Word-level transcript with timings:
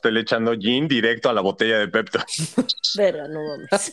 Estoy 0.00 0.12
le 0.12 0.20
echando 0.20 0.54
gin 0.54 0.88
directo 0.88 1.28
a 1.28 1.34
la 1.34 1.42
botella 1.42 1.76
de 1.76 1.86
Pepto. 1.88 2.20
Verga, 2.96 3.28
no 3.28 3.40
mames. 3.46 3.92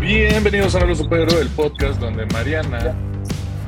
Bienvenidos 0.00 0.74
a 0.74 0.78
Nuevo 0.78 0.94
Superhéroe, 0.94 1.42
el 1.42 1.50
podcast 1.50 2.00
donde 2.00 2.24
Mariana, 2.24 2.96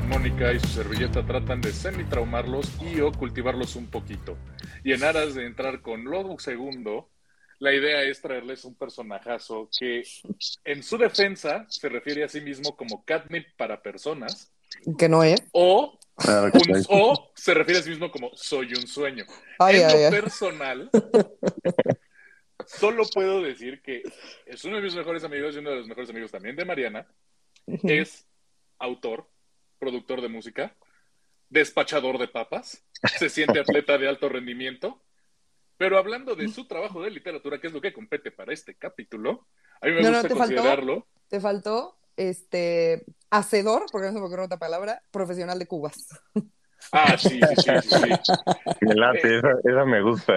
Mónica 0.07 0.53
y 0.53 0.59
su 0.59 0.69
servilleta 0.69 1.23
tratan 1.23 1.61
de 1.61 1.71
semi-traumarlos 1.71 2.67
y 2.81 2.99
o 3.01 3.11
cultivarlos 3.11 3.75
un 3.75 3.85
poquito. 3.85 4.35
Y 4.83 4.93
en 4.93 5.03
aras 5.03 5.35
de 5.35 5.45
entrar 5.45 5.81
con 5.81 6.05
Lobo 6.05 6.39
Segundo, 6.39 7.09
la 7.59 7.73
idea 7.73 8.03
es 8.03 8.21
traerles 8.21 8.65
un 8.65 8.75
personajazo 8.75 9.69
que 9.77 10.03
en 10.63 10.83
su 10.83 10.97
defensa 10.97 11.65
se 11.69 11.89
refiere 11.89 12.23
a 12.23 12.29
sí 12.29 12.41
mismo 12.41 12.75
como 12.75 13.03
catnip 13.05 13.47
para 13.55 13.81
personas 13.81 14.51
Que 14.97 15.07
no 15.09 15.23
es. 15.23 15.41
o, 15.53 15.97
un- 16.53 16.81
sí. 16.81 16.87
o 16.89 17.31
se 17.35 17.53
refiere 17.53 17.79
a 17.79 17.83
sí 17.83 17.89
mismo 17.91 18.11
como 18.11 18.31
soy 18.35 18.73
un 18.73 18.87
sueño. 18.87 19.25
Ay, 19.59 19.77
en 19.77 19.85
ay, 19.85 19.93
lo 19.93 20.05
ay. 20.05 20.11
personal, 20.11 20.89
solo 22.65 23.03
puedo 23.13 23.41
decir 23.41 23.81
que 23.81 24.03
es 24.45 24.63
uno 24.65 24.77
de 24.77 24.81
mis 24.81 24.95
mejores 24.95 25.23
amigos 25.23 25.55
y 25.55 25.59
uno 25.59 25.71
de 25.71 25.75
los 25.77 25.87
mejores 25.87 26.09
amigos 26.09 26.31
también 26.31 26.55
de 26.55 26.65
Mariana. 26.65 27.07
Es 27.83 28.27
autor, 28.79 29.27
productor 29.79 30.21
de 30.21 30.27
música, 30.27 30.75
despachador 31.49 32.17
de 32.17 32.27
papas, 32.27 32.83
se 33.17 33.29
siente 33.29 33.59
atleta 33.59 33.97
de 33.97 34.07
alto 34.07 34.29
rendimiento. 34.29 35.01
Pero 35.77 35.97
hablando 35.97 36.35
de 36.35 36.47
su 36.47 36.67
trabajo 36.67 37.01
de 37.03 37.11
literatura, 37.11 37.59
que 37.59 37.67
es 37.67 37.73
lo 37.73 37.81
que 37.81 37.93
compete 37.93 38.31
para 38.31 38.53
este 38.53 38.75
capítulo, 38.75 39.47
a 39.81 39.87
mí 39.87 39.93
me 39.93 40.03
No, 40.03 40.09
no, 40.11 40.21
gusta 40.21 40.27
¿te 40.29 40.35
faltó? 40.35 40.61
considerarlo. 40.61 41.07
Te 41.27 41.39
faltó 41.39 41.97
este 42.17 43.05
hacedor, 43.29 43.85
porque 43.91 44.07
no 44.07 44.13
se 44.13 44.19
me 44.19 44.25
ocurre 44.25 44.43
otra 44.43 44.57
palabra, 44.59 45.01
profesional 45.11 45.59
de 45.59 45.67
cubas. 45.67 46.07
Ah, 46.91 47.17
sí, 47.17 47.41
sí, 47.43 47.55
sí, 47.57 47.81
sí. 47.81 47.97
sí. 47.97 48.19
Me 48.81 48.95
late, 48.95 49.37
esa, 49.37 49.49
esa 49.63 49.85
me 49.85 50.01
gusta. 50.01 50.35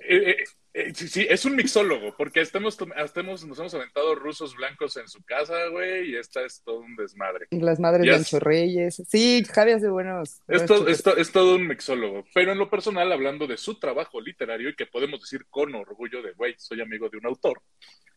Eh, 0.00 0.30
eh, 0.30 0.36
eh, 0.74 0.92
sí, 0.94 1.06
sí, 1.08 1.26
es 1.28 1.44
un 1.44 1.54
mixólogo, 1.56 2.14
porque 2.16 2.40
hasta 2.40 2.58
hemos- 2.58 2.80
nos 2.80 3.58
hemos 3.58 3.74
aventado 3.74 4.14
rusos 4.14 4.54
blancos 4.56 4.96
en 4.96 5.06
su 5.08 5.22
casa, 5.24 5.66
güey, 5.68 6.10
y 6.12 6.16
esta 6.16 6.42
es 6.44 6.62
todo 6.64 6.80
un 6.80 6.96
desmadre. 6.96 7.46
Y 7.50 7.60
las 7.60 7.78
madres 7.78 8.06
de. 8.06 8.14
Ancho 8.14 8.40
Reyes. 8.40 9.02
Sí, 9.08 9.44
Javi 9.52 9.72
hace 9.72 9.88
buenos. 9.88 10.40
Es, 10.48 10.66
buenos 10.66 10.88
es 10.88 11.02
to- 11.02 11.16
es 11.16 11.30
todo 11.32 11.56
un 11.56 11.66
mixólogo, 11.66 12.24
pero 12.34 12.52
en 12.52 12.58
lo 12.58 12.70
personal, 12.70 13.12
hablando 13.12 13.46
de 13.46 13.56
su 13.56 13.78
trabajo 13.78 14.20
literario, 14.20 14.68
y 14.70 14.74
que 14.74 14.86
podemos 14.86 15.20
decir 15.20 15.46
con 15.50 15.74
orgullo 15.74 16.22
de, 16.22 16.32
güey, 16.32 16.54
soy 16.58 16.80
amigo 16.80 17.08
de 17.08 17.18
un 17.18 17.26
autor, 17.26 17.60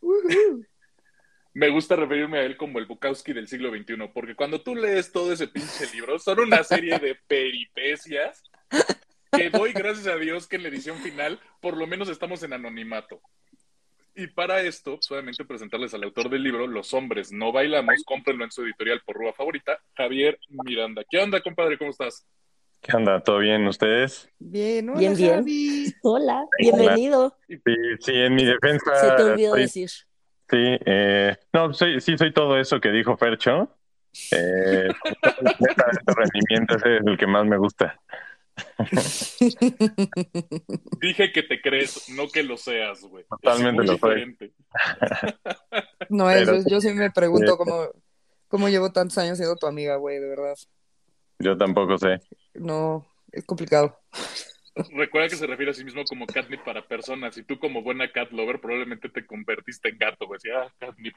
me 1.54 1.70
gusta 1.70 1.96
referirme 1.96 2.40
a 2.40 2.44
él 2.44 2.58
como 2.58 2.80
el 2.80 2.86
Bukowski 2.86 3.32
del 3.34 3.48
siglo 3.48 3.70
XXI, 3.70 4.10
porque 4.14 4.36
cuando 4.36 4.62
tú 4.62 4.76
lees 4.76 5.12
todo 5.12 5.32
ese 5.32 5.48
pinche 5.48 5.86
libro, 5.94 6.20
son 6.20 6.40
una 6.42 6.64
serie 6.64 7.00
de 7.00 7.16
peripecias 7.28 8.44
que 9.38 9.50
doy 9.50 9.74
gracias 9.74 10.08
a 10.08 10.16
Dios 10.18 10.48
que 10.48 10.56
en 10.58 10.64
la 10.64 10.70
edición 10.70 10.98
final 10.98 11.40
por 11.62 11.78
lo 11.78 11.88
menos 11.88 12.10
estamos 12.10 12.42
en 12.44 12.54
anonimato. 12.54 13.22
Y 14.18 14.28
para 14.28 14.62
esto, 14.62 14.98
solamente 15.02 15.44
presentarles 15.44 15.94
al 15.94 16.04
autor 16.04 16.30
del 16.30 16.42
libro, 16.44 16.68
Los 16.68 16.94
hombres 16.94 17.34
no 17.34 17.52
bailamos, 17.52 17.96
cómprenlo 18.06 18.46
en 18.46 18.52
su 18.52 18.64
editorial 18.64 19.02
por 19.06 19.18
Rúa 19.18 19.34
Favorita, 19.34 19.78
Javier 19.96 20.40
Miranda. 20.50 21.04
¿Qué 21.10 21.18
onda, 21.20 21.42
compadre? 21.42 21.78
¿Cómo 21.78 21.92
estás? 21.92 22.26
¿Qué 22.82 22.96
onda? 22.96 23.20
¿Todo 23.22 23.40
bien 23.40 23.68
ustedes? 23.68 24.30
Bien, 24.40 24.88
hola, 24.90 25.00
Bien, 25.00 25.16
bien. 25.16 25.36
Javi. 25.36 25.94
Hola, 26.04 26.46
bienvenido. 26.60 27.36
Sí, 27.48 27.58
sí, 28.00 28.12
en 28.14 28.36
mi 28.36 28.46
defensa. 28.46 28.96
Se 28.96 29.12
te 29.18 29.24
olvidó 29.24 29.52
soy- 29.52 29.62
decir. 29.64 29.90
Sí, 29.90 30.58
eh, 30.86 31.36
no, 31.52 31.74
soy, 31.74 32.00
sí, 32.00 32.18
soy 32.18 32.32
todo 32.32 32.58
eso 32.60 32.80
que 32.80 32.92
dijo 32.92 33.18
Fercho. 33.18 33.76
Eh, 34.32 34.88
neta, 35.60 35.86
este 35.92 36.14
rendimiento 36.16 36.76
ese 36.78 36.98
es 36.98 37.06
el 37.06 37.18
que 37.18 37.28
más 37.28 37.46
me 37.46 37.58
gusta. 37.58 38.00
Dije 41.02 41.32
que 41.32 41.44
te 41.44 41.62
crees, 41.62 42.10
no 42.10 42.28
que 42.30 42.44
lo 42.44 42.58
seas, 42.58 43.02
güey. 43.02 43.26
Totalmente 43.26 43.70
es 43.70 43.76
muy 43.76 43.88
lo 43.88 43.98
soy. 43.98 44.10
diferente. 44.10 44.54
No, 46.10 46.26
Pero- 46.28 46.56
eso, 46.56 46.70
yo 46.70 46.82
sí 46.82 46.94
me 46.94 47.12
pregunto 47.12 47.58
cómo, 47.58 47.90
cómo 48.48 48.70
llevo 48.70 48.92
tantos 48.92 49.18
años 49.18 49.38
siendo 49.38 49.56
tu 49.56 49.68
amiga, 49.68 49.96
güey, 49.98 50.20
de 50.20 50.28
verdad. 50.30 50.56
Yo 51.40 51.58
tampoco 51.58 51.98
sé. 51.98 52.20
No, 52.54 53.06
es 53.32 53.46
complicado. 53.46 54.00
Recuerda 54.92 55.30
que 55.30 55.36
se 55.38 55.48
refiere 55.48 55.72
a 55.72 55.74
sí 55.74 55.86
mismo 55.86 56.04
como 56.06 56.26
catnip 56.26 56.62
para 56.64 56.86
personas, 56.86 57.38
y 57.38 57.44
tú 57.44 57.58
como 57.60 57.82
buena 57.82 58.12
cat 58.12 58.32
lover 58.32 58.60
probablemente 58.60 59.08
te 59.10 59.26
convertiste 59.26 59.90
en 59.90 59.98
gato, 59.98 60.28
güey. 60.28 60.40
Ah, 60.54 60.72
catnip. 60.78 61.16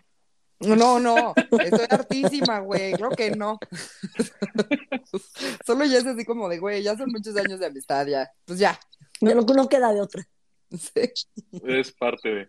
No, 0.60 0.98
no, 0.98 1.34
estoy 1.36 1.86
hartísima, 1.88 2.58
güey, 2.60 2.92
creo 2.92 3.10
que 3.10 3.30
no. 3.30 3.58
Solo 5.66 5.84
ya 5.84 5.98
es 5.98 6.06
así 6.06 6.24
como 6.24 6.48
de, 6.48 6.58
güey, 6.58 6.82
ya 6.82 6.96
son 6.96 7.12
muchos 7.12 7.36
años 7.36 7.60
de 7.60 7.66
amistad, 7.66 8.06
ya. 8.06 8.28
Pues 8.44 8.58
ya. 8.58 8.78
No, 9.20 9.34
no, 9.34 9.42
no 9.42 9.69
queda 9.69 9.92
de 9.92 10.00
otra. 10.00 10.22
Sí. 10.70 11.12
Es 11.64 11.92
parte 11.92 12.28
de. 12.28 12.48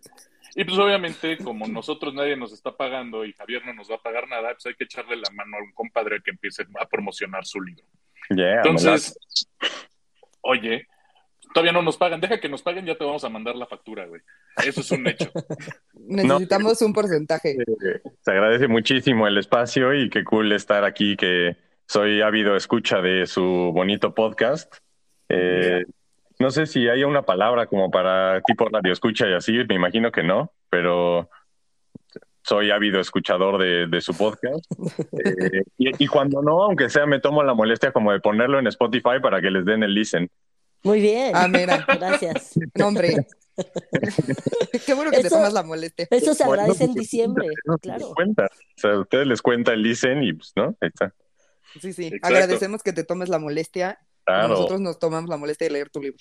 Y 0.55 0.65
pues 0.65 0.77
obviamente, 0.77 1.37
como 1.37 1.67
nosotros 1.67 2.13
nadie 2.13 2.35
nos 2.35 2.51
está 2.51 2.75
pagando 2.75 3.23
y 3.23 3.33
Javier 3.33 3.65
no 3.65 3.73
nos 3.73 3.89
va 3.89 3.95
a 3.95 4.01
pagar 4.01 4.27
nada, 4.27 4.51
pues 4.53 4.65
hay 4.65 4.73
que 4.73 4.85
echarle 4.85 5.15
la 5.15 5.29
mano 5.31 5.57
a 5.57 5.61
un 5.61 5.71
compadre 5.73 6.21
que 6.23 6.31
empiece 6.31 6.65
a 6.79 6.85
promocionar 6.87 7.45
su 7.45 7.61
libro. 7.61 7.85
Yeah, 8.29 8.57
Entonces, 8.57 9.17
oye, 10.41 10.87
todavía 11.53 11.71
no 11.71 11.81
nos 11.81 11.97
pagan, 11.97 12.19
deja 12.19 12.39
que 12.39 12.49
nos 12.49 12.61
paguen, 12.61 12.85
ya 12.85 12.97
te 12.97 13.03
vamos 13.03 13.23
a 13.23 13.29
mandar 13.29 13.55
la 13.55 13.67
factura, 13.67 14.05
güey. 14.05 14.21
Eso 14.65 14.81
es 14.81 14.91
un 14.91 15.07
hecho. 15.07 15.31
Necesitamos 16.09 16.81
un 16.81 16.93
porcentaje. 16.93 17.51
Eh, 17.51 18.01
Se 18.21 18.31
agradece 18.31 18.67
muchísimo 18.67 19.27
el 19.27 19.37
espacio 19.37 19.93
y 19.93 20.09
qué 20.09 20.23
cool 20.23 20.51
estar 20.51 20.83
aquí, 20.83 21.15
que 21.15 21.55
soy 21.87 22.21
ávido 22.21 22.55
escucha 22.55 23.01
de 23.01 23.25
su 23.25 23.43
bonito 23.73 24.13
podcast. 24.13 24.73
Eh, 25.29 25.85
no 26.39 26.51
sé 26.51 26.65
si 26.65 26.87
hay 26.87 27.03
una 27.03 27.23
palabra 27.23 27.67
como 27.67 27.91
para 27.91 28.41
tipo 28.41 28.67
radio 28.69 28.93
escucha 28.93 29.29
y 29.29 29.33
así, 29.33 29.53
me 29.67 29.75
imagino 29.75 30.11
que 30.11 30.23
no, 30.23 30.51
pero 30.69 31.29
soy 32.41 32.71
ávido 32.71 32.99
escuchador 32.99 33.61
de, 33.61 33.87
de 33.87 34.01
su 34.01 34.15
podcast. 34.15 34.65
Eh, 35.13 35.63
y, 35.77 36.03
y 36.03 36.07
cuando 36.07 36.41
no, 36.41 36.63
aunque 36.63 36.89
sea, 36.89 37.05
me 37.05 37.19
tomo 37.19 37.43
la 37.43 37.53
molestia 37.53 37.91
como 37.91 38.11
de 38.11 38.19
ponerlo 38.19 38.57
en 38.57 38.67
Spotify 38.67 39.19
para 39.21 39.41
que 39.41 39.51
les 39.51 39.65
den 39.65 39.83
el 39.83 39.93
listen. 39.93 40.29
Muy 40.83 41.01
bien. 41.01 41.33
Ah, 41.35 41.47
mira. 41.47 41.85
Gracias. 41.87 42.57
No, 42.75 42.87
hombre. 42.87 43.27
Qué 44.85 44.93
bueno 44.93 45.11
que 45.11 45.21
te 45.21 45.29
tomas 45.29 45.53
la 45.53 45.63
molestia. 45.63 46.07
Eso 46.09 46.33
se 46.33 46.45
Bueno, 46.45 46.63
agradece 46.63 46.85
en 46.85 46.93
diciembre, 46.93 47.47
no 47.65 47.77
claro. 47.77 48.11
cuenta. 48.15 48.45
O 48.45 48.79
sea, 48.79 48.91
a 48.91 48.99
ustedes 48.99 49.27
les 49.27 49.41
cuenta 49.41 49.73
el 49.73 49.81
listen 49.81 50.23
y 50.23 50.33
pues, 50.33 50.51
¿no? 50.55 50.75
Ahí 50.81 50.89
está. 50.93 51.13
Sí, 51.79 51.93
sí. 51.93 52.05
Exacto. 52.07 52.27
Agradecemos 52.27 52.83
que 52.83 52.93
te 52.93 53.03
tomes 53.03 53.29
la 53.29 53.39
molestia. 53.39 53.99
Claro, 54.25 54.49
Nosotros 54.49 54.81
nos 54.81 54.99
tomamos 54.99 55.29
la 55.29 55.37
molestia 55.37 55.67
de 55.67 55.73
leer 55.73 55.89
tu 55.89 56.01
libro. 56.01 56.19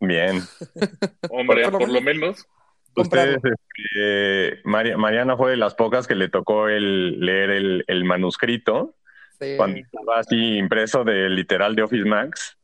bien. 0.00 0.42
Hombre, 1.30 1.64
Por 1.64 1.72
lo 1.72 1.78
por 1.78 1.88
lo 1.90 2.00
menos. 2.00 2.46
Ustedes, 2.94 3.38
este, 3.42 4.60
Mari- 4.64 4.96
Mariana 4.96 5.36
fue 5.36 5.52
de 5.52 5.56
las 5.56 5.74
pocas 5.74 6.06
que 6.06 6.14
le 6.14 6.28
tocó 6.28 6.68
el 6.68 7.20
leer 7.20 7.50
el, 7.50 7.84
el 7.86 8.04
manuscrito 8.04 8.96
Sí. 9.40 9.54
cuando 9.56 9.78
estaba 9.78 10.18
así 10.20 10.58
impreso 10.58 11.02
de 11.02 11.28
literal 11.30 11.74
de 11.74 11.82
Office 11.82 12.04
Max. 12.04 12.58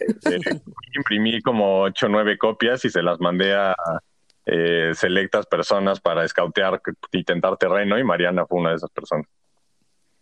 Este, 0.00 0.38
imprimí 0.96 1.40
como 1.42 1.82
ocho 1.82 2.06
o 2.06 2.08
nueve 2.08 2.38
copias 2.38 2.84
y 2.84 2.90
se 2.90 3.02
las 3.02 3.20
mandé 3.20 3.54
a 3.54 3.74
eh, 4.46 4.92
selectas 4.94 5.46
personas 5.46 6.00
para 6.00 6.24
escautear 6.24 6.80
y 7.12 7.24
tentar 7.24 7.56
terreno 7.56 7.98
y 7.98 8.04
Mariana 8.04 8.46
fue 8.46 8.60
una 8.60 8.70
de 8.70 8.76
esas 8.76 8.90
personas. 8.90 9.26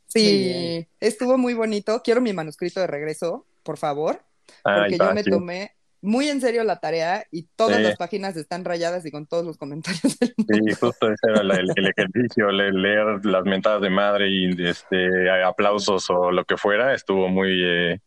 Sí, 0.06 0.86
estuvo 1.00 1.38
muy 1.38 1.54
bonito. 1.54 2.02
Quiero 2.04 2.20
mi 2.20 2.32
manuscrito 2.32 2.80
de 2.80 2.86
regreso, 2.86 3.46
por 3.62 3.78
favor, 3.78 4.20
Ay, 4.64 4.80
porque 4.80 4.98
yo 4.98 5.14
me 5.14 5.24
tomé 5.24 5.72
muy 6.02 6.28
en 6.28 6.40
serio 6.40 6.64
la 6.64 6.80
tarea 6.80 7.24
y 7.30 7.44
todas 7.56 7.78
Sí. 7.78 7.82
las 7.84 7.96
páginas 7.96 8.36
están 8.36 8.64
rayadas 8.64 9.06
y 9.06 9.10
con 9.10 9.26
todos 9.26 9.44
los 9.46 9.56
comentarios 9.56 10.18
del 10.18 10.34
mundo. 10.36 10.54
Sí, 10.54 10.74
justo 10.80 11.06
ese 11.10 11.30
era 11.30 11.40
el, 11.40 11.70
el 11.74 11.86
ejercicio, 11.86 12.50
le- 12.50 12.72
leer 12.72 13.24
las 13.24 13.44
mentadas 13.44 13.80
de 13.80 13.88
madre 13.90 14.28
y 14.28 14.50
este 14.66 15.30
aplausos 15.42 16.10
o 16.10 16.30
lo 16.30 16.44
que 16.44 16.56
fuera, 16.56 16.92
estuvo 16.92 17.28
muy, 17.28 17.62
eh, 17.64 18.00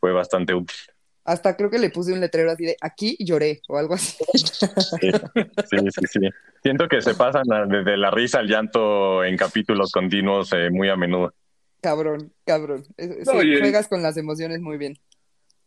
fue 0.00 0.12
bastante 0.12 0.54
útil. 0.54 0.76
Hasta 1.24 1.56
creo 1.56 1.70
que 1.70 1.78
le 1.78 1.90
puse 1.90 2.12
un 2.12 2.20
letrero 2.20 2.50
así 2.50 2.64
de 2.64 2.76
aquí 2.80 3.16
lloré 3.20 3.60
o 3.68 3.78
algo 3.78 3.94
así. 3.94 4.24
Sí, 4.34 5.10
sí, 5.70 5.76
sí, 5.90 6.06
sí. 6.06 6.20
Siento 6.62 6.88
que 6.88 7.00
se 7.00 7.14
pasan 7.14 7.44
desde 7.68 7.96
la 7.96 8.10
risa 8.10 8.40
al 8.40 8.48
llanto 8.48 9.24
en 9.24 9.36
capítulos 9.36 9.92
continuos 9.92 10.52
eh, 10.52 10.70
muy 10.70 10.88
a 10.88 10.96
menudo. 10.96 11.32
Cabrón, 11.80 12.32
cabrón. 12.44 12.84
No, 12.98 13.40
sí, 13.40 13.48
y- 13.48 13.58
juegas 13.58 13.88
con 13.88 14.02
las 14.02 14.16
emociones 14.16 14.60
muy 14.60 14.78
bien. 14.78 14.98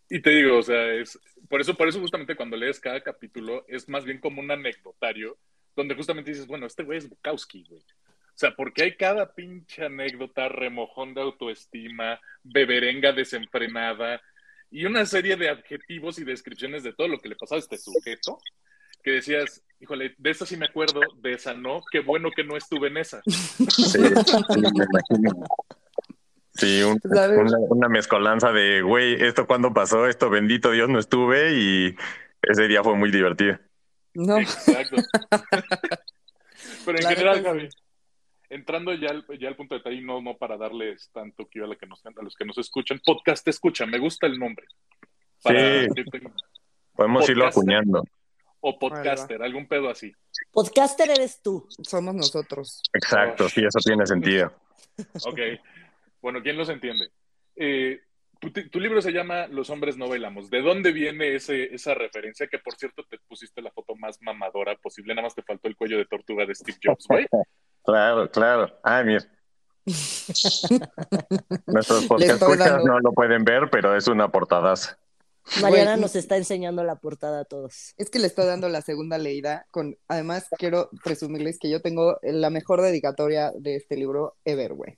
Y 0.09 0.21
te 0.21 0.29
digo, 0.29 0.57
o 0.57 0.63
sea, 0.63 0.93
es 0.93 1.19
por 1.49 1.61
eso, 1.61 1.75
por 1.75 1.87
eso 1.87 1.99
justamente 1.99 2.35
cuando 2.35 2.57
lees 2.57 2.79
cada 2.79 3.01
capítulo 3.01 3.65
es 3.67 3.89
más 3.89 4.05
bien 4.05 4.19
como 4.19 4.41
un 4.41 4.51
anecdotario 4.51 5.37
donde 5.75 5.95
justamente 5.95 6.31
dices, 6.31 6.47
bueno, 6.47 6.65
este 6.67 6.83
güey 6.83 6.99
es 6.99 7.09
Bukowski, 7.09 7.65
güey. 7.67 7.81
O 7.81 8.37
sea, 8.37 8.53
porque 8.55 8.83
hay 8.83 8.95
cada 8.97 9.33
pinche 9.33 9.85
anécdota, 9.85 10.49
remojón 10.49 11.13
de 11.13 11.21
autoestima, 11.21 12.19
beberenga 12.43 13.13
desenfrenada 13.13 14.21
y 14.75 14.85
una 14.85 15.05
serie 15.05 15.37
de 15.37 15.49
adjetivos 15.49 16.19
y 16.19 16.25
descripciones 16.25 16.83
de 16.83 16.91
todo 16.91 17.07
lo 17.07 17.17
que 17.19 17.29
le 17.29 17.37
pasaba 17.37 17.59
a 17.59 17.63
este 17.63 17.77
sujeto 17.77 18.39
que 19.01 19.11
decías, 19.11 19.63
Híjole, 19.79 20.15
de 20.17 20.31
esa 20.31 20.45
sí 20.45 20.57
me 20.57 20.65
acuerdo, 20.65 20.99
de 21.21 21.33
esa 21.33 21.53
no. 21.53 21.81
Qué 21.91 21.99
bueno 21.99 22.29
que 22.35 22.43
no 22.43 22.57
estuve 22.57 22.87
en 22.87 22.97
esa. 22.97 23.21
Sí, 23.25 23.85
sí, 23.85 23.99
me 23.99 24.09
imagino. 24.09 25.45
Sí, 26.53 26.81
una, 26.81 27.57
una 27.69 27.89
mezcolanza 27.89 28.51
de, 28.51 28.81
güey, 28.81 29.21
¿esto 29.23 29.47
cuándo 29.47 29.73
pasó? 29.73 30.07
Esto, 30.07 30.29
bendito 30.29 30.71
Dios, 30.71 30.89
no 30.89 30.99
estuve 30.99 31.53
y 31.53 31.95
ese 32.41 32.67
día 32.67 32.83
fue 32.83 32.95
muy 32.95 33.11
divertido. 33.11 33.59
No, 34.13 34.39
Exacto. 34.39 34.95
Pero 36.85 36.97
en 36.97 37.03
La 37.03 37.09
general, 37.11 37.43
Javi, 37.43 37.69
entrando 38.55 38.93
ya 38.93 39.09
al, 39.09 39.25
ya 39.39 39.49
al 39.49 39.55
punto 39.55 39.75
de 39.75 39.79
detalle, 39.79 40.01
no, 40.01 40.21
no 40.21 40.37
para 40.37 40.57
darles 40.57 41.09
tanto 41.11 41.47
que 41.47 41.61
a, 41.61 41.67
la 41.67 41.75
que 41.75 41.85
nos, 41.85 42.05
a 42.05 42.11
los 42.21 42.35
que 42.35 42.45
nos 42.45 42.57
escuchan, 42.57 42.99
podcast 43.05 43.47
escucha, 43.47 43.85
me 43.85 43.99
gusta 43.99 44.27
el 44.27 44.39
nombre. 44.39 44.65
Sí. 45.39 45.53
Podemos 46.93 47.29
irlo 47.29 47.47
acuñando. 47.47 48.03
O 48.61 48.79
podcaster, 48.79 49.43
algún 49.43 49.67
pedo 49.67 49.89
así. 49.89 50.11
Podcaster 50.51 51.11
eres 51.11 51.41
tú. 51.43 51.67
somos 51.83 52.15
nosotros. 52.15 52.81
Exacto, 52.93 53.47
sí, 53.47 53.63
eso 53.63 53.79
tiene 53.79 54.05
sentido. 54.07 54.51
Ok. 55.25 55.39
Bueno, 56.21 56.41
¿quién 56.41 56.57
los 56.57 56.69
entiende? 56.69 57.11
Eh, 57.55 58.01
tu, 58.39 58.51
tu 58.51 58.79
libro 58.79 59.01
se 59.01 59.11
llama 59.11 59.45
Los 59.47 59.69
hombres 59.69 59.97
no 59.97 60.07
bailamos. 60.07 60.49
¿De 60.49 60.61
dónde 60.61 60.91
viene 60.91 61.35
ese, 61.35 61.75
esa 61.75 61.93
referencia? 61.93 62.47
Que 62.47 62.57
por 62.57 62.75
cierto 62.75 63.03
te 63.03 63.19
pusiste 63.27 63.61
la 63.61 63.71
foto 63.71 63.95
más 63.95 64.19
mamadora 64.21 64.75
posible. 64.77 65.13
Nada 65.13 65.27
más 65.27 65.35
te 65.35 65.43
faltó 65.43 65.67
el 65.67 65.75
cuello 65.75 65.97
de 65.97 66.05
tortuga 66.05 66.45
de 66.45 66.55
Steve 66.55 66.79
Jobs, 66.83 67.05
güey. 67.07 67.27
Claro, 67.85 68.29
claro. 68.29 68.79
Ah, 68.83 69.03
mira. 69.03 69.23
Nuestros 71.67 72.05
podcast 72.05 72.41
escuchas 72.41 72.83
no 72.83 72.99
lo 72.99 73.11
pueden 73.11 73.43
ver, 73.43 73.69
pero 73.71 73.95
es 73.95 74.07
una 74.07 74.29
portadaza. 74.29 74.97
Mariana 75.61 75.91
Güey, 75.91 76.01
nos 76.01 76.15
está 76.15 76.37
enseñando 76.37 76.83
la 76.83 76.95
portada 76.95 77.41
a 77.41 77.45
todos. 77.45 77.93
Es 77.97 78.09
que 78.09 78.17
le 78.17 78.25
estoy 78.27 78.47
dando 78.47 78.67
la 78.67 78.81
segunda 78.81 79.19
leída. 79.19 79.67
Con, 79.69 79.95
además, 80.07 80.47
quiero 80.57 80.89
presumirles 81.03 81.59
que 81.59 81.69
yo 81.69 81.81
tengo 81.81 82.17
la 82.23 82.49
mejor 82.49 82.81
dedicatoria 82.81 83.51
de 83.55 83.75
este 83.75 83.95
libro 83.95 84.35
ever, 84.43 84.73
güey. 84.73 84.97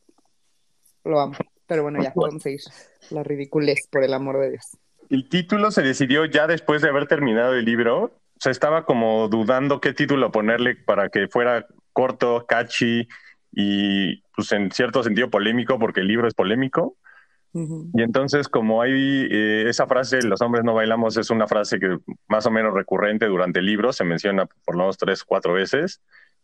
Lo 1.03 1.19
amo. 1.19 1.35
Pero 1.65 1.83
bueno, 1.83 2.01
ya, 2.01 2.13
vamos 2.15 2.35
a 2.35 2.39
seguir. 2.39 2.61
La 3.09 3.23
ridiculez, 3.23 3.87
por 3.91 4.03
el 4.03 4.13
amor 4.13 4.39
de 4.39 4.51
Dios. 4.51 4.77
El 5.09 5.27
título 5.27 5.71
se 5.71 5.81
decidió 5.81 6.25
ya 6.25 6.47
después 6.47 6.81
de 6.81 6.89
haber 6.89 7.07
terminado 7.07 7.53
el 7.53 7.65
libro. 7.65 8.03
O 8.05 8.39
sea, 8.39 8.51
estaba 8.51 8.85
como 8.85 9.27
dudando 9.27 9.81
qué 9.81 9.93
título 9.93 10.31
ponerle 10.31 10.75
para 10.75 11.09
que 11.09 11.27
fuera 11.27 11.67
corto, 11.97 12.45
catchy 12.47 13.07
y 13.51 14.21
pues 14.35 14.51
en 14.51 14.69
cierto 14.69 15.01
sentido 15.01 15.31
polémico, 15.31 15.79
porque 15.79 16.01
el 16.01 16.07
libro 16.07 16.27
es 16.27 16.35
polémico. 16.35 16.95
Y 17.53 18.03
entonces, 18.03 18.47
como 18.49 18.83
hay 18.83 19.27
eh, 19.31 19.65
esa 19.67 19.87
frase, 19.87 20.21
los 20.21 20.41
hombres 20.43 20.63
no 20.63 20.75
bailamos, 20.75 21.17
es 21.17 21.31
una 21.31 21.47
frase 21.47 21.79
que 21.79 21.97
más 22.27 22.45
o 22.45 22.51
menos 22.51 22.71
recurrente 22.71 23.25
durante 23.25 23.61
el 23.61 23.65
libro, 23.65 23.91
se 23.93 24.03
menciona 24.03 24.45
por 24.45 24.75
lo 24.75 24.83
menos 24.83 24.97
tres, 24.99 25.23
cuatro 25.23 25.53
veces. 25.53 26.03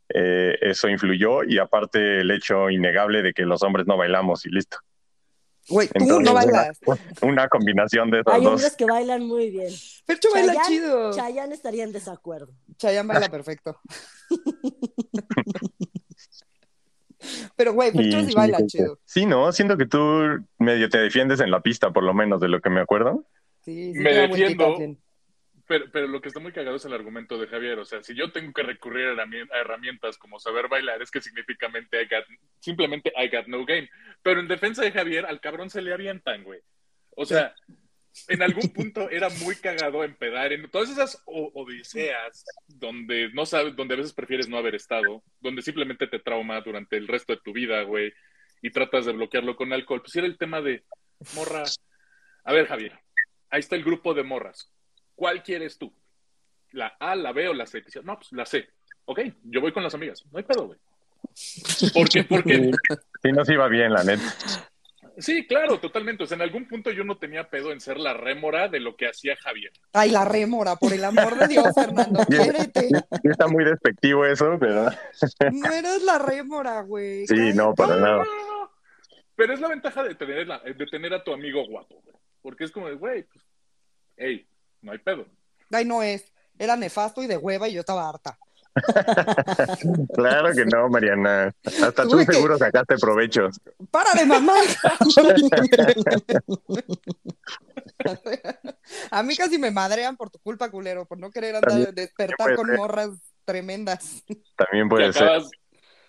Eh, 0.10 0.58
eso 0.62 0.90
influyó 0.90 1.44
y 1.44 1.60
aparte 1.60 2.22
el 2.22 2.32
hecho 2.32 2.72
innegable 2.72 3.22
de 3.22 3.34
que 3.34 3.46
los 3.46 3.62
hombres 3.62 3.86
no 3.86 3.96
bailamos 3.96 4.48
y 4.48 4.50
listo. 4.50 4.78
Güey, 5.70 5.88
tú 5.88 5.94
Entonces, 6.04 6.26
no 6.26 6.34
bailas. 6.34 6.80
Una 7.22 7.48
combinación 7.48 8.12
de 8.12 8.20
esas 8.20 8.34
Hay 8.34 8.44
dos. 8.44 8.54
hombres 8.54 8.76
que 8.76 8.86
bailan 8.86 9.26
muy 9.26 9.50
bien. 9.50 9.72
Percho 10.06 10.28
baila 10.34 10.54
Chayanne- 10.54 10.68
chido. 10.68 11.14
Chayanne 11.14 11.54
estaría 11.56 11.84
en 11.86 11.92
desacuerdo. 11.94 12.52
Chayanne 12.78 13.08
baila 13.08 13.30
perfecto. 13.30 13.80
Pero, 17.56 17.74
güey, 17.74 17.92
Percho 17.94 18.20
Y 18.20 18.26
sí 18.26 18.34
baila 18.36 18.66
chido. 18.66 19.00
Sí, 19.06 19.26
no, 19.26 19.52
siento 19.54 19.78
que 19.78 19.86
tú 19.86 20.00
medio 20.60 20.90
te 20.90 20.98
defiendes 20.98 21.40
en 21.40 21.52
la 21.52 21.62
pista, 21.62 21.92
por 21.92 22.04
lo 22.04 22.14
menos 22.14 22.42
de 22.42 22.50
lo 22.50 22.60
que 22.60 22.70
me 22.70 22.82
acuerdo. 22.82 23.24
Sí, 23.64 23.94
sí, 23.94 24.00
Me 24.00 24.14
defiendo. 24.14 24.76
Pero, 25.66 25.86
pero 25.92 26.08
lo 26.08 26.20
que 26.22 26.28
está 26.28 26.40
muy 26.42 26.52
cagado 26.52 26.76
es 26.76 26.84
el 26.86 26.94
argumento 26.94 27.38
de 27.38 27.48
Javier. 27.48 27.80
O 27.80 27.86
sea, 27.86 28.04
si 28.04 28.14
yo 28.16 28.32
tengo 28.32 28.52
que 28.52 28.64
recurrir 28.64 29.08
a 29.08 29.14
herrami- 29.14 29.50
a 29.52 29.60
herramientas 29.60 30.18
como 30.18 30.38
saber 30.40 30.68
bailar, 30.68 31.02
es 31.02 31.10
que 31.10 31.22
significamente 31.22 32.02
I 32.02 32.06
got- 32.08 32.26
simplemente 32.60 33.14
I 33.16 33.30
got 33.30 33.48
no 33.48 33.66
game. 33.66 33.90
Pero 34.22 34.42
en 34.42 34.48
defensa 34.48 34.82
de 34.84 34.92
Javier, 34.92 35.26
al 35.26 35.40
cabrón 35.40 35.70
se 35.70 35.82
le 35.82 35.94
avientan, 35.94 36.44
güey. 36.44 36.60
O 37.16 37.26
sea, 37.26 37.56
en 38.28 38.42
algún 38.44 38.74
punto 38.74 39.10
era 39.10 39.30
muy 39.30 39.56
cagado 39.56 40.04
empedar 40.04 40.52
en 40.52 40.70
todas 40.70 40.90
esas 40.90 41.24
odiseas 41.26 42.44
donde 42.68 43.30
no 43.34 43.46
sabes, 43.46 43.76
donde 43.76 43.94
a 43.94 43.98
veces 43.98 44.14
prefieres 44.14 44.50
no 44.50 44.58
haber 44.58 44.76
estado, 44.76 45.24
donde 45.40 45.62
simplemente 45.62 46.08
te 46.08 46.20
trauma 46.20 46.60
durante 46.62 46.98
el 46.98 47.08
resto 47.08 47.34
de 47.34 47.42
tu 47.44 47.54
vida, 47.54 47.82
güey, 47.84 48.14
y 48.62 48.70
tratas 48.72 49.06
de 49.06 49.14
bloquearlo 49.14 49.56
con 49.56 49.72
alcohol. 49.74 50.02
Pues 50.02 50.16
era 50.16 50.28
el 50.28 50.38
tema 50.38 50.62
de 50.62 50.84
morra. 51.36 51.64
A 52.44 52.54
ver, 52.54 52.68
Javier, 52.68 53.00
ahí 53.50 53.62
está 53.62 53.76
el 53.76 53.84
grupo 53.84 54.14
de 54.14 54.24
morras. 54.24 54.70
¿Cuál 55.24 55.42
quieres 55.42 55.78
tú? 55.78 55.90
¿La 56.72 56.88
A, 57.00 57.16
la 57.16 57.32
B 57.32 57.48
o 57.48 57.54
la 57.54 57.66
C? 57.66 57.82
No, 58.04 58.18
pues 58.18 58.34
la 58.34 58.46
C. 58.46 58.68
Ok, 59.06 59.22
yo 59.46 59.62
voy 59.62 59.72
con 59.72 59.82
las 59.82 59.94
amigas. 59.94 60.22
No 60.30 60.38
hay 60.38 60.44
pedo, 60.44 60.66
güey. 60.68 60.78
¿Por 61.94 62.10
qué? 62.10 62.26
Porque 62.26 62.72
Sí, 63.22 63.32
nos 63.32 63.48
iba 63.50 63.70
bien, 63.70 63.94
la 63.94 64.04
neta. 64.04 64.22
Sí, 65.18 65.48
claro, 65.48 65.80
totalmente. 65.80 66.26
O 66.26 66.28
sea, 66.28 66.36
en 66.36 66.42
algún 66.42 66.68
punto 66.68 66.92
yo 66.92 67.06
no 67.06 67.18
tenía 67.20 67.50
pedo 67.50 67.72
en 67.72 67.80
ser 67.80 68.00
la 68.00 68.14
rémora 68.14 68.68
de 68.68 68.82
lo 68.82 68.98
que 68.98 69.08
hacía 69.08 69.38
Javier. 69.38 69.72
Ay, 69.94 70.10
la 70.12 70.26
rémora, 70.26 70.76
por 70.76 70.92
el 70.92 71.06
amor 71.06 71.38
de 71.38 71.48
Dios, 71.48 71.68
Fernando, 71.74 72.20
quiérete. 72.28 72.90
Sí, 72.90 73.30
está 73.32 73.48
muy 73.48 73.64
despectivo 73.64 74.26
eso, 74.26 74.58
pero 74.60 74.90
No 75.54 75.72
eres 75.72 76.04
la 76.04 76.20
rémora, 76.20 76.82
güey. 76.82 77.26
sí, 77.28 77.54
no, 77.56 77.74
para 77.74 77.96
No, 77.96 78.02
nada. 78.02 78.18
no, 78.18 78.26
no, 78.26 78.60
no. 78.66 78.72
Pero 79.38 79.54
es 79.54 79.62
la 79.62 79.70
ventaja 79.70 80.04
de 80.04 80.16
tener, 80.16 80.46
la- 80.48 80.60
de 80.60 80.86
tener 80.88 81.14
a 81.14 81.24
tu 81.24 81.32
amigo 81.34 81.66
guapo, 81.66 82.02
güey. 82.04 82.18
Porque 82.42 82.66
es 82.66 82.72
como 82.74 82.90
de, 82.90 82.96
güey, 82.96 83.24
pues, 83.24 83.46
hey, 84.18 84.46
no 84.84 84.92
hay 84.92 85.00
pedo. 85.00 85.26
Ay, 85.72 85.86
no 85.86 86.04
es. 86.04 86.32
Era 86.60 86.76
nefasto 86.76 87.24
y 87.24 87.28
de 87.28 87.38
hueva 87.38 87.68
y 87.68 87.74
yo 87.74 87.80
estaba 87.80 88.08
harta. 88.08 88.38
Claro 90.16 90.52
que 90.54 90.66
no, 90.66 90.90
Mariana. 90.90 91.54
Hasta 91.64 92.04
tú 92.04 92.10
Tuve 92.10 92.26
que- 92.26 92.34
seguro 92.34 92.58
sacaste 92.58 92.96
provecho. 92.98 93.50
¡Para 93.92 94.12
de 94.14 94.26
mamar! 94.26 94.64
A 99.12 99.24
mí 99.24 99.36
casi 99.36 99.58
me 99.58 99.72
madrean 99.72 100.16
por 100.18 100.30
tu 100.30 100.40
culpa, 100.40 100.70
culero, 100.70 101.06
por 101.06 101.18
no 101.18 101.32
querer 101.32 101.56
andar 101.56 101.70
También- 101.72 101.96
despertar 101.96 102.56
con 102.56 102.68
ser. 102.68 102.78
morras 102.78 103.10
tremendas. 103.46 104.24
También 104.56 104.86
Que 104.86 104.90
puede 104.90 105.14
ser. 105.14 105.24
acabas 105.24 105.50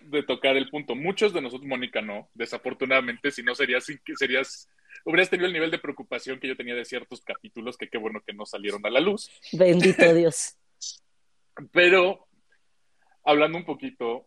de 0.01 0.23
tocar 0.23 0.57
el 0.57 0.69
punto. 0.71 0.95
Muchos 0.95 1.33
de 1.33 1.41
nosotros, 1.41 1.69
Mónica, 1.69 2.01
no. 2.03 2.29
Desafortunadamente, 2.35 3.31
si 3.31 3.43
no 3.43 3.55
serías, 3.55 3.87
serías, 4.19 4.69
hubieras 5.05 5.31
tenido 5.31 5.47
el 5.47 5.53
nivel 5.53 5.71
de 5.71 5.79
preocupación 5.79 6.39
que 6.39 6.49
yo 6.49 6.57
tenía 6.57 6.75
de 6.75 6.85
ciertos 6.85 7.23
capítulos, 7.23 7.77
que 7.77 7.89
qué 7.89 7.99
bueno 7.99 8.21
que 8.27 8.33
no 8.33 8.47
salieron 8.47 8.85
a 8.87 8.91
la 8.91 9.01
luz. 9.01 9.31
Bendito 9.53 10.13
Dios. 10.15 10.57
Pero, 11.73 12.27
hablando 13.25 13.59
un 13.59 13.65
poquito, 13.65 14.27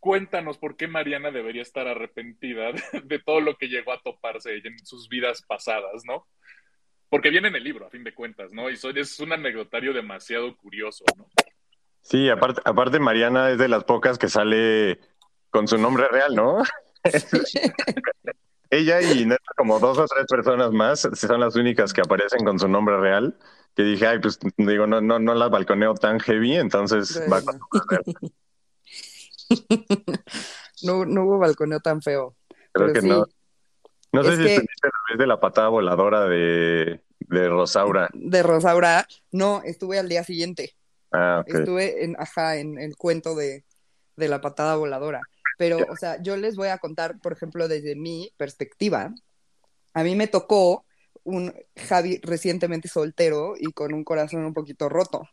cuéntanos 0.00 0.58
por 0.58 0.76
qué 0.76 0.88
Mariana 0.88 1.30
debería 1.30 1.62
estar 1.62 1.86
arrepentida 1.86 2.72
de, 3.04 3.18
todo 3.20 3.40
lo 3.40 3.56
que 3.56 3.68
llegó 3.68 3.92
a 3.92 4.02
toparse 4.02 4.54
ella 4.54 4.68
en 4.68 4.84
sus 4.84 5.08
vidas 5.08 5.42
pasadas, 5.42 6.02
¿no? 6.04 6.26
Porque 7.08 7.30
viene 7.30 7.48
en 7.48 7.56
el 7.56 7.64
libro, 7.64 7.86
a 7.86 7.90
fin 7.90 8.04
de 8.04 8.14
cuentas, 8.14 8.52
¿no? 8.52 8.70
Y 8.70 8.76
soy- 8.76 8.98
es 8.98 9.20
un 9.20 9.32
anecdotario 9.32 9.92
demasiado 9.92 10.56
curioso, 10.56 11.04
¿no? 11.16 11.28
Sí, 12.00 12.28
aparte, 12.28 12.60
aparte 12.64 12.98
Mariana 12.98 13.50
es 13.50 13.58
de 13.58 13.68
las 13.68 13.84
pocas 13.84 14.18
que 14.18 14.28
sale 14.28 14.98
con 15.50 15.68
su 15.68 15.78
nombre 15.78 16.08
real, 16.08 16.34
¿no? 16.34 16.62
Ella 18.72 19.02
y 19.02 19.26
neta, 19.26 19.52
como 19.54 19.78
dos 19.78 19.98
o 19.98 20.06
tres 20.06 20.24
personas 20.26 20.72
más 20.72 21.00
son 21.12 21.40
las 21.40 21.56
únicas 21.56 21.92
que 21.92 22.00
aparecen 22.00 22.42
con 22.42 22.58
su 22.58 22.66
nombre 22.68 22.96
real. 22.96 23.36
Que 23.76 23.82
dije, 23.82 24.06
ay, 24.06 24.18
pues 24.18 24.38
digo, 24.56 24.86
no, 24.86 25.02
no, 25.02 25.18
no 25.18 25.34
las 25.34 25.50
balconeo 25.50 25.92
tan 25.94 26.18
heavy, 26.20 26.56
entonces 26.56 27.22
va 27.30 27.42
con. 27.42 27.60
No, 30.82 31.04
no 31.04 31.24
hubo 31.24 31.38
balconeo 31.38 31.78
tan 31.80 32.02
feo. 32.02 32.34
Creo 32.72 32.88
Pero 32.88 32.92
que 32.92 33.00
sí, 33.02 33.08
no. 33.08 33.26
No 34.12 34.24
sé 34.24 34.36
si 34.36 34.42
que- 34.42 34.54
estuviste 34.54 34.88
la 34.88 35.10
vez 35.10 35.18
de 35.18 35.26
la 35.26 35.38
patada 35.38 35.68
voladora 35.68 36.24
de, 36.24 37.02
de 37.20 37.48
Rosaura. 37.48 38.08
De 38.14 38.42
Rosaura, 38.42 39.06
no, 39.30 39.62
estuve 39.64 39.98
al 39.98 40.08
día 40.08 40.24
siguiente. 40.24 40.74
Ah. 41.12 41.44
Estuve 41.46 42.04
en, 42.04 42.16
ajá, 42.18 42.56
en 42.56 42.78
el 42.78 42.96
cuento 42.96 43.34
de, 43.34 43.64
de 44.16 44.28
la 44.28 44.40
patada 44.40 44.74
voladora. 44.76 45.20
Pero, 45.58 45.78
o 45.90 45.96
sea, 45.96 46.22
yo 46.22 46.36
les 46.36 46.56
voy 46.56 46.68
a 46.68 46.78
contar, 46.78 47.20
por 47.20 47.32
ejemplo, 47.32 47.68
desde 47.68 47.94
mi 47.94 48.32
perspectiva. 48.36 49.14
A 49.94 50.04
mí 50.04 50.14
me 50.14 50.26
tocó 50.26 50.84
un 51.24 51.54
Javi 51.76 52.18
recientemente 52.22 52.88
soltero 52.88 53.54
y 53.58 53.72
con 53.72 53.92
un 53.94 54.04
corazón 54.04 54.44
un 54.44 54.54
poquito 54.54 54.88
roto. 54.88 55.28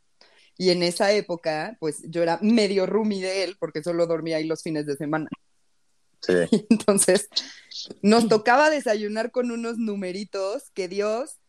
Y 0.58 0.72
en 0.72 0.84
esa 0.84 1.12
época, 1.14 1.78
pues 1.80 2.04
yo 2.10 2.22
era 2.22 2.38
medio 2.42 2.86
roomie 2.86 3.22
de 3.22 3.44
él 3.44 3.56
porque 3.60 3.82
solo 3.82 4.06
dormía 4.08 4.38
ahí 4.38 4.44
los 4.44 4.62
fines 4.62 4.86
de 4.86 4.98
semana. 4.98 5.30
Sí. 6.22 6.34
Entonces, 6.70 7.30
nos 8.02 8.28
tocaba 8.28 8.70
desayunar 8.70 9.32
con 9.32 9.52
unos 9.52 9.78
numeritos 9.78 10.70
que 10.72 10.88
Dios 10.88 11.40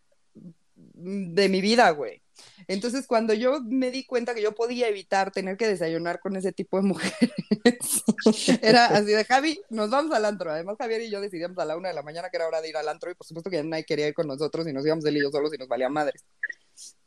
mm, 0.95 1.35
de 1.35 1.49
mi 1.49 1.61
vida, 1.61 1.91
güey. 1.91 2.23
Entonces, 2.69 3.07
cuando 3.07 3.35
yo 3.35 3.61
me 3.63 3.91
di 3.91 4.05
cuenta 4.05 4.35
que 4.35 4.43
yo 4.43 4.55
podía 4.55 4.89
evitar 4.89 5.31
tener 5.31 5.57
que 5.57 5.67
desayunar 5.67 6.21
con 6.21 6.37
ese 6.37 6.53
tipo 6.53 6.77
de 6.77 6.83
mujeres, 6.85 7.31
era 8.63 8.87
así 8.87 9.13
de 9.13 9.25
Javi, 9.25 9.61
nos 9.71 9.91
vamos 9.91 10.15
al 10.15 10.25
antro. 10.25 10.51
Además, 10.51 10.77
Javier 10.79 11.03
y 11.03 11.11
yo 11.11 11.21
decidíamos 11.21 11.59
a 11.59 11.65
la 11.65 11.77
una 11.77 11.89
de 11.89 11.95
la 11.95 12.03
mañana 12.03 12.31
que 12.31 12.37
era 12.37 12.47
hora 12.47 12.61
de 12.61 12.69
ir 12.69 12.77
al 12.77 12.89
antro 12.89 13.11
y 13.11 13.15
por 13.15 13.27
supuesto 13.27 13.51
que 13.51 13.63
nadie 13.63 13.85
quería 13.85 14.09
ir 14.09 14.15
con 14.15 14.27
nosotros 14.27 14.67
y 14.69 14.73
nos 14.73 14.85
íbamos 14.85 15.05
él 15.05 15.17
y 15.17 15.23
yo 15.23 15.31
solos 15.31 15.53
y 15.55 15.59
nos 15.59 15.69
valía 15.69 15.89
madres. 15.89 16.25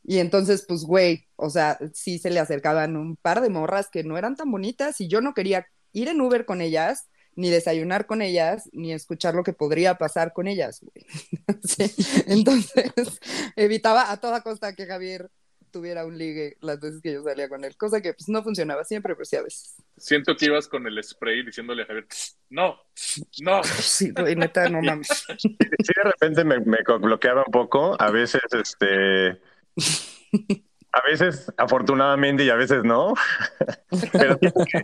Y 0.04 0.20
entonces, 0.20 0.66
pues, 0.68 0.84
güey, 0.84 1.28
o 1.36 1.50
sea, 1.50 1.80
sí 1.94 2.20
se 2.20 2.30
le 2.30 2.40
acercaban 2.40 2.98
un 2.98 3.16
par 3.16 3.42
de 3.42 3.50
morras 3.50 3.90
que 3.90 4.04
no 4.04 4.18
eran 4.18 4.36
tan 4.36 4.52
bonitas 4.52 5.00
y 5.00 5.08
yo 5.08 5.22
no 5.22 5.34
quería 5.34 5.68
ir 5.94 6.10
en 6.10 6.20
Uber 6.20 6.46
con 6.46 6.62
ellas, 6.62 7.08
ni 7.36 7.50
desayunar 7.50 8.06
con 8.06 8.22
ellas, 8.22 8.70
ni 8.74 8.94
escuchar 8.94 9.36
lo 9.36 9.44
que 9.44 9.54
podría 9.54 9.96
pasar 9.96 10.34
con 10.34 10.48
ellas, 10.48 10.82
güey. 10.82 11.06
Sí, 11.63 11.94
Entonces, 12.28 12.92
evitaba 13.56 14.12
a 14.12 14.18
toda 14.18 14.42
costa 14.42 14.75
que 14.75 14.86
Javier 14.86 15.30
tuviera 15.72 16.06
un 16.06 16.18
ligue 16.18 16.56
las 16.62 16.80
veces 16.80 17.02
que 17.02 17.13
yo 17.13 17.24
salía 17.24 17.50
con 17.50 17.63
él, 17.66 17.75
cosa 17.75 18.00
que 18.00 18.13
pues 18.13 18.30
no 18.30 18.44
funcionaba 18.44 18.84
siempre, 18.84 19.16
pero 19.16 19.25
sí 19.25 19.36
a 19.36 19.42
veces. 19.42 19.75
Siento 19.98 20.36
que 20.36 20.46
ibas 20.46 20.68
con 20.68 20.86
el 20.86 21.04
spray 21.04 21.44
diciéndole 21.44 21.84
a 21.84 21.86
Javier, 21.88 22.08
no, 22.50 22.80
no. 23.42 23.63
Sí, 23.82 24.12
güey, 24.12 24.36
neta, 24.36 24.70
no 24.70 24.82
mames. 24.82 25.25
Sí, 25.38 25.58
de 25.58 26.04
repente 26.04 26.44
me, 26.46 26.60
me 26.60 26.78
bloqueaba 27.00 27.44
un 27.46 27.52
poco. 27.52 28.00
A 28.00 28.12
veces, 28.12 28.42
este. 28.52 29.42
A 30.96 31.02
veces, 31.10 31.52
afortunadamente, 31.58 32.46
y 32.46 32.52
a 32.52 32.56
veces 32.56 32.84
no. 32.84 33.16
Pero 34.12 34.38
siento 34.40 34.64
que, 34.64 34.84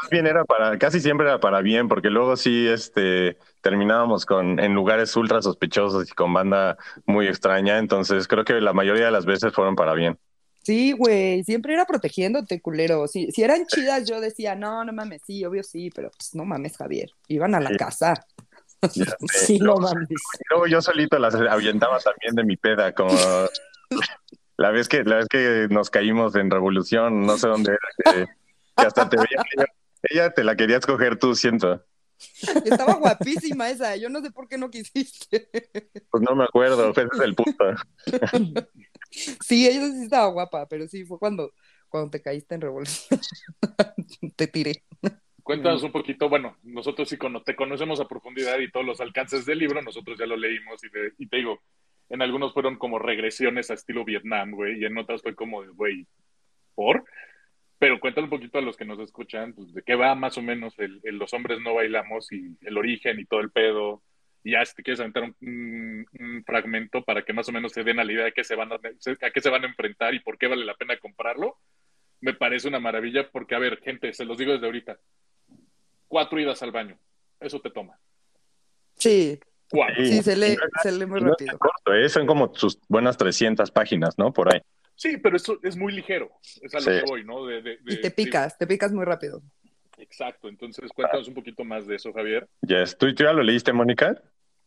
más 0.00 0.08
bien 0.08 0.28
era 0.28 0.44
para, 0.44 0.78
casi 0.78 1.00
siempre 1.00 1.26
era 1.26 1.40
para 1.40 1.60
bien, 1.60 1.88
porque 1.88 2.08
luego 2.08 2.36
sí, 2.36 2.68
este, 2.68 3.36
terminábamos 3.60 4.26
con, 4.26 4.60
en 4.60 4.74
lugares 4.74 5.14
ultra 5.16 5.42
sospechosos 5.42 6.08
y 6.08 6.12
con 6.12 6.32
banda 6.32 6.78
muy 7.04 7.26
extraña. 7.26 7.78
Entonces 7.78 8.28
creo 8.28 8.44
que 8.44 8.60
la 8.60 8.72
mayoría 8.72 9.06
de 9.06 9.10
las 9.10 9.26
veces 9.26 9.52
fueron 9.52 9.74
para 9.74 9.94
bien. 9.94 10.16
Sí, 10.62 10.92
güey, 10.92 11.42
siempre 11.42 11.72
era 11.72 11.84
protegiéndote, 11.84 12.60
culero. 12.60 13.08
Si, 13.08 13.32
si 13.32 13.42
eran 13.42 13.66
chidas, 13.66 14.08
yo 14.08 14.20
decía, 14.20 14.54
no, 14.54 14.84
no 14.84 14.92
mames, 14.92 15.22
sí, 15.26 15.44
obvio 15.44 15.64
sí, 15.64 15.90
pero 15.90 16.10
pues 16.16 16.34
no 16.34 16.44
mames, 16.44 16.76
Javier. 16.76 17.10
Iban 17.26 17.56
a 17.56 17.60
la 17.60 17.70
Sí. 17.70 17.76
casa. 17.76 18.14
Sé. 18.88 19.04
Sí, 19.32 19.58
no 19.58 19.76
mames. 19.78 20.06
Luego 20.48 20.66
yo 20.68 20.80
solito 20.80 21.18
las 21.18 21.34
ahuyentaba 21.34 21.98
también 21.98 22.34
de 22.36 22.44
mi 22.44 22.56
peda, 22.56 22.92
como 22.92 23.10
la 24.60 24.70
vez 24.70 24.88
que 24.88 25.02
la 25.04 25.16
vez 25.16 25.26
que 25.28 25.68
nos 25.70 25.88
caímos 25.88 26.34
en 26.36 26.50
Revolución, 26.50 27.24
no 27.24 27.38
sé 27.38 27.48
dónde 27.48 27.72
era, 27.72 28.14
que, 28.14 28.26
que 28.76 28.86
hasta 28.86 29.08
te 29.08 29.16
veía. 29.16 29.42
Ella, 29.56 29.66
ella 30.02 30.30
te 30.34 30.44
la 30.44 30.54
quería 30.54 30.76
escoger 30.76 31.18
tú, 31.18 31.34
siento. 31.34 31.82
Estaba 32.66 32.96
guapísima 32.96 33.70
esa, 33.70 33.96
yo 33.96 34.10
no 34.10 34.20
sé 34.20 34.30
por 34.30 34.46
qué 34.48 34.58
no 34.58 34.70
quisiste. 34.70 35.48
Pues 36.10 36.22
no 36.22 36.34
me 36.36 36.44
acuerdo, 36.44 36.90
ese 36.90 37.08
es 37.10 37.20
el 37.20 37.34
punto. 37.34 37.64
Sí, 39.10 39.66
ella 39.66 39.88
sí 39.90 40.02
estaba 40.04 40.26
guapa, 40.26 40.68
pero 40.68 40.86
sí, 40.86 41.06
fue 41.06 41.18
cuando, 41.18 41.52
cuando 41.88 42.10
te 42.10 42.20
caíste 42.20 42.54
en 42.54 42.60
revolución. 42.60 43.18
te 44.36 44.46
tiré. 44.46 44.84
Cuéntanos 45.42 45.82
un 45.82 45.90
poquito, 45.92 46.28
bueno, 46.28 46.58
nosotros 46.62 47.08
sí 47.08 47.16
cono- 47.16 47.42
te 47.42 47.56
conocemos 47.56 47.98
a 48.00 48.06
profundidad 48.06 48.58
y 48.58 48.70
todos 48.70 48.84
los 48.84 49.00
alcances 49.00 49.46
del 49.46 49.58
libro, 49.58 49.80
nosotros 49.80 50.18
ya 50.18 50.26
lo 50.26 50.36
leímos 50.36 50.84
y, 50.84 50.90
de- 50.90 51.12
y 51.18 51.26
te 51.26 51.38
digo, 51.38 51.60
en 52.10 52.22
algunos 52.22 52.52
fueron 52.52 52.76
como 52.76 52.98
regresiones 52.98 53.70
a 53.70 53.74
estilo 53.74 54.04
Vietnam, 54.04 54.50
güey, 54.52 54.80
y 54.80 54.84
en 54.84 54.98
otras 54.98 55.22
fue 55.22 55.34
como, 55.34 55.64
güey, 55.74 56.06
¿por? 56.74 57.04
Pero 57.78 57.98
cuéntale 57.98 58.24
un 58.24 58.30
poquito 58.30 58.58
a 58.58 58.62
los 58.62 58.76
que 58.76 58.84
nos 58.84 58.98
escuchan, 58.98 59.54
pues, 59.54 59.72
de 59.72 59.82
qué 59.82 59.94
va 59.94 60.14
más 60.14 60.36
o 60.36 60.42
menos 60.42 60.78
el, 60.78 61.00
Los 61.16 61.32
Hombres 61.32 61.60
No 61.60 61.74
Bailamos 61.74 62.30
y 62.32 62.56
el 62.62 62.76
origen 62.76 63.18
y 63.18 63.24
todo 63.24 63.40
el 63.40 63.50
pedo. 63.50 64.02
Y 64.44 64.52
ya 64.52 64.64
si 64.66 64.74
te 64.74 64.82
quieres 64.82 65.00
aventar 65.00 65.22
un, 65.22 65.34
un- 65.40 66.06
un 66.18 66.44
fragmento 66.44 67.02
para 67.04 67.22
que 67.24 67.32
más 67.32 67.48
o 67.48 67.52
menos 67.52 67.72
se 67.72 67.82
den 67.84 67.98
a 68.00 68.04
la 68.04 68.12
idea 68.12 68.24
de 68.24 68.32
qué 68.32 68.44
se 68.44 68.54
van 68.54 68.72
a, 68.72 68.76
a 68.76 69.30
qué 69.30 69.40
se 69.40 69.50
van 69.50 69.64
a 69.64 69.68
enfrentar 69.68 70.14
y 70.14 70.20
por 70.20 70.36
qué 70.36 70.46
vale 70.46 70.64
la 70.64 70.74
pena 70.74 70.98
comprarlo, 70.98 71.56
me 72.20 72.34
parece 72.34 72.68
una 72.68 72.80
maravilla 72.80 73.30
porque, 73.30 73.54
a 73.54 73.58
ver, 73.58 73.78
gente, 73.80 74.12
se 74.12 74.24
los 74.26 74.36
digo 74.36 74.52
desde 74.52 74.66
ahorita, 74.66 74.98
cuatro 76.08 76.38
idas 76.40 76.62
al 76.62 76.70
baño, 76.72 76.98
eso 77.38 77.60
te 77.60 77.70
toma. 77.70 77.98
Sí, 78.96 79.38
Cuatro. 79.70 80.04
sí, 80.04 80.22
se 80.22 80.36
lee, 80.36 80.56
no 80.56 80.82
se 80.82 80.92
lee 80.92 81.06
muy 81.06 81.20
no 81.20 81.30
rápido. 81.30 81.58
corto, 81.58 81.94
¿eh? 81.94 82.08
son 82.08 82.26
como 82.26 82.52
sus 82.54 82.78
buenas 82.88 83.16
300 83.16 83.70
páginas, 83.70 84.18
¿no? 84.18 84.32
Por 84.32 84.52
ahí. 84.52 84.60
Sí, 84.96 85.16
pero 85.16 85.36
eso 85.36 85.58
es 85.62 85.76
muy 85.76 85.92
ligero, 85.92 86.30
es 86.60 86.74
a 86.74 86.78
lo 86.78 86.84
Sí. 86.84 86.90
que 86.90 87.02
voy, 87.06 87.24
¿no? 87.24 87.46
De, 87.46 87.62
de- 87.62 87.78
de- 87.78 87.94
Y 87.94 88.00
te 88.00 88.10
picas, 88.10 88.58
te 88.58 88.66
picas 88.66 88.92
muy 88.92 89.04
rápido. 89.04 89.42
exacto, 89.98 90.48
entonces 90.48 90.90
cuéntanos 90.94 91.28
un 91.28 91.34
poquito 91.34 91.62
más 91.64 91.86
de 91.86 91.96
eso, 91.96 92.12
Javier. 92.12 92.48
Yes. 92.62 92.96
¿Tú, 92.98 93.14
¿Tú 93.14 93.22
ya 93.24 93.32
lo 93.32 93.42
leíste, 93.42 93.72
Mónica? 93.72 94.20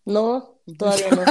No, 0.06 0.60
todavía 0.78 1.10
no. 1.12 1.24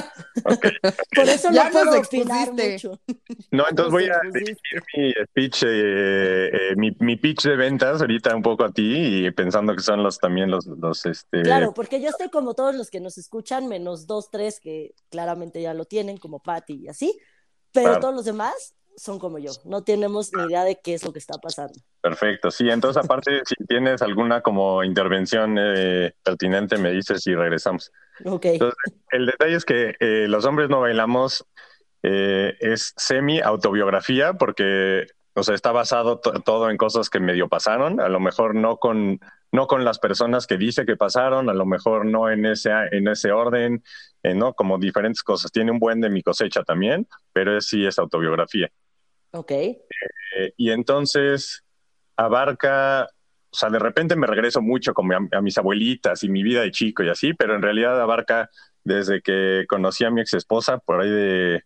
Por 1.15 1.29
eso 1.29 1.51
Ya 1.53 1.65
no 1.65 1.71
puedo 1.71 2.01
opinar 2.01 2.53
mucho. 2.53 2.99
No, 3.51 3.65
entonces 3.69 3.93
voy 3.93 4.05
a 4.05 4.19
dirigir 4.33 4.57
mi 4.97 5.13
speech, 5.27 5.63
eh, 5.67 6.47
eh, 6.71 6.77
mi, 6.77 6.91
mi 7.01 7.17
pitch 7.17 7.43
de 7.43 7.57
ventas 7.57 8.01
ahorita 8.01 8.35
un 8.35 8.43
poco 8.43 8.65
a 8.65 8.73
ti 8.73 9.27
y 9.27 9.31
pensando 9.31 9.75
que 9.77 9.83
son 9.83 10.03
los 10.03 10.19
también 10.19 10.51
los, 10.51 10.67
los 10.67 11.05
este. 11.05 11.43
Claro, 11.43 11.75
porque 11.75 12.01
yo 12.01 12.09
estoy 12.09 12.31
como 12.31 12.55
todos 12.55 12.75
los 12.75 12.89
que 12.89 13.01
nos 13.01 13.19
escuchan, 13.19 13.69
menos 13.69 14.07
dos, 14.07 14.31
tres 14.31 14.59
que 14.59 14.95
claramente 15.11 15.61
ya 15.61 15.75
lo 15.75 15.85
tienen, 15.85 16.17
como 16.17 16.39
Patty 16.43 16.85
y 16.85 16.89
así, 16.89 17.19
pero 17.73 17.89
Claro. 17.89 18.01
todos 18.01 18.15
los 18.15 18.25
demás 18.25 18.75
son 18.97 19.19
como 19.19 19.39
yo, 19.39 19.53
no 19.65 19.85
tenemos 19.85 20.31
ni 20.35 20.45
idea 20.45 20.65
de 20.65 20.79
qué 20.83 20.95
es 20.95 21.05
lo 21.05 21.13
que 21.13 21.19
está 21.19 21.39
pasando. 21.39 21.75
Perfecto, 22.01 22.51
sí. 22.51 22.69
Entonces, 22.69 23.03
aparte, 23.03 23.43
si 23.47 23.55
tienes 23.67 24.03
alguna 24.03 24.41
como 24.41 24.83
intervención 24.85 25.57
eh, 25.59 26.15
pertinente, 26.23 26.77
me 26.79 26.91
dices 26.91 27.27
y 27.27 27.35
regresamos. 27.35 27.91
Entonces, 28.55 28.77
el 29.11 29.27
detalle 29.27 29.57
es 29.57 29.65
que 29.65 29.95
eh, 30.01 30.27
Los 30.29 30.45
hombres 30.45 30.69
no 30.69 30.81
bailamos 30.81 31.45
eh, 32.03 32.55
es 32.61 32.93
semi 32.97 33.41
autobiografía 33.41 34.35
porque, 34.35 35.07
o 35.35 35.43
sea, 35.43 35.55
está 35.55 35.73
basado 35.73 36.19
to- 36.19 36.41
todo 36.41 36.71
en 36.71 36.77
cosas 36.77 37.09
que 37.11 37.21
medio 37.21 37.49
pasaron, 37.49 38.01
a 38.01 38.09
lo 38.09 38.21
mejor 38.21 38.55
no 38.55 38.77
con 38.79 39.21
no 39.55 39.67
con 39.67 39.85
las 39.85 39.99
personas 39.99 40.47
que 40.47 40.57
dice 40.57 40.87
que 40.87 40.97
pasaron, 40.97 41.51
a 41.51 41.55
lo 41.55 41.67
mejor 41.67 42.07
no 42.07 42.31
en 42.31 42.47
ese 42.47 42.71
en 42.91 43.07
ese 43.09 43.33
orden, 43.33 43.85
eh, 44.23 44.35
no 44.35 44.55
como 44.55 44.79
diferentes 44.79 45.23
cosas. 45.23 45.53
Tiene 45.53 45.71
un 45.71 45.79
buen 45.79 46.01
de 46.01 46.09
mi 46.09 46.23
cosecha 46.23 46.63
también, 46.63 47.07
pero 47.35 47.57
es, 47.59 47.67
sí 47.69 47.85
es 47.87 47.99
autobiografía. 47.99 48.69
ok, 49.33 49.53
y 50.57 50.71
entonces 50.71 51.63
abarca, 52.17 53.09
o 53.53 53.57
sea, 53.57 53.69
de 53.69 53.79
repente 53.79 54.17
me 54.17 54.27
regreso 54.27 54.63
mucho 54.63 54.95
como 54.95 55.13
a, 55.13 55.21
a 55.37 55.41
mis 55.43 55.59
abuelitas 55.59 56.23
y 56.25 56.29
mi 56.29 56.43
vida 56.43 56.63
de 56.63 56.71
chico 56.71 57.03
y 57.03 57.11
así, 57.11 57.35
pero 57.35 57.55
en 57.55 57.63
realidad 57.63 58.01
abarca 58.01 58.51
desde 58.83 59.21
que 59.21 59.67
conocí 59.69 60.05
a 60.05 60.11
mi 60.11 60.23
ex 60.23 60.35
esposa 60.35 60.79
por 60.79 61.03
ahí 61.03 61.11
de 61.11 61.63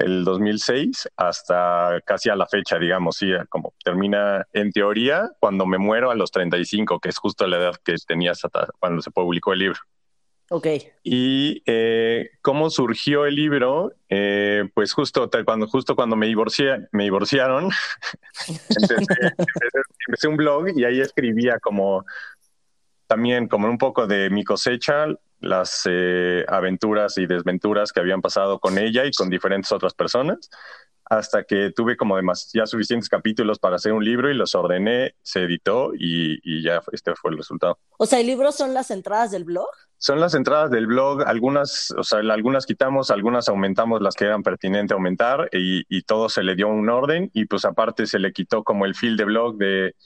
el 0.00 0.24
2006 0.24 1.08
hasta 1.16 2.00
casi 2.04 2.30
a 2.30 2.36
la 2.36 2.46
fecha, 2.46 2.78
digamos, 2.78 3.16
sí, 3.16 3.32
como 3.48 3.74
termina 3.84 4.46
en 4.52 4.72
teoría 4.72 5.30
cuando 5.40 5.66
me 5.66 5.78
muero 5.78 6.10
a 6.10 6.14
los 6.14 6.30
35, 6.30 7.00
que 7.00 7.10
es 7.10 7.18
justo 7.18 7.46
la 7.46 7.58
edad 7.58 7.74
que 7.84 7.94
tenía 8.06 8.32
hasta 8.32 8.68
cuando 8.78 9.02
se 9.02 9.10
publicó 9.10 9.52
el 9.52 9.60
libro. 9.60 9.78
Ok, 10.50 10.66
Y 11.02 11.62
eh, 11.66 12.30
cómo 12.42 12.68
surgió 12.70 13.24
el 13.26 13.34
libro, 13.34 13.92
Eh, 14.08 14.64
pues 14.74 14.92
justo 14.92 15.30
cuando 15.44 15.66
justo 15.68 15.94
cuando 15.96 16.16
me 16.16 16.26
divorcié, 16.26 16.88
me 16.92 17.04
divorciaron, 17.04 17.70
empecé, 18.76 18.94
empecé- 19.38 19.82
empecé 20.08 20.28
un 20.28 20.36
blog 20.36 20.68
y 20.76 20.84
ahí 20.84 21.00
escribía 21.00 21.58
como 21.60 22.04
también 23.06 23.48
como 23.48 23.68
un 23.68 23.78
poco 23.78 24.06
de 24.06 24.30
mi 24.30 24.44
cosecha, 24.44 25.06
las 25.40 25.82
eh, 25.90 26.44
aventuras 26.48 27.16
y 27.18 27.26
desventuras 27.26 27.92
que 27.92 28.00
habían 28.00 28.20
pasado 28.20 28.58
con 28.60 28.78
ella 28.78 29.04
y 29.04 29.10
con 29.12 29.30
diferentes 29.30 29.72
otras 29.72 29.94
personas, 29.94 30.50
hasta 31.10 31.42
que 31.42 31.72
tuve 31.72 31.96
como 31.96 32.16
ya 32.54 32.66
suficientes 32.66 33.08
capítulos 33.08 33.58
para 33.58 33.76
hacer 33.76 33.92
un 33.92 34.04
libro 34.04 34.30
y 34.30 34.34
los 34.34 34.54
ordené, 34.54 35.16
se 35.22 35.42
editó 35.42 35.92
y, 35.92 36.38
y 36.44 36.62
ya 36.62 36.80
este 36.92 37.16
fue 37.16 37.32
el 37.32 37.36
resultado. 37.36 37.78
O 37.98 38.06
sea, 38.06 38.20
¿el 38.20 38.28
libro 38.28 38.52
son 38.52 38.74
las 38.74 38.92
entradas 38.92 39.32
del 39.32 39.42
blog? 39.42 39.66
Son 39.98 40.20
las 40.20 40.34
entradas 40.34 40.70
del 40.70 40.86
blog, 40.86 41.22
algunas, 41.26 41.92
o 41.98 42.04
sea, 42.04 42.20
algunas 42.20 42.64
quitamos, 42.64 43.10
algunas 43.10 43.48
aumentamos 43.48 44.00
las 44.00 44.14
que 44.14 44.24
eran 44.24 44.44
pertinentes 44.44 44.94
aumentar 44.94 45.50
y, 45.52 45.82
y 45.88 46.02
todo 46.02 46.28
se 46.28 46.44
le 46.44 46.54
dio 46.54 46.68
un 46.68 46.88
orden 46.88 47.28
y 47.34 47.46
pues 47.46 47.64
aparte 47.64 48.06
se 48.06 48.20
le 48.20 48.32
quitó 48.32 48.62
como 48.62 48.86
el 48.86 48.94
feel 48.94 49.16
de 49.16 49.24
blog 49.24 49.56
de, 49.56 49.96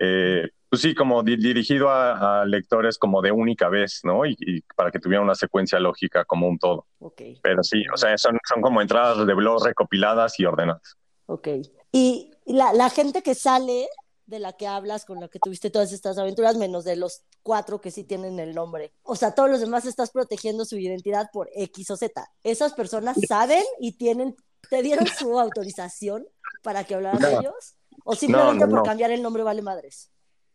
eh, 0.00 0.48
pues 0.74 0.82
sí, 0.82 0.94
como 0.94 1.22
di- 1.22 1.36
dirigido 1.36 1.88
a, 1.88 2.42
a 2.42 2.44
lectores 2.44 2.98
como 2.98 3.22
de 3.22 3.30
única 3.30 3.68
vez, 3.68 4.00
¿no? 4.02 4.26
Y, 4.26 4.36
y 4.40 4.60
para 4.74 4.90
que 4.90 4.98
tuviera 4.98 5.22
una 5.22 5.34
secuencia 5.34 5.78
lógica 5.78 6.24
como 6.24 6.48
un 6.48 6.58
todo. 6.58 6.86
Ok, 6.98 7.22
Pero 7.42 7.62
sí, 7.62 7.84
o 7.92 7.96
sea, 7.96 8.16
son, 8.18 8.38
son 8.48 8.60
como 8.60 8.82
entradas 8.82 9.26
de 9.26 9.34
blog 9.34 9.64
recopiladas 9.64 10.38
y 10.40 10.44
ordenadas. 10.44 10.96
ok. 11.26 11.48
Y 11.92 12.32
la, 12.46 12.72
la 12.72 12.90
gente 12.90 13.22
que 13.22 13.34
sale 13.34 13.88
de 14.26 14.38
la 14.38 14.54
que 14.54 14.66
hablas, 14.66 15.04
con 15.04 15.20
la 15.20 15.28
que 15.28 15.38
tuviste 15.38 15.70
todas 15.70 15.92
estas 15.92 16.18
aventuras, 16.18 16.56
menos 16.56 16.84
de 16.84 16.96
los 16.96 17.22
cuatro 17.42 17.80
que 17.80 17.90
sí 17.90 18.04
tienen 18.04 18.40
el 18.40 18.54
nombre. 18.54 18.92
O 19.02 19.16
sea, 19.16 19.34
todos 19.34 19.50
los 19.50 19.60
demás 19.60 19.84
estás 19.84 20.10
protegiendo 20.10 20.64
su 20.64 20.76
identidad 20.78 21.28
por 21.32 21.48
X 21.54 21.90
o 21.90 21.96
Z. 21.96 22.26
¿Esas 22.42 22.72
personas 22.72 23.18
saben 23.26 23.62
y 23.78 23.92
tienen, 23.92 24.34
te 24.70 24.82
dieron 24.82 25.06
su 25.08 25.38
autorización 25.38 26.26
para 26.62 26.84
que 26.84 26.94
hablaran 26.94 27.20
de 27.20 27.34
ellos? 27.34 27.76
¿O 28.02 28.14
simplemente 28.14 28.64
No, 28.64 28.66
no, 28.66 28.76
por 28.76 28.88
cambiar 28.88 29.10
el 29.12 29.22
nombre 29.22 29.42
vale 29.42 29.62
madres? 29.62 30.10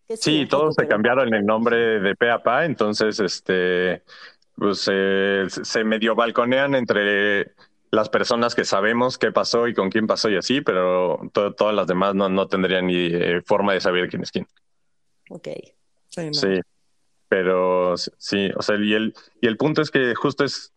Que 0.10 0.18
Sí, 0.18 0.48
todos 0.48 0.74
se 0.74 0.88
cambiaron 0.88 1.32
el 1.36 1.46
nombre 1.46 2.00
de 2.00 2.16
pe 2.16 2.32
a 2.32 2.42
pa, 2.42 2.66
entonces 2.66 3.20
este 3.20 4.02
pues 4.56 4.90
eh, 4.92 5.46
se 5.50 5.84
medio 5.84 6.16
balconean 6.16 6.74
entre 6.74 7.54
las 7.92 8.10
personas 8.10 8.56
que 8.56 8.66
sabemos 8.66 9.20
qué 9.20 9.32
pasó 9.32 9.68
y 9.68 9.76
con 9.76 9.92
quién 9.92 10.08
pasó 10.08 10.30
y 10.30 10.36
así, 10.36 10.62
pero 10.62 11.20
to- 11.32 11.54
todas 11.54 11.76
las 11.76 11.86
demás 11.86 12.16
no, 12.16 12.28
no 12.28 12.48
tendrían 12.48 12.88
ni 12.88 13.06
eh, 13.06 13.42
forma 13.46 13.74
de 13.74 13.82
saber 13.82 14.10
quién 14.10 14.24
es 14.24 14.32
quién. 14.32 14.48
Ok, 15.30 15.48
Sí, 16.08 16.26
no. 16.26 16.34
Sí, 16.34 16.60
pero 17.28 17.96
sí, 17.96 18.50
o 18.58 18.64
sea, 18.64 18.78
y 18.78 18.94
el, 18.96 19.14
y 19.42 19.48
el 19.48 19.58
punto 19.58 19.84
es 19.84 19.92
que 19.92 20.16
justo 20.16 20.44
es, 20.44 20.74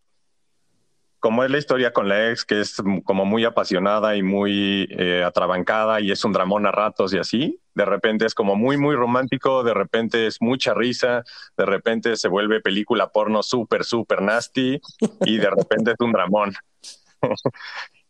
como 1.23 1.45
es 1.45 1.51
la 1.53 1.59
historia 1.59 1.93
con 1.93 2.09
la 2.09 2.31
ex, 2.31 2.45
que 2.45 2.61
es 2.61 2.83
como 3.05 3.25
muy 3.25 3.45
apasionada 3.45 4.17
y 4.17 4.23
muy 4.25 4.89
eh, 4.91 5.23
atrabancada 5.25 6.01
y 6.01 6.11
es 6.11 6.25
un 6.25 6.33
dramón 6.33 6.67
a 6.67 6.73
ratos 6.73 7.15
y 7.15 7.19
así, 7.19 7.61
de 7.75 7.85
repente 7.85 8.27
es 8.27 8.35
como 8.35 8.57
muy, 8.57 8.77
muy 8.77 8.97
romántico, 8.97 9.63
de 9.63 9.73
repente 9.73 10.27
es 10.27 10.43
mucha 10.43 10.75
risa, 10.75 11.23
de 11.57 11.65
repente 11.65 12.17
se 12.17 12.27
vuelve 12.27 12.61
película 12.61 13.07
porno 13.13 13.45
súper, 13.45 13.85
súper 13.85 14.21
nasty 14.21 14.81
y 15.25 15.39
de 15.39 15.49
repente 15.49 15.93
es 15.93 16.01
un 16.01 16.11
dramón. 16.13 16.53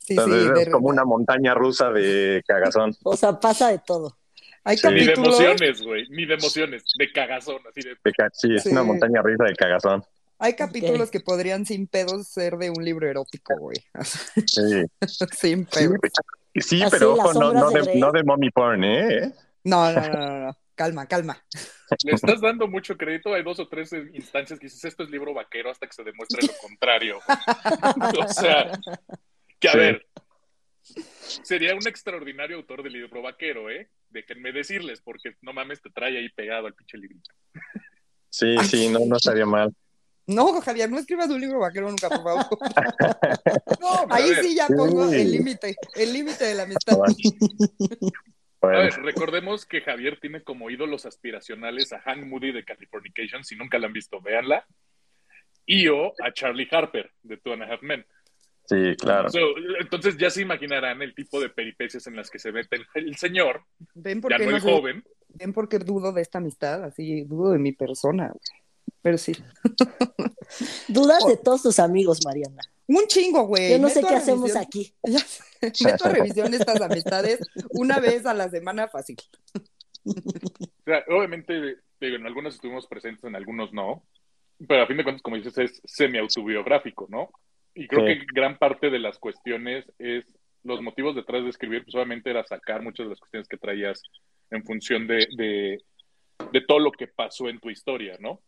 Sí, 0.04 0.14
Entonces 0.14 0.42
sí, 0.42 0.48
es 0.58 0.66
de- 0.66 0.70
como 0.72 0.88
una 0.88 1.04
montaña 1.04 1.54
rusa 1.54 1.90
de 1.92 2.42
cagazón. 2.46 2.92
O 3.04 3.16
sea, 3.16 3.38
pasa 3.38 3.68
de 3.68 3.78
todo. 3.78 4.16
Hay 4.64 4.76
Sí. 4.76 4.88
Ni 4.88 5.04
de 5.06 5.12
emociones, 5.12 5.80
güey. 5.82 6.08
Ni 6.08 6.24
de 6.26 6.34
emociones. 6.34 6.82
De 6.98 7.12
cagazón, 7.12 7.58
así 7.68 7.82
de. 7.82 7.90
De 8.02 8.12
ca- 8.12 8.28
Sí, 8.32 8.52
es 8.52 8.66
una 8.66 8.82
montaña 8.82 9.22
rusa 9.22 9.44
de 9.44 9.54
cagazón. 9.54 10.02
Hay 10.42 10.54
capítulos 10.54 11.10
que 11.12 11.20
podrían 11.20 11.64
sin 11.64 11.86
pedos 11.86 12.26
ser 12.26 12.56
de 12.56 12.70
un 12.70 12.84
libro 12.84 13.08
erótico, 13.08 13.56
güey. 13.58 13.76
Sí, 14.44 14.84
sin 15.38 15.66
pedos. 15.66 15.96
sí, 16.56 16.82
pero 16.90 17.12
ojo, 17.14 17.32
no, 17.34 17.52
no, 17.52 17.70
de 17.70 17.94
no 18.00 18.10
de 18.10 18.24
mommy 18.24 18.50
porn, 18.50 18.82
¿eh? 18.82 19.32
No, 19.62 19.92
no, 19.92 20.00
no, 20.00 20.12
no, 20.28 20.38
no. 20.46 20.58
Calma, 20.74 21.06
calma. 21.06 21.40
Le 22.04 22.12
estás 22.12 22.40
dando 22.40 22.66
mucho 22.66 22.96
crédito. 22.96 23.32
Hay 23.34 23.44
dos 23.44 23.60
o 23.60 23.68
tres 23.68 23.92
instancias 23.92 24.58
que 24.58 24.66
dices 24.66 24.84
esto 24.84 25.04
es 25.04 25.10
libro 25.10 25.32
vaquero 25.32 25.70
hasta 25.70 25.86
que 25.86 25.92
se 25.92 26.02
demuestre 26.02 26.44
lo 26.44 26.52
contrario. 26.60 27.18
o 28.26 28.28
sea, 28.28 28.72
que 29.60 29.68
a 29.68 29.72
Sí. 29.72 29.78
ver, 29.78 30.06
sería 31.44 31.74
un 31.76 31.86
extraordinario 31.86 32.56
autor 32.56 32.82
de 32.82 32.90
libro 32.90 33.22
vaquero, 33.22 33.70
¿eh? 33.70 33.90
Déjenme 34.10 34.50
decirles, 34.50 35.00
porque 35.02 35.36
no 35.40 35.52
mames, 35.52 35.80
te 35.80 35.90
trae 35.90 36.16
ahí 36.18 36.28
pegado 36.30 36.66
al 36.66 36.74
pinche 36.74 36.98
librito. 36.98 37.30
Sí, 38.28 38.56
sí, 38.64 38.88
no, 38.88 39.00
no 39.06 39.16
estaría 39.16 39.46
mal. 39.46 39.72
No, 40.26 40.60
Javier, 40.60 40.88
no 40.90 40.98
escribas 40.98 41.28
un 41.30 41.40
libro 41.40 41.58
vaquero 41.58 41.88
nunca, 41.90 42.08
por 42.08 42.22
favor. 42.22 42.44
No, 43.80 44.06
Ahí 44.10 44.30
ver, 44.30 44.44
sí 44.44 44.54
ya 44.54 44.66
Sí. 44.68 44.74
pongo 44.76 45.10
el 45.12 45.30
límite, 45.30 45.74
el 45.96 46.12
límite 46.12 46.44
de 46.44 46.54
la 46.54 46.62
amistad. 46.62 46.96
A 48.62 48.66
ver, 48.68 48.92
recordemos 49.02 49.66
que 49.66 49.80
Javier 49.80 50.18
tiene 50.20 50.42
como 50.44 50.70
ídolos 50.70 51.04
aspiracionales 51.04 51.92
a 51.92 52.00
Hank 52.00 52.24
Moody 52.26 52.52
de 52.52 52.64
Californication, 52.64 53.42
si 53.44 53.56
nunca 53.56 53.78
la 53.78 53.88
han 53.88 53.92
visto, 53.92 54.20
véanla. 54.20 54.64
Y 55.66 55.88
o 55.88 56.12
a 56.22 56.32
Charlie 56.32 56.68
Harper 56.70 57.10
de 57.22 57.36
Two 57.38 57.52
and 57.54 57.62
a 57.62 57.66
Half 57.66 57.82
Men. 57.82 58.06
sí, 58.66 58.94
claro. 58.98 59.28
So, 59.30 59.40
entonces 59.80 60.16
ya 60.16 60.30
se 60.30 60.42
imaginarán 60.42 61.02
el 61.02 61.14
tipo 61.14 61.40
de 61.40 61.48
peripecias 61.48 62.06
en 62.06 62.14
las 62.14 62.30
que 62.30 62.38
se 62.38 62.52
mete 62.52 62.76
el, 62.76 62.86
el 62.94 63.16
señor, 63.16 63.64
¿Ven 63.94 64.20
por 64.20 64.30
ya 64.30 64.38
qué 64.38 64.44
no 64.44 64.50
no 64.52 64.56
el 64.58 64.62
joven. 64.62 65.04
¿Ven 65.30 65.52
por 65.52 65.68
qué 65.68 65.78
dudo 65.80 66.12
de 66.12 66.22
esta 66.22 66.38
amistad? 66.38 66.84
Así, 66.84 67.22
dudo 67.22 67.50
de 67.52 67.58
mi 67.58 67.72
persona. 67.72 68.28
güey. 68.28 68.61
Pero 69.02 69.18
sí. 69.18 69.32
Dudas 70.88 71.26
de 71.26 71.36
todos 71.36 71.62
tus 71.62 71.78
amigos, 71.78 72.20
Mariana. 72.24 72.62
Un 72.86 73.06
chingo, 73.06 73.46
güey. 73.46 73.70
Yo 73.72 73.78
no 73.78 73.88
sé 73.88 74.00
qué 74.02 74.14
a 74.14 74.18
hacemos 74.18 74.56
aquí. 74.56 74.94
Ya 75.04 75.18
sé. 75.18 75.42
Meto 75.84 76.06
a 76.06 76.08
revisión 76.08 76.52
estas 76.52 76.80
amistades 76.80 77.38
una 77.70 78.00
vez 78.00 78.26
a 78.26 78.34
la 78.34 78.48
semana 78.48 78.88
fácil. 78.88 79.16
O 80.04 80.12
sea, 80.84 81.04
obviamente, 81.08 81.76
digo, 82.00 82.16
en 82.16 82.26
algunos 82.26 82.56
estuvimos 82.56 82.88
presentes, 82.88 83.22
en 83.24 83.36
algunos 83.36 83.72
no. 83.72 84.02
Pero 84.66 84.82
a 84.82 84.86
fin 84.88 84.96
de 84.96 85.04
cuentas, 85.04 85.22
como 85.22 85.36
dices, 85.36 85.56
es 85.58 85.80
semi-autobiográfico, 85.84 87.06
¿no? 87.08 87.30
Y 87.74 87.86
creo 87.86 88.06
Sí. 88.06 88.18
que 88.18 88.26
gran 88.34 88.58
parte 88.58 88.90
de 88.90 88.98
las 88.98 89.18
cuestiones 89.18 89.84
es 89.98 90.24
los 90.64 90.80
motivos 90.82 91.14
detrás 91.16 91.42
de 91.44 91.50
escribir, 91.50 91.84
pues 91.84 91.94
obviamente 91.94 92.30
era 92.30 92.44
sacar 92.44 92.82
muchas 92.82 93.06
de 93.06 93.10
las 93.10 93.18
cuestiones 93.20 93.48
que 93.48 93.56
traías 93.56 94.02
en 94.50 94.64
función 94.64 95.06
de, 95.06 95.26
de, 95.36 95.82
de 96.52 96.60
todo 96.60 96.78
lo 96.80 96.92
que 96.92 97.06
pasó 97.06 97.48
en 97.48 97.58
tu 97.60 97.70
historia, 97.70 98.16
¿no? 98.20 98.40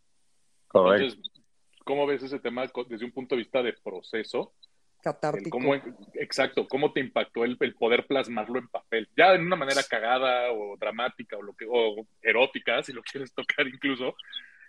Correcto. 0.83 1.05
Entonces, 1.05 1.43
¿cómo 1.85 2.07
ves 2.07 2.23
ese 2.23 2.41
tema 2.41 2.67
desde 2.89 3.05
un 3.05 3.13
punto 3.13 3.35
de 3.35 3.41
vista 3.41 3.63
de 3.63 3.75
proceso? 3.75 4.55
Catártico. 5.01 5.51
cómo, 5.51 5.75
exacto, 6.15 6.67
cómo 6.67 6.93
te 6.93 7.01
impactó 7.01 7.45
el, 7.45 7.59
el 7.61 7.75
poder 7.75 8.07
plasmarlo 8.07 8.59
en 8.59 8.69
papel, 8.69 9.07
ya 9.15 9.35
en 9.35 9.43
una 9.45 9.55
manera 9.55 9.83
cagada 9.83 10.51
o 10.51 10.79
dramática 10.79 11.37
o 11.37 11.43
lo 11.43 11.53
que 11.53 11.67
o 11.69 12.07
erótica, 12.23 12.83
si 12.83 12.95
lo 12.95 13.03
quieres 13.03 13.35
tocar 13.35 13.69
incluso, 13.69 14.17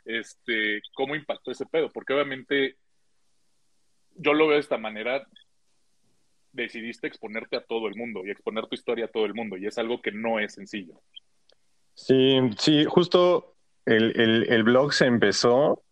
este, 0.03 0.81
cómo 0.93 1.15
impactó 1.15 1.51
ese 1.51 1.65
pedo, 1.65 1.89
porque 1.89 2.13
obviamente 2.13 2.75
yo 4.15 4.33
lo 4.33 4.47
veo 4.47 4.55
de 4.55 4.61
esta 4.61 4.77
manera, 4.77 5.25
decidiste 6.51 7.07
exponerte 7.07 7.55
a 7.55 7.63
todo 7.63 7.87
el 7.87 7.95
mundo 7.95 8.25
y 8.25 8.29
exponer 8.29 8.67
tu 8.67 8.75
historia 8.75 9.05
a 9.05 9.09
todo 9.09 9.25
el 9.25 9.33
mundo 9.33 9.55
y 9.55 9.67
es 9.67 9.77
algo 9.77 10.01
que 10.01 10.11
no 10.11 10.39
es 10.39 10.55
sencillo. 10.55 11.01
Sí, 11.93 12.37
sí, 12.57 12.83
justo 12.83 13.55
el, 13.85 14.19
el, 14.19 14.51
el 14.51 14.63
blog 14.63 14.91
se 14.91 15.05
empezó 15.05 15.84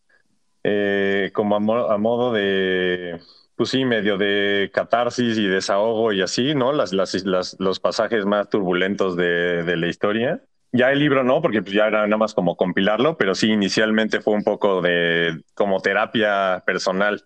eh, 0.63 1.31
como 1.33 1.55
a, 1.55 1.59
mo- 1.59 1.87
a 1.89 1.97
modo 1.97 2.31
de, 2.33 3.19
pues 3.55 3.69
sí, 3.69 3.85
medio 3.85 4.17
de 4.17 4.71
catarsis 4.73 5.37
y 5.37 5.47
desahogo 5.47 6.11
y 6.13 6.21
así, 6.21 6.55
¿no? 6.55 6.71
Las, 6.73 6.93
las, 6.93 7.13
las- 7.25 7.55
los 7.59 7.79
pasajes 7.79 8.25
más 8.25 8.49
turbulentos 8.49 9.15
de, 9.15 9.63
de 9.63 9.77
la 9.77 9.87
historia. 9.87 10.41
Ya 10.71 10.91
el 10.91 10.99
libro 10.99 11.23
no, 11.23 11.41
porque 11.41 11.61
pues 11.61 11.73
ya 11.73 11.85
era 11.87 12.01
nada 12.07 12.17
más 12.17 12.33
como 12.33 12.55
compilarlo, 12.57 13.15
pero 13.17 13.35
sí, 13.35 13.51
inicialmente 13.51 14.21
fue 14.21 14.33
un 14.33 14.43
poco 14.43 14.81
de 14.81 15.39
como 15.53 15.79
terapia 15.81 16.63
personal. 16.65 17.23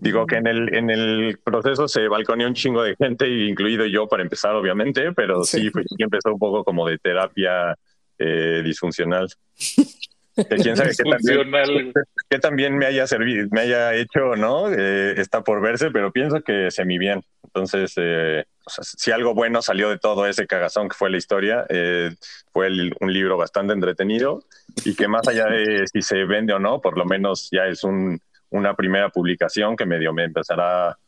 Digo 0.00 0.26
que 0.26 0.36
en 0.36 0.46
el, 0.46 0.74
en 0.74 0.90
el 0.90 1.38
proceso 1.42 1.88
se 1.88 2.06
balconeó 2.08 2.46
un 2.48 2.54
chingo 2.54 2.82
de 2.82 2.96
gente, 2.96 3.26
incluido 3.28 3.86
yo 3.86 4.06
para 4.08 4.22
empezar, 4.22 4.54
obviamente, 4.56 5.12
pero 5.12 5.42
sí, 5.44 5.70
Sí. 5.72 5.82
sí 5.88 5.96
empezó 6.02 6.32
un 6.32 6.38
poco 6.38 6.64
como 6.64 6.86
de 6.86 6.98
terapia 6.98 7.74
eh, 8.18 8.60
disfuncional. 8.64 9.28
Que 10.36 10.56
quién 10.56 10.76
sabe 10.76 10.90
qué 10.96 11.04
también, 11.04 11.92
qué 12.30 12.38
también 12.38 12.76
me 12.76 12.86
haya 12.86 13.06
servido, 13.06 13.48
me 13.52 13.60
haya 13.62 13.94
hecho, 13.94 14.34
¿no? 14.36 14.72
Eh, 14.72 15.14
está 15.20 15.42
por 15.42 15.60
verse, 15.60 15.90
pero 15.90 16.10
pienso 16.12 16.40
que 16.42 16.70
semi 16.70 16.98
bien. 16.98 17.22
Entonces, 17.44 17.92
eh, 17.96 18.44
o 18.66 18.70
sea, 18.70 18.82
si 18.84 19.12
algo 19.12 19.34
bueno 19.34 19.62
salió 19.62 19.88
de 19.90 19.98
todo 19.98 20.26
ese 20.26 20.46
cagazón 20.46 20.88
que 20.88 20.96
fue 20.96 21.10
la 21.10 21.18
historia, 21.18 21.66
eh, 21.68 22.10
fue 22.52 22.66
el- 22.66 22.94
un 23.00 23.12
libro 23.12 23.36
bastante 23.36 23.72
entretenido 23.74 24.42
y 24.84 24.96
que 24.96 25.06
más 25.06 25.28
allá 25.28 25.46
de 25.46 25.84
si 25.86 26.02
se 26.02 26.24
vende 26.24 26.52
o 26.52 26.58
no, 26.58 26.80
por 26.80 26.98
lo 26.98 27.04
menos 27.04 27.48
ya 27.52 27.66
es 27.66 27.84
un, 27.84 28.20
una 28.50 28.74
primera 28.74 29.10
publicación 29.10 29.76
que 29.76 29.86
medio 29.86 30.12
me 30.12 30.24
empezará 30.24 30.88
a 30.90 30.98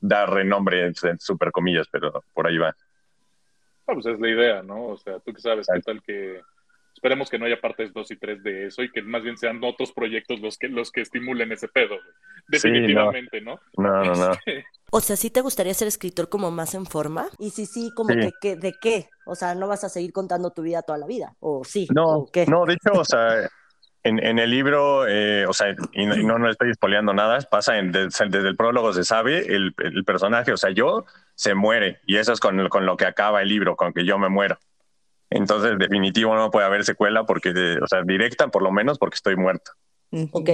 dar 0.00 0.30
renombre, 0.30 0.84
en 0.86 1.18
super 1.18 1.50
comillas, 1.50 1.88
pero 1.90 2.22
por 2.32 2.46
ahí 2.46 2.58
va. 2.58 2.76
Ah, 3.88 3.92
pues 3.94 4.06
es 4.06 4.20
la 4.20 4.28
idea, 4.28 4.62
¿no? 4.62 4.86
O 4.88 4.96
sea, 4.96 5.18
tú 5.20 5.32
que 5.32 5.40
sabes 5.40 5.66
qué 5.72 5.80
tal 5.80 6.02
que 6.02 6.40
esperemos 6.96 7.28
que 7.30 7.38
no 7.38 7.44
haya 7.46 7.60
partes 7.60 7.92
2 7.92 8.10
y 8.10 8.16
3 8.16 8.42
de 8.42 8.66
eso 8.66 8.82
y 8.82 8.90
que 8.90 9.02
más 9.02 9.22
bien 9.22 9.36
sean 9.36 9.60
otros 9.62 9.92
proyectos 9.92 10.40
los 10.40 10.56
que 10.58 10.68
los 10.68 10.90
que 10.90 11.02
estimulen 11.02 11.52
ese 11.52 11.68
pedo. 11.68 11.90
güey. 11.96 12.14
Definitivamente, 12.48 13.40
¿no? 13.40 13.58
No, 13.76 14.04
no, 14.04 14.14
no. 14.14 14.30
O 14.90 15.00
sea, 15.00 15.16
¿sí 15.16 15.30
te 15.30 15.40
gustaría 15.40 15.74
ser 15.74 15.88
escritor 15.88 16.28
como 16.28 16.50
más 16.50 16.74
en 16.74 16.86
forma? 16.86 17.26
Y 17.38 17.50
si 17.50 17.66
sí, 17.66 17.90
como 17.94 18.10
Sí. 18.10 18.20
que, 18.20 18.30
que- 18.40 18.56
¿de 18.56 18.72
qué? 18.80 19.08
O 19.26 19.34
sea, 19.34 19.54
¿no 19.54 19.66
vas 19.68 19.84
a 19.84 19.88
seguir 19.88 20.12
contando 20.12 20.50
tu 20.50 20.62
vida 20.62 20.82
toda 20.82 20.98
la 20.98 21.06
vida? 21.06 21.34
¿O 21.40 21.64
sí? 21.64 21.88
No, 21.94 22.06
¿O 22.20 22.26
qué? 22.30 22.46
no, 22.46 22.64
de 22.64 22.74
hecho, 22.74 22.92
o 22.92 23.04
sea, 23.04 23.48
en, 24.04 24.24
en 24.24 24.38
el 24.38 24.48
libro, 24.50 25.06
eh, 25.08 25.44
o 25.46 25.52
sea, 25.52 25.74
y 25.92 26.06
no, 26.06 26.16
y 26.16 26.24
no, 26.24 26.38
no 26.38 26.48
estoy 26.48 26.72
spoileando 26.72 27.12
nada, 27.12 27.40
pasa 27.50 27.78
en, 27.78 27.90
desde, 27.90 28.26
desde 28.28 28.48
el 28.48 28.56
prólogo 28.56 28.92
se 28.92 29.02
sabe, 29.02 29.52
el, 29.54 29.74
el 29.78 30.04
personaje, 30.04 30.52
o 30.52 30.56
sea, 30.56 30.70
yo 30.70 31.04
se 31.34 31.54
muere, 31.54 31.98
y 32.06 32.16
eso 32.16 32.32
es 32.32 32.38
con, 32.38 32.68
con 32.68 32.86
lo 32.86 32.96
que 32.96 33.04
acaba 33.06 33.42
el 33.42 33.48
libro, 33.48 33.74
con 33.74 33.92
que 33.92 34.04
yo 34.06 34.16
me 34.18 34.28
muero. 34.28 34.58
Entonces, 35.36 35.78
definitivo 35.78 36.34
no 36.34 36.50
puede 36.50 36.66
haber 36.66 36.84
secuela, 36.84 37.24
porque, 37.24 37.52
de- 37.52 37.78
o 37.78 37.86
sea, 37.86 38.02
directa 38.02 38.48
por 38.48 38.62
lo 38.62 38.72
menos, 38.72 38.98
porque 38.98 39.16
estoy 39.16 39.36
muerto. 39.36 39.72
Ok. 40.32 40.50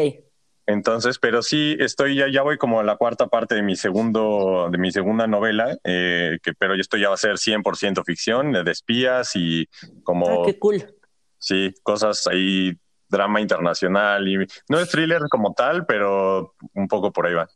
Entonces, 0.67 1.19
pero 1.19 1.43
sí, 1.43 1.77
estoy 1.81 2.17
ya, 2.17 2.29
ya 2.29 2.43
voy 2.43 2.57
como 2.57 2.79
a 2.81 2.85
la 2.85 2.97
cuarta 2.97 3.27
parte 3.27 3.55
de 3.55 3.63
mi 3.63 3.75
segundo, 3.75 4.69
de 4.71 4.79
mi 4.79 4.93
segunda 4.93 5.27
novela, 5.27 5.77
eh, 5.83 6.39
que, 6.43 6.53
pero 6.55 6.75
esto 6.75 6.97
ya 6.97 7.09
va 7.09 7.15
a 7.15 7.19
ser 7.19 7.37
100% 7.39 8.05
ficción, 8.05 8.53
de 8.53 8.71
espías 8.71 9.33
y 9.35 9.69
como... 10.05 10.27
Ah, 10.43 10.43
qué 10.47 10.59
cool. 10.59 10.85
Sí, 11.39 11.75
cosas 11.83 12.29
ahí, 12.29 12.77
drama 13.09 13.41
internacional 13.41 14.29
y 14.29 14.37
no 14.69 14.79
es 14.79 14.89
thriller 14.91 15.23
como 15.29 15.53
tal, 15.53 15.85
pero 15.85 16.55
un 16.75 16.87
poco 16.87 17.13
por 17.13 17.27
ahí 17.27 17.35
va. 17.35 17.49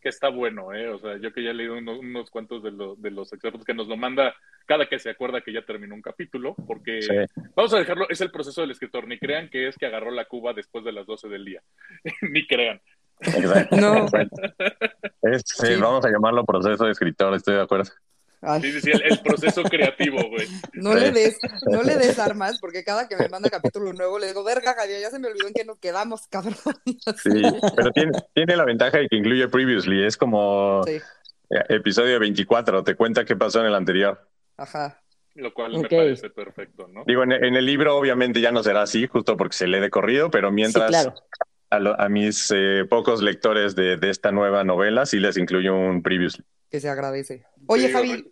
Que 0.00 0.08
está 0.08 0.28
bueno, 0.28 0.72
¿eh? 0.74 0.88
O 0.88 0.98
sea, 0.98 1.16
yo 1.18 1.32
que 1.32 1.42
ya 1.42 1.50
he 1.50 1.54
leído 1.54 1.76
unos, 1.76 1.98
unos 1.98 2.30
cuantos 2.30 2.62
de, 2.62 2.70
los 2.72 3.00
de 3.00 3.10
los 3.10 3.32
excerptos 3.32 3.64
que 3.64 3.74
nos 3.74 3.86
lo 3.88 3.96
manda 3.96 4.34
cada 4.66 4.88
que 4.88 4.98
se 4.98 5.10
acuerda 5.10 5.40
que 5.40 5.52
ya 5.52 5.62
terminó 5.62 5.94
un 5.94 6.02
capítulo, 6.02 6.54
porque 6.66 7.02
Sí. 7.02 7.14
vamos 7.54 7.74
a 7.74 7.78
dejarlo, 7.78 8.08
es 8.08 8.20
el 8.20 8.30
proceso 8.30 8.60
del 8.60 8.70
escritor, 8.70 9.06
ni 9.06 9.18
crean 9.18 9.48
que 9.48 9.68
es 9.68 9.76
que 9.76 9.86
agarró 9.86 10.10
la 10.10 10.24
cuba 10.26 10.52
después 10.52 10.84
de 10.84 10.92
las 10.92 11.06
12 11.06 11.28
del 11.28 11.44
día, 11.44 11.62
ni 12.22 12.46
crean. 12.46 12.80
Exacto. 13.20 13.76
No. 13.76 14.06
Es, 15.22 15.42
sí, 15.44 15.66
Sí. 15.66 15.80
Vamos 15.80 16.04
a 16.04 16.10
llamarlo 16.10 16.44
proceso 16.44 16.84
de 16.86 16.92
escritor, 16.92 17.34
estoy 17.34 17.54
de 17.56 17.62
acuerdo. 17.62 17.90
Ay, 18.42 18.60
Sí, 18.62 18.72
sí, 18.72 18.80
sí, 18.80 18.90
el, 18.90 19.02
el 19.02 19.18
proceso 19.20 19.62
creativo, 19.64 20.28
güey. 20.30 20.48
no 20.74 20.94
le 20.94 21.10
des, 21.12 21.38
no 21.70 21.82
le 21.82 21.96
des 21.96 22.18
armas, 22.18 22.58
porque 22.60 22.84
cada 22.84 23.06
que 23.08 23.16
me 23.16 23.28
manda 23.28 23.50
capítulo 23.50 23.92
nuevo 23.92 24.18
le 24.18 24.28
digo, 24.28 24.42
verga, 24.44 24.74
Javier, 24.74 25.00
ya 25.00 25.10
se 25.10 25.18
me 25.18 25.28
olvidó 25.28 25.48
en 25.48 25.54
qué 25.54 25.64
nos 25.64 25.78
quedamos, 25.78 26.26
cabrón. 26.28 26.54
Sí, 27.16 27.30
pero 27.76 27.92
tiene, 27.92 28.12
tiene 28.34 28.56
la 28.56 28.64
ventaja 28.64 28.98
de 28.98 29.08
que 29.08 29.16
incluye 29.16 29.46
previously, 29.48 30.04
es 30.04 30.16
como 30.16 30.82
Sí, 30.86 31.00
episodio 31.68 32.18
24, 32.18 32.82
te 32.82 32.94
cuenta 32.94 33.24
qué 33.24 33.36
pasó 33.36 33.60
en 33.60 33.66
el 33.66 33.74
anterior. 33.74 34.26
ajá. 34.56 35.02
Lo 35.34 35.54
cual 35.54 35.78
me 35.78 35.88
parece 35.88 36.28
perfecto, 36.30 36.88
¿no? 36.88 37.04
Digo, 37.06 37.22
en, 37.22 37.32
en 37.32 37.54
el 37.54 37.64
libro 37.64 37.96
obviamente 37.96 38.40
ya 38.40 38.50
no 38.52 38.62
será 38.62 38.82
así, 38.82 39.06
justo 39.06 39.36
porque 39.36 39.56
se 39.56 39.66
lee 39.68 39.78
de 39.80 39.88
corrido, 39.88 40.30
pero 40.30 40.50
mientras 40.50 40.86
Sí, 40.86 40.90
claro. 40.92 41.14
a, 41.70 41.78
lo- 41.78 42.00
a 42.00 42.08
mis 42.08 42.50
eh, 42.54 42.84
pocos 42.88 43.22
lectores 43.22 43.76
de, 43.76 43.96
de 43.96 44.10
esta 44.10 44.32
nueva 44.32 44.64
novela 44.64 45.06
sí 45.06 45.20
les 45.20 45.36
incluyo 45.36 45.76
un 45.76 46.02
previously. 46.02 46.44
Que 46.70 46.80
se 46.80 46.88
agradece. 46.88 47.44
Oye, 47.66 47.88
Sí, 47.88 47.92
Javi, 47.92 48.24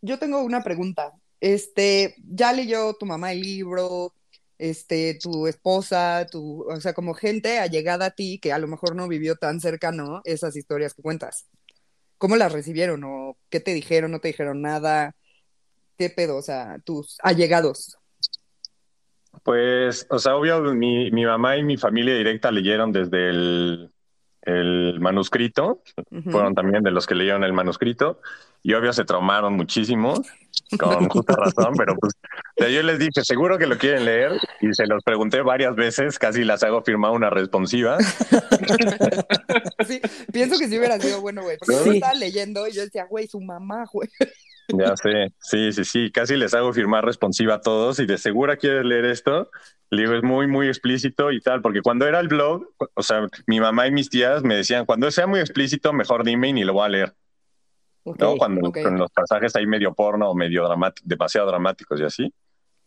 yo 0.00 0.18
tengo 0.18 0.42
una 0.42 0.62
pregunta. 0.62 1.12
Este, 1.40 2.14
¿ya 2.18 2.52
leyó 2.52 2.94
tu 2.94 3.06
mamá 3.06 3.32
el 3.32 3.40
libro? 3.40 4.14
Este, 4.58 5.18
tu 5.20 5.46
esposa, 5.46 6.26
tu, 6.30 6.62
o 6.62 6.80
sea, 6.80 6.94
como 6.94 7.12
gente 7.12 7.58
allegada 7.58 8.06
a 8.06 8.10
ti 8.10 8.38
que 8.40 8.52
a 8.52 8.58
lo 8.58 8.66
mejor 8.66 8.96
no 8.96 9.06
vivió 9.06 9.36
tan 9.36 9.60
cercano 9.60 10.22
esas 10.24 10.56
historias 10.56 10.94
que 10.94 11.02
cuentas. 11.02 11.46
¿Cómo 12.18 12.36
las 12.36 12.52
recibieron? 12.52 13.04
¿O 13.04 13.36
qué 13.50 13.60
te 13.60 13.74
dijeron? 13.74 14.12
¿No 14.12 14.20
te 14.20 14.28
dijeron 14.28 14.62
nada? 14.62 15.14
¿Qué 15.98 16.08
pedo? 16.08 16.36
O 16.36 16.42
sea, 16.42 16.78
tus 16.84 17.18
allegados. 17.22 17.98
Pues, 19.42 20.06
o 20.08 20.18
sea, 20.18 20.36
obvio, 20.36 20.60
mi, 20.74 21.10
mi 21.10 21.26
mamá 21.26 21.58
y 21.58 21.62
mi 21.62 21.76
familia 21.76 22.14
directa 22.14 22.50
leyeron 22.50 22.90
desde 22.90 23.28
el, 23.28 23.92
el 24.46 24.98
manuscrito, 25.00 25.82
fueron 26.30 26.54
también 26.54 26.82
de 26.82 26.90
los 26.90 27.06
que 27.06 27.14
leyeron 27.14 27.44
el 27.44 27.52
manuscrito, 27.52 28.20
y 28.62 28.72
obvio 28.74 28.92
se 28.92 29.04
traumaron 29.04 29.52
muchísimo, 29.54 30.14
con 30.78 31.08
justa 31.08 31.34
razón, 31.36 31.74
pero 31.76 31.94
pues 31.96 32.14
yo 32.72 32.82
les 32.82 32.98
dije, 32.98 33.22
seguro 33.22 33.58
que 33.58 33.66
lo 33.66 33.76
quieren 33.78 34.04
leer, 34.04 34.32
y 34.60 34.72
se 34.72 34.86
los 34.86 35.02
pregunté 35.04 35.42
varias 35.42 35.76
veces, 35.76 36.18
casi 36.18 36.42
las 36.44 36.62
hago 36.62 36.82
firmar 36.82 37.10
una 37.12 37.28
responsiva. 37.30 37.98
Sí, 39.86 40.00
pienso 40.32 40.58
que 40.58 40.68
sí 40.68 40.78
hubiera 40.78 40.98
sido 40.98 41.20
bueno, 41.20 41.42
güey. 41.42 41.58
Porque 41.58 41.74
yo 41.74 41.84
Sí. 41.84 41.90
estaba 41.98 42.14
leyendo 42.14 42.66
y 42.66 42.72
yo 42.72 42.82
decía, 42.82 43.04
güey, 43.08 43.26
su 43.28 43.40
mamá, 43.40 43.84
güey. 43.92 44.08
Ya 44.68 44.96
sé, 44.96 45.32
sí, 45.38 45.72
sí, 45.72 45.84
sí, 45.84 46.10
casi 46.10 46.36
les 46.36 46.52
hago 46.54 46.72
firmar 46.72 47.04
responsiva 47.04 47.54
a 47.54 47.60
todos 47.60 47.98
y 48.00 48.06
de 48.06 48.18
segura 48.18 48.56
quieres 48.56 48.84
leer 48.84 49.04
esto. 49.04 49.50
Le 49.90 50.02
digo, 50.02 50.14
es 50.14 50.22
muy, 50.24 50.48
muy 50.48 50.66
explícito 50.66 51.30
y 51.30 51.40
tal, 51.40 51.62
porque 51.62 51.80
cuando 51.80 52.06
era 52.06 52.18
el 52.18 52.26
blog, 52.26 52.68
o 52.94 53.02
sea, 53.02 53.28
mi 53.46 53.60
mamá 53.60 53.86
y 53.86 53.92
mis 53.92 54.10
tías 54.10 54.42
me 54.42 54.56
decían, 54.56 54.84
cuando 54.84 55.08
sea 55.12 55.28
muy 55.28 55.38
explícito, 55.38 55.92
mejor 55.92 56.24
dime 56.24 56.48
y 56.48 56.52
ni 56.54 56.64
lo 56.64 56.72
voy 56.72 56.86
a 56.86 56.88
leer, 56.88 57.14
Ok. 58.02 58.20
¿no? 58.20 58.36
Cuando 58.36 58.68
ok. 58.68 58.78
con 58.82 58.98
los 58.98 59.10
pasajes 59.12 59.54
hay 59.54 59.66
medio 59.66 59.94
porno 59.94 60.30
o 60.30 60.34
medio 60.34 60.64
dramático, 60.66 61.06
demasiado 61.08 61.46
dramáticos 61.48 62.00
y 62.00 62.04
así. 62.04 62.34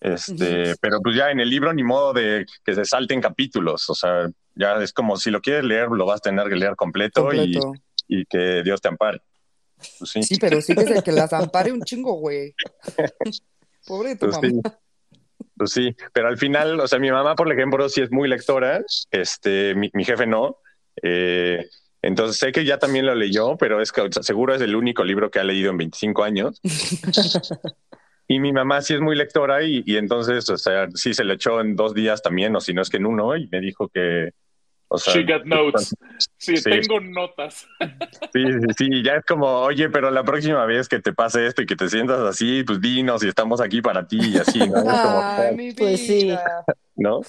Este, 0.02 0.76
pero 0.82 1.00
pues 1.02 1.16
ya 1.16 1.30
en 1.30 1.40
el 1.42 1.50
libro 1.50 1.74
ni 1.74 1.84
modo 1.84 2.14
de 2.14 2.46
que 2.64 2.74
se 2.74 2.86
salten 2.86 3.22
capítulos, 3.22 3.90
o 3.90 3.96
sea, 3.96 4.30
ya 4.56 4.76
es 4.82 4.94
como 4.94 5.18
si 5.18 5.30
lo 5.30 5.42
quieres 5.42 5.66
leer, 5.66 5.90
lo 5.90 6.06
vas 6.06 6.18
a 6.18 6.30
tener 6.30 6.48
que 6.48 6.56
leer 6.56 6.76
completo, 6.76 7.34
y- 7.34 7.54
Completo. 7.54 7.74
Y, 8.08 8.26
que 8.26 8.64
Dios 8.64 8.82
te 8.82 8.88
ampare. 8.88 9.22
Pues 9.98 10.12
sí. 10.12 10.24
Sí, 10.24 10.38
pero 10.40 10.62
sí 10.62 10.76
que 10.76 10.86
se 10.86 11.02
que 11.04 11.12
las 11.12 11.34
ampare 11.34 11.72
un 11.72 11.82
chingo, 11.82 12.14
güey. 12.14 12.54
Pobre 13.88 14.10
de 14.10 14.16
tu 14.18 14.26
Pues 14.28 14.36
mamá. 14.42 14.48
sí. 14.50 14.62
Pues 15.58 15.72
sí, 15.72 15.96
pero 16.14 16.28
al 16.28 16.38
final, 16.38 16.80
o 16.80 16.88
sea, 16.88 17.00
mi 17.00 17.12
mamá, 17.12 17.36
por 17.36 17.52
ejemplo, 17.52 17.88
sí 17.90 18.02
es 18.02 18.12
muy 18.12 18.30
lectora, 18.30 18.82
este, 19.12 19.76
mi, 19.76 19.90
mi 19.94 20.06
jefe 20.06 20.26
no. 20.26 20.58
Eh, 21.02 21.66
entonces 22.02 22.38
sé 22.38 22.52
que 22.52 22.64
ya 22.64 22.78
también 22.78 23.06
lo 23.06 23.14
leyó, 23.16 23.58
pero 23.58 23.82
es 23.82 23.92
que 23.92 24.02
o 24.02 24.12
sea, 24.12 24.24
seguro 24.24 24.56
es 24.56 24.62
el 24.62 24.76
único 24.76 25.04
libro 25.04 25.30
que 25.32 25.40
ha 25.40 25.44
leído 25.44 25.72
en 25.72 25.78
25 25.78 26.24
años. 26.24 26.60
Y 28.32 28.40
mi 28.40 28.54
mamá 28.54 28.80
sí 28.84 28.94
es 28.94 29.02
muy 29.02 29.16
lectora 29.16 29.64
y, 29.64 29.82
y 29.88 29.98
entonces, 29.98 30.48
o 30.52 30.58
sea, 30.60 30.88
sí 30.94 31.16
se 31.16 31.24
le 31.24 31.34
echó 31.34 31.62
en 31.62 31.76
dos 31.76 31.96
días 31.96 32.22
también, 32.22 32.56
o 32.56 32.62
si 32.62 32.76
no 32.76 32.84
es 32.84 32.90
que 32.90 32.98
en 32.98 33.08
uno, 33.08 33.36
y 33.36 33.48
me 33.48 33.60
dijo 33.60 33.88
que, 33.90 34.30
o 34.90 34.98
sea, 34.98 35.14
She 35.14 35.24
got 35.24 35.46
notes. 35.46 35.96
Sí, 36.38 36.58
Sí. 36.58 36.70
tengo 36.70 37.00
notas. 37.00 37.66
Sí, 38.34 38.44
sí, 38.46 38.68
sí, 38.78 39.04
ya 39.04 39.14
es 39.16 39.26
como, 39.26 39.48
oye, 39.62 39.90
pero 39.90 40.12
la 40.12 40.24
próxima 40.24 40.66
vez 40.66 40.88
que 40.88 41.00
te 41.00 41.14
pase 41.14 41.48
esto 41.48 41.62
y 41.62 41.66
que 41.66 41.76
te 41.76 41.90
sientas 41.90 42.20
así, 42.20 42.64
pues 42.64 42.80
dinos 42.82 43.24
y 43.24 43.28
estamos 43.28 43.60
aquí 43.62 43.82
para 43.82 44.08
ti 44.08 44.20
y 44.22 44.38
así, 44.38 44.60
¿no? 44.60 44.78
Es 44.78 44.84
como, 44.84 45.22
Ay, 45.24 45.56
mi 45.56 45.66
vida. 45.68 45.76
Pues 45.80 46.06
sí. 46.06 46.36
¿no? 46.96 47.22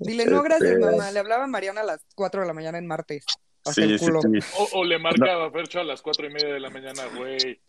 Dile, 0.00 0.26
no, 0.26 0.42
gracias, 0.42 0.70
Este- 0.72 0.84
mamá. 0.84 1.10
Le 1.10 1.18
hablaba 1.18 1.44
a 1.44 1.46
Mariana 1.48 1.80
a 1.80 1.84
las 1.84 2.04
4 2.14 2.42
de 2.42 2.46
la 2.46 2.52
mañana 2.52 2.78
en 2.78 2.86
martes. 2.86 3.24
Sí, 3.64 3.98
sí, 3.98 4.04
sí. 4.06 4.38
O, 4.58 4.68
o 4.80 4.84
le 4.84 4.98
marcaba 5.00 5.46
a 5.46 5.50
Fercho 5.50 5.80
a 5.80 5.84
las 5.84 6.00
cuatro 6.00 6.26
y 6.26 6.30
media 6.30 6.54
de 6.54 6.60
la 6.60 6.70
mañana, 6.70 7.02
güey. 7.16 7.60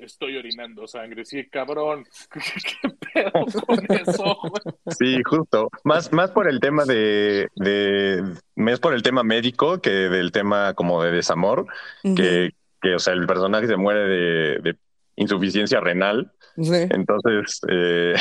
Estoy 0.00 0.36
orinando 0.36 0.86
sangre. 0.86 1.24
Sí, 1.24 1.48
cabrón. 1.48 2.04
¿Qué 2.82 2.90
pedo 3.12 3.32
con 3.66 3.86
eso, 3.88 4.38
güey? 4.42 4.96
Sí, 4.98 5.22
justo. 5.24 5.70
Más, 5.84 6.12
más 6.12 6.30
por 6.30 6.48
el 6.48 6.60
tema 6.60 6.84
de, 6.84 7.48
de, 7.56 8.22
más 8.54 8.80
por 8.80 8.94
el 8.94 9.02
tema 9.02 9.22
médico 9.22 9.80
que 9.80 9.90
del 9.90 10.32
tema 10.32 10.74
como 10.74 11.02
de 11.02 11.12
desamor, 11.12 11.66
que, 12.02 12.52
que, 12.80 12.94
o 12.94 12.98
sea, 12.98 13.14
el 13.14 13.26
personaje 13.26 13.66
se 13.66 13.76
muere 13.76 14.00
de, 14.00 14.58
de 14.60 14.76
insuficiencia 15.16 15.80
renal. 15.80 16.32
Sí. 16.56 16.86
Entonces, 16.90 17.60
eh, 17.68 18.14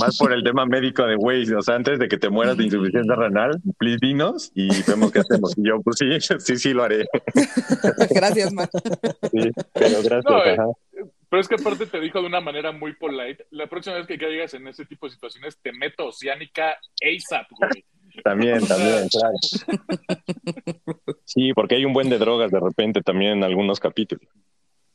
más 0.00 0.18
por 0.18 0.32
el 0.32 0.42
tema 0.42 0.66
médico 0.66 1.04
de, 1.04 1.16
güey, 1.16 1.50
o 1.52 1.62
sea, 1.62 1.76
antes 1.76 1.98
de 1.98 2.08
que 2.08 2.18
te 2.18 2.28
mueras 2.28 2.56
de 2.56 2.64
insuficiencia 2.64 3.14
renal, 3.14 3.60
please 3.78 3.98
dinos 4.00 4.52
y 4.54 4.68
vemos 4.82 5.12
qué 5.12 5.20
hacemos. 5.20 5.56
Y 5.56 5.68
yo, 5.68 5.80
pues 5.82 5.96
sí, 5.98 6.06
sí, 6.38 6.56
sí 6.56 6.72
lo 6.72 6.84
haré. 6.84 7.06
Gracias, 8.10 8.52
ma. 8.52 8.68
Sí, 9.30 9.50
pero 9.72 10.02
gracias. 10.02 10.24
No, 10.24 10.44
eh, 10.44 10.52
ajá. 10.52 10.66
Pero 11.28 11.40
es 11.40 11.48
que 11.48 11.56
aparte 11.56 11.86
te 11.86 12.00
dijo 12.00 12.20
de 12.20 12.26
una 12.26 12.40
manera 12.40 12.72
muy 12.72 12.94
polite. 12.94 13.46
La 13.50 13.66
próxima 13.66 13.96
vez 13.96 14.06
que 14.06 14.16
caigas 14.16 14.54
en 14.54 14.68
ese 14.68 14.86
tipo 14.86 15.06
de 15.06 15.12
situaciones, 15.12 15.58
te 15.60 15.72
meto 15.72 16.06
oceánica 16.06 16.76
ASAP, 17.02 17.46
güey. 17.50 17.84
También, 18.24 18.62
O 18.62 18.66
sea, 18.66 18.76
también, 18.76 19.08
claro. 19.08 19.34
Sí, 21.24 21.52
porque 21.52 21.74
hay 21.74 21.84
un 21.84 21.92
buen 21.92 22.08
de 22.08 22.18
drogas 22.18 22.50
de 22.50 22.60
repente 22.60 23.02
también 23.02 23.32
en 23.32 23.44
algunos 23.44 23.80
capítulos. 23.80 24.26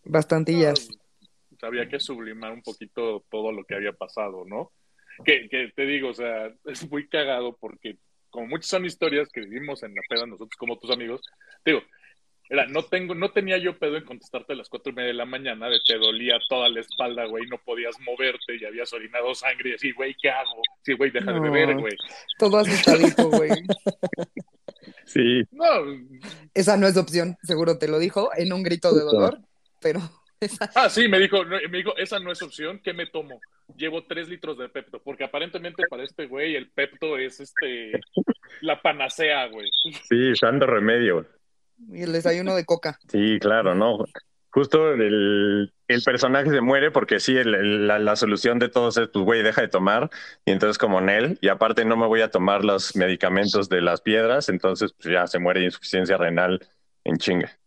Bastantillas. 0.04 0.88
Había 1.64 1.88
que 1.88 2.00
sublimar 2.00 2.52
un 2.52 2.62
poquito 2.62 3.26
todo 3.30 3.52
lo 3.52 3.64
que 3.64 3.76
había 3.76 3.94
pasado, 3.94 4.46
¿no? 4.46 4.72
Que, 5.26 5.50
que 5.50 5.72
te 5.76 5.86
digo, 5.86 6.10
o 6.10 6.14
sea, 6.14 6.54
es 6.66 6.90
muy 6.90 7.08
cagado 7.08 7.58
porque 7.60 7.98
como 8.30 8.48
muchas 8.48 8.70
son 8.70 8.86
historias 8.86 9.30
que 9.30 9.42
vivimos 9.42 9.84
en 9.84 9.94
la 9.94 10.02
peda 10.10 10.26
nosotros 10.26 10.56
como 10.58 10.80
tus 10.80 10.92
amigos, 10.92 11.22
te 11.64 11.72
digo, 11.72 11.84
era, 12.50 12.66
no 12.68 12.84
tengo, 12.84 13.16
no 13.16 13.32
tenía 13.32 13.58
yo 13.58 13.80
pedo 13.80 13.96
en 13.96 14.04
contestarte 14.04 14.52
a 14.52 14.56
las 14.58 14.68
cuatro 14.68 14.92
y 14.92 14.96
media 14.96 15.08
de 15.08 15.14
la 15.14 15.26
mañana 15.26 15.70
de 15.70 15.80
te 15.88 15.98
dolía 15.98 16.38
toda 16.50 16.68
la 16.68 16.82
espalda, 16.82 17.26
güey, 17.26 17.46
no 17.48 17.58
podías 17.64 17.96
moverte 18.02 18.58
y 18.60 18.66
habías 18.66 18.92
orinado 18.92 19.34
sangre 19.34 19.70
y 19.70 19.74
así, 19.76 19.92
güey, 19.94 20.14
¿qué 20.22 20.30
hago? 20.30 20.62
Sí, 20.82 20.94
güey, 20.94 21.12
deja 21.12 21.32
de 21.32 21.40
beber, 21.40 21.78
güey. 21.78 21.96
Todo 22.38 22.58
asustadito, 22.58 23.30
güey. 23.30 23.52
Sí, 25.06 25.44
No, 25.52 25.66
Esa 26.54 26.78
no 26.78 26.88
es 26.88 26.98
opción, 26.98 27.38
seguro 27.44 27.78
te 27.78 27.88
lo 27.88 28.00
dijo 28.00 28.32
en 28.36 28.52
un 28.54 28.64
grito 28.64 28.94
de 28.94 29.04
dolor, 29.04 29.40
pero 29.82 30.00
esa- 30.42 30.70
Ah, 30.76 30.90
sí, 30.90 31.08
me 31.08 31.20
dijo, 31.20 31.44
no, 31.46 31.58
me 31.70 31.78
dijo, 31.78 31.96
esa 31.98 32.20
no 32.20 32.32
es 32.32 32.42
opción, 32.42 32.80
¿qué 32.84 32.94
me 32.94 33.06
tomo? 33.08 33.40
Llevo 33.78 34.04
tres 34.06 34.28
litros 34.28 34.58
de 34.58 34.68
Pepto, 34.70 35.02
porque 35.04 35.24
aparentemente 35.24 35.84
para 35.90 36.04
este 36.04 36.26
güey 36.28 36.56
el 36.56 36.70
Pepto 36.72 37.18
es 37.18 37.40
este 37.40 37.92
la 38.62 38.82
panacea, 38.82 39.48
güey. 39.48 39.70
sí, 40.10 40.36
santo 40.36 40.66
remedio. 40.66 41.26
y 41.94 42.04
el 42.04 42.12
desayuno 42.12 42.56
de 42.56 42.66
coca. 42.66 43.00
Sí, 43.08 43.38
claro, 43.40 43.74
¿no? 43.76 44.04
Justo 44.54 44.92
el, 44.94 45.72
el 45.88 46.04
personaje 46.04 46.50
se 46.50 46.60
muere 46.60 46.92
porque 46.92 47.22
sí, 47.22 47.38
el- 47.38 47.56
el- 47.56 47.88
la, 47.88 48.00
la 48.00 48.18
solución 48.18 48.60
de 48.60 48.68
todos 48.68 48.98
es, 48.98 49.08
pues, 49.08 49.24
güey, 49.24 49.44
deja 49.44 49.62
de 49.62 49.70
tomar. 49.70 50.10
Y 50.46 50.52
entonces 50.52 50.78
como 50.78 51.00
Nel, 51.00 51.38
y 51.42 51.48
aparte 51.48 51.86
no 51.86 51.96
me 51.96 52.06
voy 52.08 52.20
a 52.20 52.30
tomar 52.32 52.66
los 52.66 52.96
medicamentos 52.98 53.70
de 53.70 53.82
las 53.82 54.02
piedras, 54.02 54.50
entonces 54.50 54.92
pues 54.94 55.14
ya 55.14 55.26
se 55.28 55.40
muere 55.40 55.62
de 55.62 55.68
insuficiencia 55.68 56.18
renal 56.18 56.60
en 57.06 57.18
chinga. 57.18 57.58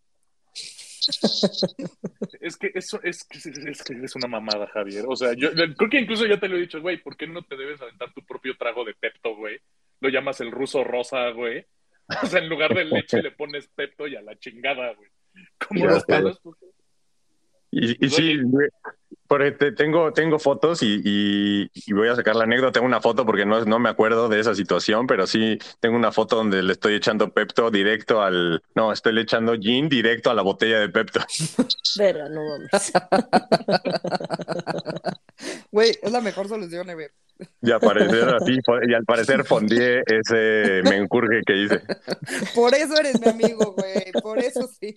Es 2.40 2.57
que 2.57 2.71
eso 2.75 3.01
es 3.03 3.25
que 3.25 3.38
es, 3.38 3.83
que 3.83 4.05
es 4.05 4.17
una 4.17 4.29
mamada, 4.29 4.67
Javier. 4.69 5.05
O 5.09 5.17
sea, 5.17 5.33
yo 5.35 5.51
creo 5.53 5.90
que 5.90 6.01
incluso 6.01 6.27
ya 6.27 6.38
te 6.38 6.49
lo 6.49 6.57
he 6.57 6.61
dicho, 6.61 6.81
güey, 6.81 7.03
¿por 7.03 7.17
qué 7.17 7.27
no 7.27 7.43
te 7.43 7.57
debes 7.57 7.81
aventar 7.81 8.12
tu 8.12 8.25
propio 8.25 8.57
trago 8.57 8.85
de 8.85 8.95
Pepto, 8.95 9.35
güey? 9.37 9.59
Lo 10.01 10.09
llamas 10.09 10.40
el 10.40 10.51
ruso 10.51 10.85
rosa, 10.85 11.31
güey. 11.31 11.67
O 12.23 12.27
sea, 12.27 12.40
en 12.40 12.51
lugar 12.51 12.75
de 12.75 12.85
leche 12.85 13.23
le 13.23 13.31
pones 13.31 13.67
Pepto 13.69 14.07
y 14.07 14.14
a 14.14 14.21
la 14.21 14.38
chingada, 14.38 14.93
güey. 14.95 15.09
Como 15.59 15.87
los 15.87 16.05
palos, 16.05 16.38
pues, 16.43 16.57
Y, 17.71 18.05
y 18.05 18.11
sí, 18.11 18.38
güey, 18.43 18.69
porque 19.27 19.53
te- 19.53 19.72
tengo, 19.72 20.12
tengo 20.12 20.38
fotos 20.38 20.83
y, 20.83 21.00
y- 21.05 21.70
y 21.74 21.92
voy 21.92 22.09
a 22.09 22.16
sacar 22.16 22.37
la 22.37 22.44
anécdota. 22.44 22.72
Tengo 22.72 22.87
una 22.87 23.00
foto 23.00 23.24
porque 23.27 23.44
no, 23.46 23.64
no 23.64 23.79
me 23.79 23.88
acuerdo 23.88 24.29
de 24.29 24.40
esa 24.40 24.55
situación, 24.55 25.07
pero 25.07 25.27
sí 25.27 25.59
tengo 25.81 25.96
una 25.96 26.12
foto 26.12 26.37
donde 26.37 26.62
le 26.62 26.72
estoy 26.72 26.94
echando 26.94 27.33
Pepto 27.33 27.70
directo 27.70 28.22
al... 28.22 28.62
No, 28.74 28.92
estoy 28.92 29.12
le 29.14 29.22
echando 29.22 29.55
gin 29.55 29.88
directo 29.88 30.31
a 30.31 30.35
la 30.35 30.42
botella 30.42 30.79
de 30.81 30.88
Pepto. 30.88 31.20
Verga, 31.98 32.29
no 32.29 32.40
mames. 32.44 32.92
Güey, 35.70 35.96
es 36.03 36.12
la 36.12 36.20
mejor 36.20 36.48
solución, 36.48 36.88
Ever. 36.90 37.11
Y 37.62 37.70
al 37.73 37.81
parecer 37.81 38.29
así, 38.35 38.53
fo- 38.61 38.88
y 38.88 38.94
al 38.94 39.05
parecer 39.05 39.44
fondié 39.44 40.03
ese 40.07 40.83
mencurje 40.88 41.40
que 41.44 41.57
hice. 41.57 41.81
Por 42.55 42.75
eso 42.75 42.97
eres 42.99 43.20
mi 43.20 43.29
amigo, 43.29 43.73
güey. 43.77 44.12
Por 44.23 44.38
eso 44.38 44.68
sí. 44.81 44.94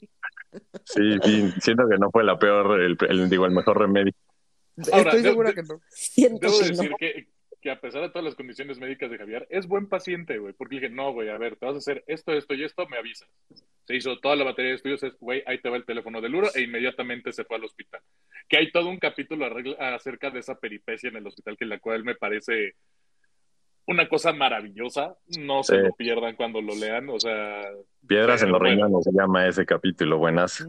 Sí, 0.85 1.17
sí, 1.23 1.53
siento 1.61 1.87
que 1.89 1.97
no 1.97 2.09
fue 2.11 2.23
la 2.23 2.37
peor, 2.37 2.79
el, 2.81 2.97
el- 3.09 3.29
digo, 3.29 3.45
el 3.45 3.51
mejor 3.51 3.79
remedio. 3.79 4.13
Ahora, 4.91 5.09
Estoy 5.09 5.21
de- 5.23 5.29
segura 5.29 5.49
de- 5.49 5.55
que 5.55 5.63
no. 5.63 5.81
Siento 5.89 6.47
Debo 6.47 6.59
que 6.59 6.67
decir 6.69 6.91
no. 6.91 6.97
que, 6.97 7.27
que 7.61 7.71
a 7.71 7.79
pesar 7.81 8.01
de 8.03 8.09
todas 8.09 8.23
las 8.25 8.35
condiciones 8.35 8.79
médicas 8.79 9.09
de 9.09 9.17
Javier, 9.17 9.47
es 9.49 9.67
buen 9.67 9.87
paciente, 9.87 10.37
güey. 10.37 10.53
Porque 10.53 10.75
dije, 10.75 10.89
no, 10.89 11.11
güey, 11.13 11.29
a 11.29 11.37
ver, 11.37 11.55
te 11.55 11.65
vas 11.65 11.75
a 11.75 11.79
hacer 11.79 12.03
esto, 12.07 12.33
esto 12.33 12.53
y 12.53 12.63
esto, 12.63 12.87
me 12.87 12.97
avisas. 12.97 13.29
Se 13.85 13.95
hizo 13.95 14.19
toda 14.19 14.35
la 14.35 14.43
batería 14.43 14.69
de 14.71 14.75
estudios, 14.75 15.01
es, 15.03 15.17
güey, 15.19 15.41
ahí 15.47 15.59
te 15.59 15.69
va 15.69 15.77
el 15.77 15.85
teléfono 15.85 16.21
del 16.21 16.35
Uro 16.35 16.47
e 16.53 16.61
inmediatamente 16.61 17.31
se 17.31 17.45
fue 17.45 17.57
al 17.57 17.63
hospital. 17.63 18.01
Que 18.47 18.57
hay 18.57 18.71
todo 18.71 18.89
un 18.89 18.99
capítulo 18.99 19.47
acerca 19.79 20.29
de 20.29 20.39
esa 20.39 20.59
peripecia 20.59 21.09
en 21.09 21.15
el 21.17 21.25
hospital, 21.27 21.57
que 21.57 21.65
la 21.65 21.79
cual 21.79 22.03
me 22.03 22.15
parece 22.15 22.75
una 23.87 24.07
cosa 24.09 24.33
maravillosa. 24.33 25.15
No 25.39 25.63
se 25.63 25.77
Sí. 25.77 25.81
lo 25.81 25.93
pierdan 25.95 26.35
cuando 26.35 26.61
lo 26.61 26.75
lean. 26.75 27.09
O 27.09 27.19
sea, 27.19 27.63
Piedras 28.07 28.43
en 28.43 28.51
los 28.51 28.59
bueno. 28.59 28.75
riñones 28.85 29.03
se 29.05 29.11
llama 29.13 29.47
ese 29.47 29.65
capítulo, 29.65 30.17
buenas. 30.17 30.67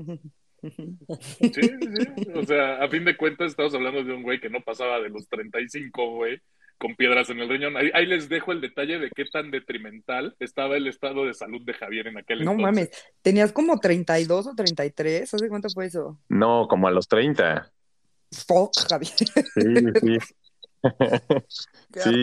sí, 0.63 1.51
sí. 1.53 2.29
O 2.35 2.45
sea, 2.45 2.83
a 2.83 2.89
fin 2.89 3.05
de 3.05 3.17
cuentas, 3.17 3.51
estamos 3.51 3.75
hablando 3.75 4.03
de 4.03 4.13
un 4.13 4.23
güey 4.23 4.41
que 4.41 4.51
no 4.51 4.61
pasaba 4.61 5.01
de 5.01 5.09
los 5.09 5.29
35, 5.29 6.15
güey, 6.15 6.41
con 6.79 6.95
piedras 6.97 7.29
en 7.31 7.41
el 7.41 7.49
riñón. 7.49 7.77
Ahí, 7.77 7.91
ahí 7.93 8.07
les 8.07 8.29
dejo 8.29 8.53
el 8.53 8.61
detalle 8.61 8.99
de 8.99 9.11
qué 9.11 9.25
tan 9.25 9.51
detrimental 9.51 10.37
estaba 10.39 10.77
el 10.77 10.87
estado 10.87 11.27
de 11.27 11.35
salud 11.35 11.61
de 11.65 11.75
Javier 11.75 12.07
en 12.07 12.19
aquel 12.19 12.45
No 12.45 12.53
entonces. 12.53 12.63
mames, 12.63 13.13
tenías 13.23 13.53
como 13.53 13.79
32 13.79 14.47
o 14.47 14.55
33, 14.55 15.35
¿hace 15.35 15.49
cuánto 15.49 15.69
fue 15.71 15.87
eso? 15.87 16.19
No, 16.29 16.67
como 16.69 16.89
a 16.89 16.91
los 16.91 17.09
30. 17.09 17.71
Fuck, 18.47 18.71
Javier. 18.89 19.13
Sí, 19.17 19.75
sí. 20.01 20.19
Sí. 21.93 22.23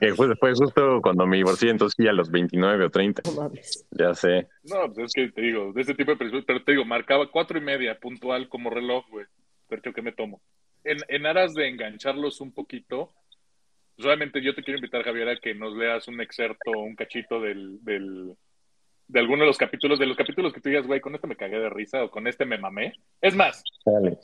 Que 0.00 0.14
fue, 0.14 0.34
fue 0.36 0.54
justo 0.54 1.00
cuando 1.02 1.26
me 1.26 1.36
divorcié, 1.36 1.70
entonces 1.70 1.94
sí, 1.96 2.08
a 2.08 2.12
los 2.12 2.30
29 2.30 2.86
o 2.86 2.90
30. 2.90 3.22
No 3.26 3.42
mames. 3.42 3.86
Ya 3.92 4.12
sé. 4.14 4.48
No, 4.64 4.92
pues 4.92 5.06
es 5.06 5.12
que 5.12 5.28
te 5.30 5.42
digo, 5.42 5.72
de 5.72 5.82
ese 5.82 5.94
tipo 5.94 6.10
de 6.12 6.16
películas, 6.16 6.44
pero 6.46 6.64
te 6.64 6.72
digo, 6.72 6.84
marcaba 6.84 7.30
cuatro 7.30 7.58
y 7.58 7.60
media 7.60 7.98
puntual 8.00 8.48
como 8.48 8.70
reloj, 8.70 9.04
güey. 9.10 9.26
Pero 9.68 9.92
¿qué 9.92 10.02
me 10.02 10.12
tomo? 10.12 10.40
En, 10.84 10.98
en 11.08 11.26
aras 11.26 11.54
de 11.54 11.68
engancharlos 11.68 12.40
un 12.40 12.52
poquito, 12.52 13.12
obviamente 13.98 14.42
yo 14.42 14.54
te 14.54 14.62
quiero 14.62 14.78
invitar, 14.78 15.02
Javier, 15.02 15.28
a 15.28 15.36
que 15.36 15.54
nos 15.54 15.76
leas 15.76 16.08
un 16.08 16.20
excerto, 16.20 16.70
un 16.72 16.94
cachito 16.96 17.40
del, 17.40 17.82
del, 17.84 18.34
de 19.08 19.20
alguno 19.20 19.40
de 19.42 19.46
los 19.48 19.58
capítulos, 19.58 19.98
de 19.98 20.06
los 20.06 20.16
capítulos 20.16 20.52
que 20.52 20.60
tú 20.60 20.68
digas, 20.70 20.86
güey, 20.86 21.00
con 21.00 21.14
este 21.14 21.26
me 21.26 21.36
cagué 21.36 21.58
de 21.58 21.68
risa 21.70 22.02
o 22.04 22.10
con 22.10 22.26
este 22.26 22.44
me 22.44 22.58
mamé. 22.58 22.92
Es 23.20 23.34
más. 23.34 23.62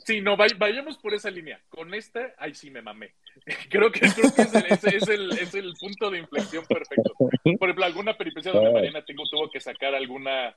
Sí, 0.05 0.21
no, 0.21 0.35
vay- 0.37 0.57
vayamos 0.57 0.97
por 0.97 1.13
esa 1.13 1.29
línea. 1.29 1.61
Con 1.69 1.93
este, 1.93 2.33
ay, 2.37 2.53
sí 2.55 2.71
me 2.71 2.81
mamé. 2.81 3.13
Creo 3.69 3.91
que, 3.91 3.99
creo 4.01 4.33
que 4.35 4.41
es, 4.41 4.53
el, 4.53 4.65
ese 4.65 4.97
es, 4.97 5.07
el, 5.09 5.31
es 5.33 5.53
el 5.55 5.73
punto 5.79 6.09
de 6.09 6.19
inflexión 6.19 6.65
perfecto. 6.65 7.13
Por 7.17 7.33
ejemplo, 7.69 7.85
alguna 7.85 8.17
peripecia 8.17 8.51
donde 8.51 8.71
Mariana 8.73 9.05
tengo, 9.05 9.23
tuvo 9.29 9.49
que 9.49 9.59
sacar 9.59 9.93
alguna 9.95 10.55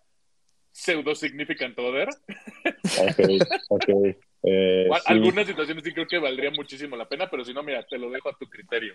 pseudo 0.73 1.15
significant 1.15 1.79
other. 1.79 2.09
Ok, 2.09 3.19
ok. 3.69 4.17
Eh, 4.43 4.89
sí. 4.93 5.01
Algunas 5.07 5.47
situaciones 5.47 5.85
sí 5.85 5.93
creo 5.93 6.07
que 6.07 6.19
valdría 6.19 6.51
muchísimo 6.51 6.97
la 6.97 7.09
pena, 7.09 7.29
pero 7.31 7.45
si 7.45 7.53
no, 7.55 7.63
mira, 7.63 7.85
te 7.89 7.99
lo 7.99 8.11
dejo 8.11 8.29
a 8.29 8.37
tu 8.37 8.47
criterio. 8.47 8.95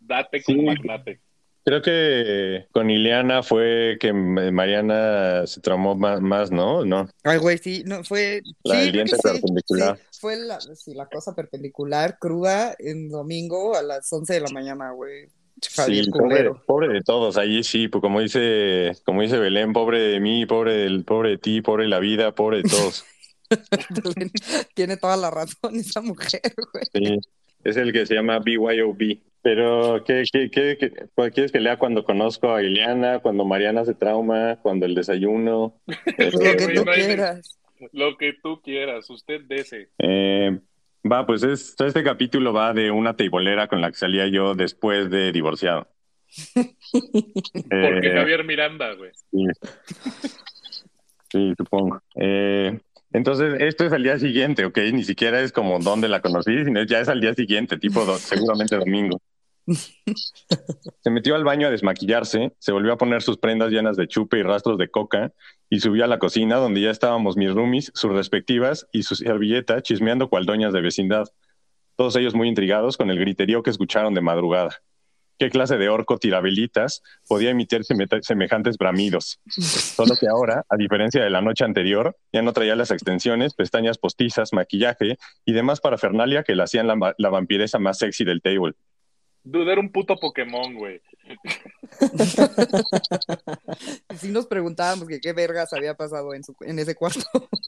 Date 0.00 0.42
con 0.42 0.56
Sí. 0.56 0.62
magnate. 0.62 1.20
Creo 1.64 1.82
que 1.82 2.66
con 2.70 2.88
Ileana 2.88 3.42
fue 3.42 3.98
que 4.00 4.12
Mariana 4.12 5.46
se 5.46 5.60
traumó 5.60 5.94
más, 5.94 6.20
más, 6.20 6.50
¿no? 6.50 6.82
No. 6.84 7.08
Ay, 7.24 7.38
güey, 7.38 7.58
sí, 7.58 7.82
no, 7.84 8.02
fue... 8.04 8.40
La 8.64 8.82
sí, 8.82 8.90
diente 8.92 9.16
sí, 9.16 9.22
perpendicular. 9.22 9.98
sí, 10.10 10.18
fue 10.20 10.36
la, 10.36 10.60
sí, 10.60 10.94
la 10.94 11.06
cosa 11.06 11.34
perpendicular, 11.34 12.16
cruda, 12.18 12.74
en 12.78 13.10
domingo 13.10 13.76
a 13.76 13.82
las 13.82 14.10
11 14.10 14.32
de 14.34 14.40
la 14.40 14.48
mañana, 14.50 14.92
güey. 14.92 15.26
Javier 15.74 16.04
Sí, 16.04 16.10
pobre, 16.10 16.50
pobre 16.66 16.88
de 16.88 17.02
todos. 17.02 17.36
Ahí 17.36 17.62
sí, 17.64 17.88
pues 17.88 18.00
como 18.00 18.20
dice, 18.20 18.92
como 19.04 19.20
dice 19.22 19.38
Belén, 19.38 19.72
pobre 19.72 19.98
de 20.00 20.20
mí, 20.20 20.46
pobre 20.46 20.72
del, 20.74 21.04
pobre 21.04 21.30
de 21.30 21.38
ti, 21.38 21.60
pobre 21.60 21.82
de 21.84 21.90
la 21.90 21.98
vida, 21.98 22.34
pobre 22.34 22.58
de 22.58 22.62
todos. 22.62 23.04
Tiene 24.74 24.96
toda 24.96 25.16
la 25.16 25.30
razón 25.30 25.76
esa 25.76 26.00
mujer, 26.00 26.40
güey. 26.72 26.84
Sí, 26.92 27.18
es 27.64 27.76
el 27.76 27.92
que 27.92 28.06
se 28.06 28.14
llama 28.14 28.38
BYOB. 28.38 29.18
Pero, 29.40 30.02
¿qué, 30.04 30.24
qué, 30.30 30.50
qué, 30.50 30.76
qué- 30.78 30.92
cuál 31.14 31.32
quieres 31.32 31.52
que 31.52 31.60
lea 31.60 31.78
cuando 31.78 32.04
conozco 32.04 32.52
a 32.54 32.62
Ileana, 32.62 33.20
cuando 33.20 33.44
Mariana 33.44 33.84
se 33.84 33.94
trauma, 33.94 34.56
cuando 34.62 34.84
el 34.84 34.94
desayuno? 34.94 35.80
Pues 36.16 36.34
lo 36.34 36.40
que 36.40 36.74
tú 36.74 36.84
quieras. 36.84 37.58
Lo 37.92 38.16
que 38.16 38.32
tú 38.42 38.60
quieras, 38.60 39.08
usted 39.08 39.42
dese. 39.48 39.90
Eh, 39.98 40.58
va, 41.10 41.24
pues 41.24 41.44
es- 41.44 41.76
este 41.78 42.02
capítulo 42.02 42.52
va 42.52 42.74
de 42.74 42.90
una 42.90 43.14
teibolera 43.16 43.68
con 43.68 43.80
la 43.80 43.90
que 43.92 43.96
salía 43.96 44.26
yo 44.26 44.54
después 44.56 45.08
de 45.08 45.30
divorciado. 45.30 45.86
Porque 46.92 48.08
Eh, 48.08 48.12
Javier 48.14 48.44
Miranda, 48.44 48.92
güey. 48.94 49.12
Sí, 49.30 49.44
Sí, 51.30 51.52
supongo. 51.58 52.00
Eh, 52.16 52.78
entonces, 53.12 53.60
esto 53.60 53.84
es 53.84 53.92
al 53.92 54.02
día 54.02 54.18
siguiente, 54.18 54.64
¿ok? 54.64 54.78
Ni 54.92 55.02
siquiera 55.04 55.40
es 55.40 55.52
como 55.52 55.78
dónde 55.78 56.08
la 56.08 56.20
conocí, 56.20 56.64
sino 56.64 56.82
ya 56.84 57.00
es 57.00 57.08
al 57.08 57.20
día 57.20 57.34
siguiente, 57.34 57.78
tipo 57.78 58.04
do- 58.04 58.18
seguramente 58.18 58.76
domingo. 58.76 59.20
Se 61.00 61.10
metió 61.10 61.34
al 61.34 61.44
baño 61.44 61.66
a 61.66 61.70
desmaquillarse, 61.70 62.52
se 62.58 62.72
volvió 62.72 62.92
a 62.92 62.96
poner 62.98 63.22
sus 63.22 63.36
prendas 63.38 63.70
llenas 63.70 63.96
de 63.96 64.08
chupe 64.08 64.38
y 64.38 64.42
rastros 64.42 64.78
de 64.78 64.88
coca 64.90 65.32
y 65.68 65.80
subió 65.80 66.04
a 66.04 66.08
la 66.08 66.18
cocina 66.18 66.56
donde 66.56 66.80
ya 66.80 66.90
estábamos 66.90 67.36
mis 67.36 67.52
roomies, 67.52 67.90
sus 67.94 68.12
respectivas 68.12 68.86
y 68.92 69.02
su 69.02 69.14
servilleta 69.14 69.82
chismeando 69.82 70.28
cual 70.30 70.46
doñas 70.46 70.72
de 70.72 70.80
vecindad. 70.80 71.26
Todos 71.96 72.16
ellos 72.16 72.34
muy 72.34 72.48
intrigados 72.48 72.96
con 72.96 73.10
el 73.10 73.18
griterío 73.18 73.62
que 73.62 73.70
escucharon 73.70 74.14
de 74.14 74.20
madrugada. 74.22 74.80
¿Qué 75.38 75.50
clase 75.50 75.76
de 75.76 75.88
orco 75.88 76.18
tirabelitas 76.18 77.02
podía 77.28 77.50
emitir 77.50 77.82
seme- 77.82 78.08
semejantes 78.22 78.76
bramidos? 78.76 79.40
Solo 79.48 80.14
que 80.18 80.26
ahora, 80.28 80.64
a 80.68 80.76
diferencia 80.76 81.22
de 81.22 81.30
la 81.30 81.40
noche 81.40 81.64
anterior, 81.64 82.16
ya 82.32 82.42
no 82.42 82.52
traía 82.52 82.74
las 82.74 82.90
extensiones, 82.90 83.54
pestañas 83.54 83.98
postizas, 83.98 84.52
maquillaje 84.52 85.16
y 85.44 85.52
demás 85.52 85.80
parafernalia 85.80 86.42
que 86.42 86.54
la 86.56 86.64
hacían 86.64 86.86
la, 86.88 87.14
la 87.16 87.28
vampiresa 87.30 87.78
más 87.78 87.98
sexy 87.98 88.24
del 88.24 88.42
table. 88.42 88.74
Dude, 89.44 89.70
era 89.72 89.80
un 89.80 89.90
puto 89.92 90.16
Pokémon, 90.16 90.74
güey. 90.74 91.00
Si 94.16 94.28
nos 94.28 94.46
preguntábamos 94.46 95.06
que 95.08 95.20
qué 95.20 95.32
vergas 95.32 95.72
había 95.72 95.94
pasado 95.94 96.34
en, 96.34 96.42
su, 96.42 96.54
en 96.60 96.78
ese 96.78 96.94
cuarto. 96.94 97.20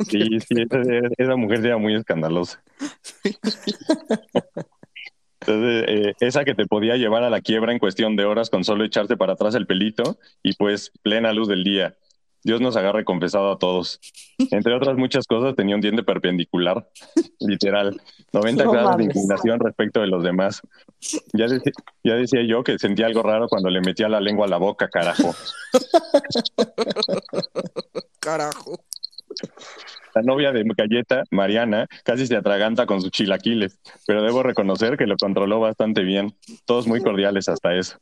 Sí, 0.09 0.41
sí, 0.41 0.55
esa, 0.63 0.81
esa 1.17 1.37
mujer 1.37 1.65
era 1.65 1.79
muy 1.79 1.95
escandalosa. 1.95 2.63
Entonces, 5.51 5.85
eh, 5.89 6.15
esa 6.21 6.45
que 6.45 6.55
te 6.55 6.67
podía 6.67 6.97
llevar 6.97 7.25
a 7.25 7.31
la 7.31 7.41
quiebra 7.41 7.73
en 7.73 7.81
cuestión 7.81 8.15
de 8.15 8.25
horas 8.25 8.51
con 8.51 8.63
solo 8.63 8.85
echarte 8.85 9.17
para 9.17 9.33
atrás 9.33 9.57
el 9.57 9.67
pelito 9.67 10.19
y 10.45 10.55
pues 10.55 10.93
plena 11.03 11.33
luz 11.33 11.49
del 11.49 11.65
día. 11.65 11.97
Dios 12.45 12.61
nos 12.61 12.77
agarre 12.77 13.05
confesado 13.05 13.51
a 13.51 13.59
todos. 13.59 14.01
Entre 14.39 14.75
otras 14.75 14.97
muchas 14.97 15.27
cosas, 15.27 15.57
tenía 15.57 15.75
un 15.75 15.81
diente 15.81 16.05
perpendicular, 16.05 16.89
literal, 17.41 18.01
90 18.33 18.65
No 18.65 18.71
grados 18.71 18.97
de 18.97 19.05
inclinación 19.05 19.59
respecto 19.59 20.01
de 20.01 20.07
los 20.07 20.23
demás. 20.23 20.63
Ya, 21.33 21.47
ya 22.05 22.15
decía 22.15 22.43
yo 22.47 22.63
que 22.63 22.79
sentía 22.79 23.07
algo 23.07 23.23
raro 23.23 23.49
cuando 23.49 23.71
le 23.71 23.81
metía 23.81 24.09
la 24.09 24.21
lengua 24.21 24.47
a 24.47 24.51
la 24.51 24.57
boca, 24.57 24.89
carajo. 24.89 25.35
Carajo. 28.21 28.85
La 30.15 30.23
novia 30.23 30.53
de 30.53 30.65
Galleta, 30.77 31.25
Mariana, 31.31 31.87
casi 32.05 32.27
se 32.27 32.37
atraganta 32.37 32.87
con 32.87 33.01
sus 33.01 33.11
chilaquiles, 33.11 33.79
pero 34.07 34.23
debo 34.23 34.43
reconocer 34.43 34.97
que 34.97 35.07
lo 35.07 35.17
controló 35.17 35.61
bastante 35.61 36.03
bien. 36.03 36.35
Todos 36.65 36.87
muy 36.87 37.01
cordiales 37.01 37.49
hasta 37.49 37.75
eso. 37.77 37.99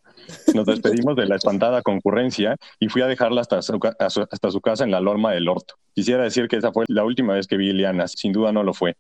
Nos 0.55 0.67
despedimos 0.67 1.17
de 1.17 1.27
la 1.27 1.37
espantada 1.37 1.83
concurrencia 1.83 2.57
y 2.79 2.89
fui 2.89 3.03
a 3.03 3.07
dejarla 3.07 3.41
hasta 3.43 3.61
su, 3.63 3.79
hasta 3.99 4.51
su 4.51 4.61
casa 4.61 4.85
en 4.85 4.91
la 4.91 5.01
Lorma 5.01 5.33
del 5.33 5.49
Orto. 5.49 5.75
Quisiera 5.95 6.23
decir 6.23 6.49
que 6.49 6.57
esa 6.57 6.73
fue 6.73 6.85
la 6.89 7.05
última 7.05 7.35
vez 7.35 7.47
que 7.47 7.57
vi 7.57 7.69
a 7.69 7.71
Ileana. 7.73 8.09
Sin 8.09 8.33
duda 8.33 8.53
no 8.53 8.63
lo 8.63 8.73
fue. 8.75 8.95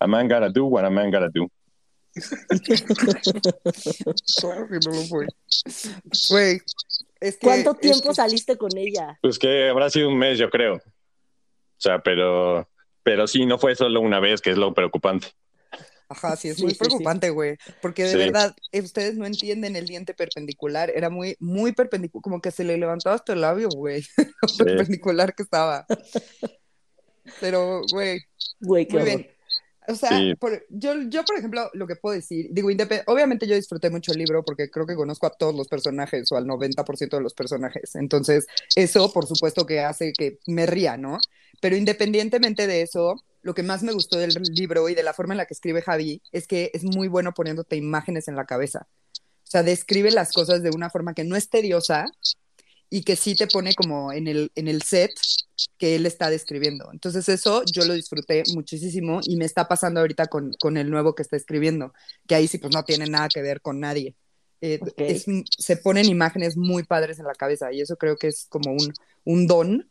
A 0.00 0.06
man 0.06 0.28
gotta 0.28 0.48
do 0.50 0.66
what 0.66 0.84
a 0.84 0.90
man 0.90 1.10
gotta 1.10 1.28
do. 1.32 1.48
Claro 4.40 4.68
que 4.68 4.78
no 4.84 4.92
lo 4.92 5.02
fue. 5.08 5.26
Güey, 6.30 6.60
es 7.20 7.36
que. 7.36 7.46
¿Cuánto 7.46 7.72
es 7.72 7.80
tiempo 7.80 8.08
que- 8.08 8.14
saliste 8.14 8.56
con 8.56 8.70
ella? 8.76 9.18
Pues 9.22 9.38
que 9.38 9.68
habrá 9.68 9.90
sido 9.90 10.08
un 10.08 10.18
mes, 10.18 10.38
yo 10.38 10.50
creo. 10.50 10.80
O 11.76 11.80
sea, 11.80 12.00
pero, 12.00 12.68
pero 13.02 13.26
sí, 13.26 13.46
no 13.46 13.58
fue 13.58 13.74
solo 13.74 14.00
una 14.00 14.20
vez, 14.20 14.40
que 14.40 14.50
es 14.50 14.56
lo 14.56 14.72
preocupante. 14.74 15.28
Ajá, 16.08 16.36
sí, 16.36 16.48
es 16.48 16.56
Sí, 16.56 16.62
muy 16.62 16.72
sí, 16.72 16.78
preocupante, 16.78 17.30
güey. 17.30 17.56
Porque 17.80 18.04
de 18.04 18.12
Sí. 18.12 18.18
verdad, 18.18 18.54
eh, 18.72 18.80
ustedes 18.82 19.16
no 19.16 19.26
entienden 19.26 19.74
el 19.74 19.86
diente 19.86 20.14
perpendicular. 20.14 20.90
Era 20.94 21.10
muy, 21.10 21.36
muy 21.40 21.72
perpendicular, 21.72 22.22
como 22.22 22.40
que 22.40 22.50
se 22.50 22.62
le 22.64 22.76
levantó 22.76 23.10
hasta 23.10 23.32
el 23.32 23.40
labio, 23.40 23.68
güey. 23.70 24.04
Lo 24.58 24.64
perpendicular 24.64 25.34
que 25.34 25.42
estaba. 25.42 25.86
Pero, 27.40 27.82
güey, 27.90 28.20
Güey, 28.60 28.86
qué 28.86 28.96
muy 28.98 29.04
bien. 29.04 29.30
O 29.86 29.94
sea, 29.94 30.10
Sí. 30.18 30.34
por- 30.36 30.64
yo, 30.70 30.94
yo, 31.08 31.24
por 31.24 31.36
ejemplo, 31.38 31.70
lo 31.74 31.86
que 31.86 31.96
puedo 31.96 32.14
decir, 32.14 32.48
digo, 32.50 32.68
obviamente 33.06 33.46
yo 33.46 33.54
disfruté 33.54 33.90
mucho 33.90 34.12
el 34.12 34.18
libro 34.18 34.44
porque 34.44 34.70
creo 34.70 34.86
que 34.86 34.94
conozco 34.94 35.26
a 35.26 35.30
todos 35.30 35.54
los 35.54 35.68
personajes 35.68 36.30
o 36.32 36.36
al 36.36 36.46
90% 36.46 37.16
de 37.16 37.22
los 37.22 37.34
personajes. 37.34 37.94
Entonces, 37.94 38.46
eso, 38.76 39.12
por 39.12 39.26
supuesto, 39.26 39.66
que 39.66 39.80
hace 39.80 40.12
que 40.12 40.38
me 40.46 40.66
ría, 40.66 40.96
¿no? 40.96 41.18
Pero 41.60 41.76
independientemente 41.76 42.66
de 42.66 42.82
eso, 42.82 43.22
lo 43.42 43.54
que 43.54 43.62
más 43.62 43.82
me 43.82 43.92
gustó 43.92 44.18
del 44.18 44.32
libro 44.54 44.88
y 44.88 44.94
de 44.94 45.02
la 45.02 45.12
forma 45.12 45.34
en 45.34 45.38
la 45.38 45.46
que 45.46 45.54
escribe 45.54 45.82
Javi 45.82 46.22
es 46.32 46.46
que 46.46 46.70
es 46.72 46.82
muy 46.84 47.08
bueno 47.08 47.32
poniéndote 47.32 47.76
imágenes 47.76 48.28
en 48.28 48.36
la 48.36 48.46
cabeza. 48.46 48.86
O 49.18 49.46
sea, 49.54 49.62
describe 49.62 50.10
las 50.10 50.32
cosas 50.32 50.62
de 50.62 50.70
una 50.70 50.88
forma 50.90 51.14
que 51.14 51.24
no 51.24 51.36
es 51.36 51.50
tediosa 51.50 52.06
y 52.96 53.02
que 53.02 53.16
sí 53.16 53.34
te 53.34 53.48
pone 53.48 53.74
como 53.74 54.12
en 54.12 54.28
el, 54.28 54.52
en 54.54 54.68
el 54.68 54.82
set 54.82 55.10
que 55.78 55.96
él 55.96 56.06
está 56.06 56.30
describiendo. 56.30 56.90
Entonces 56.92 57.28
eso 57.28 57.64
yo 57.72 57.84
lo 57.86 57.92
disfruté 57.94 58.44
muchísimo 58.54 59.18
y 59.24 59.36
me 59.36 59.44
está 59.46 59.66
pasando 59.66 59.98
ahorita 59.98 60.26
con, 60.28 60.52
con 60.60 60.76
el 60.76 60.88
nuevo 60.90 61.14
que 61.16 61.22
está 61.22 61.36
escribiendo, 61.36 61.92
que 62.28 62.36
ahí 62.36 62.46
sí 62.46 62.58
pues 62.58 62.72
no 62.72 62.84
tiene 62.84 63.06
nada 63.06 63.28
que 63.28 63.42
ver 63.42 63.60
con 63.60 63.80
nadie. 63.80 64.14
Eh, 64.60 64.78
es- 64.96 65.26
se 65.58 65.76
ponen 65.76 66.04
imágenes 66.06 66.56
muy 66.56 66.84
padres 66.84 67.18
en 67.18 67.24
la 67.26 67.34
cabeza 67.34 67.72
y 67.72 67.80
eso 67.80 67.96
creo 67.96 68.16
que 68.16 68.28
es 68.28 68.46
como 68.48 68.70
un, 68.70 68.92
un 69.24 69.46
don 69.48 69.88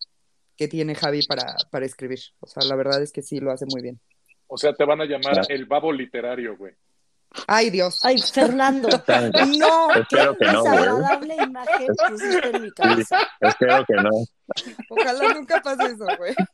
que 0.56 0.70
tiene 0.70 0.96
Javi 0.96 1.28
para, 1.28 1.58
para 1.72 1.86
escribir. 1.86 2.20
O 2.40 2.48
sea, 2.48 2.64
la 2.64 2.76
verdad 2.76 3.02
es 3.02 3.12
que 3.12 3.22
sí 3.22 3.42
lo 3.42 3.52
hace 3.52 3.66
muy 3.66 3.82
bien. 3.82 4.00
O 4.48 4.58
sea, 4.58 4.74
te 4.74 4.86
van 4.86 5.02
a 5.02 5.06
llamar 5.06 5.34
Claro. 5.34 5.48
el 5.50 5.66
babo 5.66 5.92
literario, 5.92 6.56
güey. 6.56 6.74
Ay, 7.48 7.70
Dios. 7.70 8.00
Ay, 8.06 8.18
Fernando. 8.20 8.90
No, 8.90 9.88
qué 10.10 10.16
Espero 10.18 10.38
que 10.38 10.46
no, 10.52 10.62
güey. 10.62 10.74
desagradable 10.76 11.36
imagen 11.36 11.88
pusiste 12.10 12.50
en 12.50 12.62
mi 12.62 12.68
Sí, 12.70 12.74
cabeza. 12.76 13.18
espero 13.42 13.86
que 13.86 13.94
no. 13.96 14.10
Ojalá 14.90 15.34
nunca 15.34 15.62
pase 15.62 15.86
eso, 15.86 16.06
güey. 16.18 16.36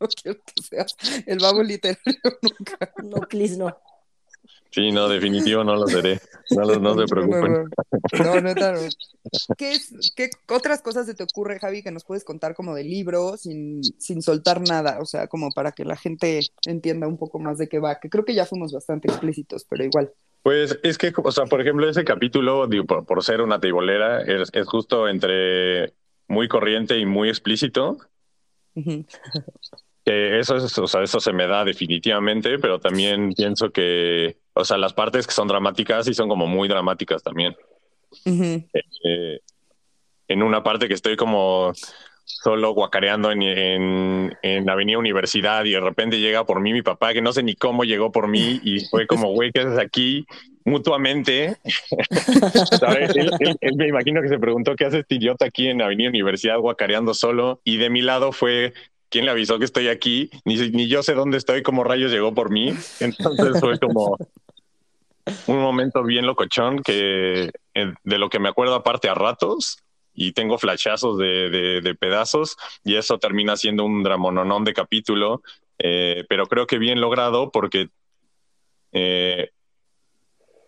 No 0.00 0.08
quiero 0.08 0.40
que 0.44 0.62
seas 0.62 0.96
el 1.26 1.38
babo 1.38 1.62
literario 1.62 2.14
nunca. 2.42 2.92
No, 3.04 3.20
please, 3.28 3.56
no. 3.56 3.76
Sí, 4.74 4.90
no, 4.90 5.08
definitivo 5.08 5.62
no 5.62 5.76
lo 5.76 5.86
seré. 5.86 6.20
No, 6.50 6.64
no 6.64 6.98
se 6.98 7.04
preocupen. 7.08 7.70
No, 8.18 8.40
neta, 8.40 8.72
no. 8.72 8.80
¿Qué, 9.56 9.74
es, 9.74 10.12
¿Qué 10.16 10.30
otras 10.48 10.82
cosas 10.82 11.06
se 11.06 11.14
te 11.14 11.22
ocurre, 11.22 11.60
Javi, 11.60 11.84
que 11.84 11.92
nos 11.92 12.04
puedes 12.04 12.24
contar 12.24 12.56
como 12.56 12.74
de 12.74 12.82
libro 12.82 13.36
sin, 13.36 13.84
sin 13.84 14.20
soltar 14.20 14.60
nada? 14.62 14.98
O 15.00 15.04
sea, 15.04 15.28
como 15.28 15.52
para 15.52 15.70
que 15.70 15.84
la 15.84 15.94
gente 15.94 16.40
entienda 16.66 17.06
un 17.06 17.18
poco 17.18 17.38
más 17.38 17.56
de 17.58 17.68
qué 17.68 17.78
va, 17.78 18.00
que 18.00 18.10
creo 18.10 18.24
que 18.24 18.34
ya 18.34 18.46
fuimos 18.46 18.72
bastante 18.72 19.06
explícitos, 19.06 19.64
pero 19.64 19.84
igual. 19.84 20.12
Pues 20.42 20.76
es 20.82 20.98
que, 20.98 21.12
o 21.16 21.30
sea, 21.30 21.44
por 21.44 21.60
ejemplo, 21.60 21.88
ese 21.88 22.04
capítulo, 22.04 22.66
digo, 22.66 22.84
por, 22.84 23.06
por 23.06 23.22
ser 23.22 23.42
una 23.42 23.60
teibolera, 23.60 24.22
es, 24.22 24.50
es 24.52 24.66
justo 24.66 25.06
entre 25.08 25.94
muy 26.26 26.48
corriente 26.48 26.98
y 26.98 27.06
muy 27.06 27.28
explícito. 27.28 27.98
Que 30.04 30.38
eso 30.38 30.56
es, 30.56 30.76
o 30.78 30.86
sea, 30.86 31.02
eso 31.02 31.18
se 31.18 31.32
me 31.32 31.46
da 31.46 31.64
definitivamente, 31.64 32.58
pero 32.58 32.78
también 32.78 33.32
pienso 33.32 33.70
que, 33.70 34.36
o 34.52 34.64
sea, 34.64 34.76
las 34.76 34.92
partes 34.92 35.26
que 35.26 35.32
son 35.32 35.48
dramáticas 35.48 36.04
sí 36.04 36.12
son 36.14 36.28
como 36.28 36.46
muy 36.46 36.68
dramáticas 36.68 37.22
también. 37.22 37.56
Eh, 39.04 39.40
en 40.28 40.42
una 40.42 40.62
parte 40.62 40.88
que 40.88 40.94
estoy 40.94 41.16
como 41.16 41.72
solo 42.26 42.72
guacareando 42.72 43.30
en, 43.30 43.42
en, 43.42 44.36
en 44.42 44.70
Avenida 44.70 44.98
Universidad 44.98 45.64
y 45.64 45.72
de 45.72 45.80
repente 45.80 46.18
llega 46.20 46.44
por 46.44 46.60
mí 46.60 46.72
mi 46.72 46.82
papá, 46.82 47.12
que 47.12 47.20
no 47.22 47.32
sé 47.32 47.42
ni 47.42 47.54
cómo 47.54 47.84
llegó 47.84 48.12
por 48.12 48.28
mí 48.28 48.60
y 48.62 48.80
fue 48.86 49.06
como, 49.06 49.32
güey, 49.32 49.52
¿qué 49.52 49.60
haces 49.60 49.78
aquí? 49.78 50.26
Mutuamente. 50.64 51.56
¿Sabes? 52.80 53.14
Él, 53.16 53.30
él- 53.40 53.56
él 53.60 53.76
me 53.76 53.88
imagino 53.88 54.22
que 54.22 54.28
se 54.28 54.38
preguntó, 54.38 54.74
¿qué 54.76 54.86
hace 54.86 55.00
este 55.00 55.16
idiota 55.16 55.46
aquí 55.46 55.68
en 55.68 55.82
Avenida 55.82 56.08
Universidad 56.08 56.58
guacareando 56.58 57.12
solo? 57.14 57.60
Y 57.64 57.76
de 57.76 57.90
mi 57.90 58.00
lado 58.02 58.32
fue, 58.32 58.72
¿quién 59.14 59.26
le 59.26 59.30
avisó 59.30 59.60
que 59.60 59.64
estoy 59.64 59.86
aquí? 59.86 60.28
Ni, 60.44 60.56
ni 60.70 60.88
yo 60.88 61.04
sé 61.04 61.14
dónde 61.14 61.36
estoy, 61.38 61.62
cómo 61.62 61.84
rayos 61.84 62.10
llegó 62.10 62.34
por 62.34 62.50
mí. 62.50 62.74
Entonces 62.98 63.60
fue 63.60 63.78
como 63.78 64.16
un 65.46 65.60
momento 65.60 66.02
bien 66.02 66.26
locochón 66.26 66.82
que 66.82 67.52
eh, 67.74 67.92
de 68.02 68.18
lo 68.18 68.28
que 68.28 68.40
me 68.40 68.48
acuerdo 68.48 68.74
aparte 68.74 69.08
a 69.08 69.14
ratos 69.14 69.78
y 70.14 70.32
tengo 70.32 70.58
flashazos 70.58 71.16
de, 71.16 71.80
de- 71.80 71.94
pedazos 71.94 72.56
y 72.82 72.96
eso 72.96 73.18
termina 73.18 73.56
siendo 73.56 73.84
un 73.84 74.02
dramononón 74.02 74.64
de 74.64 74.74
capítulo, 74.74 75.42
eh, 75.78 76.24
pero 76.28 76.46
creo 76.48 76.66
que 76.66 76.78
bien 76.78 77.00
logrado 77.00 77.52
porque 77.52 77.90
eh, 78.90 79.50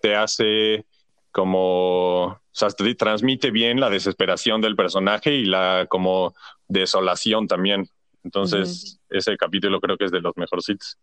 te 0.00 0.14
hace 0.14 0.84
como, 1.32 2.26
o 2.26 2.40
sea, 2.52 2.68
te 2.68 2.94
transmite 2.94 3.50
bien 3.50 3.80
la 3.80 3.90
desesperación 3.90 4.60
del 4.60 4.76
personaje 4.76 5.34
y 5.34 5.46
la 5.46 5.86
como 5.88 6.32
desolación 6.68 7.48
también. 7.48 7.88
Entonces, 8.26 8.98
ese 9.08 9.36
capítulo 9.36 9.80
creo 9.80 9.96
que 9.96 10.06
es 10.06 10.10
de 10.10 10.20
los 10.20 10.32
mejorcitos. 10.36 10.98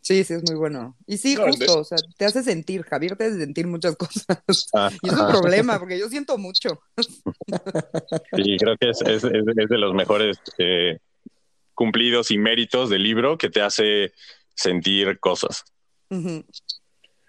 Sí, 0.00 0.22
sí, 0.24 0.34
es 0.34 0.42
muy 0.42 0.56
bueno. 0.56 0.96
Y 1.06 1.16
sí, 1.16 1.36
No, 1.36 1.44
justo, 1.46 1.78
o 1.78 1.84
sea, 1.84 1.96
te 2.18 2.24
hace 2.26 2.42
sentir, 2.42 2.82
Javier 2.82 3.16
te 3.16 3.24
hace 3.26 3.38
sentir 3.38 3.66
muchas 3.68 3.94
cosas. 3.96 4.68
Ah, 4.74 4.90
Y 5.00 5.08
es 5.08 5.14
un 5.14 5.26
problema, 5.28 5.78
porque 5.78 5.96
yo 5.98 6.08
siento 6.08 6.36
mucho. 6.36 6.80
Sí, 8.36 8.56
creo 8.58 8.76
que 8.76 8.90
es, 8.90 9.00
es- 9.02 9.24
es- 9.24 9.44
es 9.56 9.68
de 9.68 9.78
los 9.78 9.94
mejores 9.94 10.38
eh, 10.58 10.98
cumplidos 11.72 12.30
y 12.32 12.38
méritos 12.38 12.90
del 12.90 13.02
libro 13.04 13.38
que 13.38 13.48
te 13.48 13.60
hace 13.62 14.12
sentir 14.56 15.18
cosas. 15.20 15.62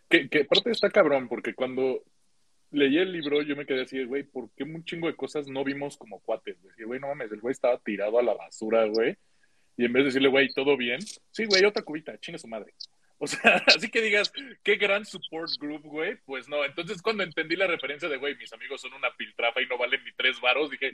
Que, 0.09 0.29
que 0.29 0.41
aparte 0.41 0.71
está 0.71 0.89
cabrón, 0.89 1.27
porque 1.29 1.53
cuando 1.53 2.01
leí 2.75 2.97
el 2.97 3.11
libro 3.11 3.41
yo 3.41 3.55
me 3.55 3.65
quedé 3.65 3.81
así, 3.83 3.97
de, 3.97 4.05
güey, 4.05 4.23
¿por 4.23 4.49
qué 4.55 4.63
un 4.63 4.83
chingo 4.83 5.07
de 5.07 5.15
cosas 5.15 5.47
no 5.47 5.63
vimos 5.63 5.97
como 5.97 6.19
cuates? 6.19 6.61
Decía, 6.61 6.85
güey, 6.85 6.99
no 6.99 7.07
mames, 7.07 7.31
el 7.31 7.41
güey 7.41 7.51
estaba 7.53 7.77
tirado 7.79 8.19
a 8.19 8.23
la 8.23 8.33
basura, 8.33 8.85
güey. 8.85 9.15
Y 9.77 9.85
en 9.85 9.93
vez 9.93 10.03
de 10.03 10.05
decirle, 10.05 10.29
güey, 10.29 10.47
¿todo 10.53 10.77
bien? 10.77 11.01
Sí, 11.31 11.45
güey, 11.45 11.65
otra 11.65 11.83
cubita, 11.83 12.17
chinga 12.19 12.37
su 12.37 12.47
madre. 12.47 12.73
O 13.17 13.27
sea, 13.27 13.63
así 13.67 13.89
que 13.89 14.01
digas, 14.01 14.29
qué 14.61 14.75
gran 14.75 15.05
support 15.05 15.49
group, 15.57 15.83
güey. 15.83 16.17
Pues 16.25 16.49
no, 16.49 16.65
entonces 16.65 17.01
cuando 17.01 17.23
entendí 17.23 17.55
la 17.55 17.65
referencia 17.65 18.09
de, 18.09 18.17
güey, 18.17 18.35
mis 18.35 18.51
amigos 18.51 18.81
son 18.81 18.93
una 18.93 19.07
piltrafa 19.17 19.61
y 19.61 19.67
no 19.67 19.77
valen 19.77 20.03
ni 20.03 20.11
tres 20.17 20.39
varos, 20.41 20.69
dije, 20.69 20.93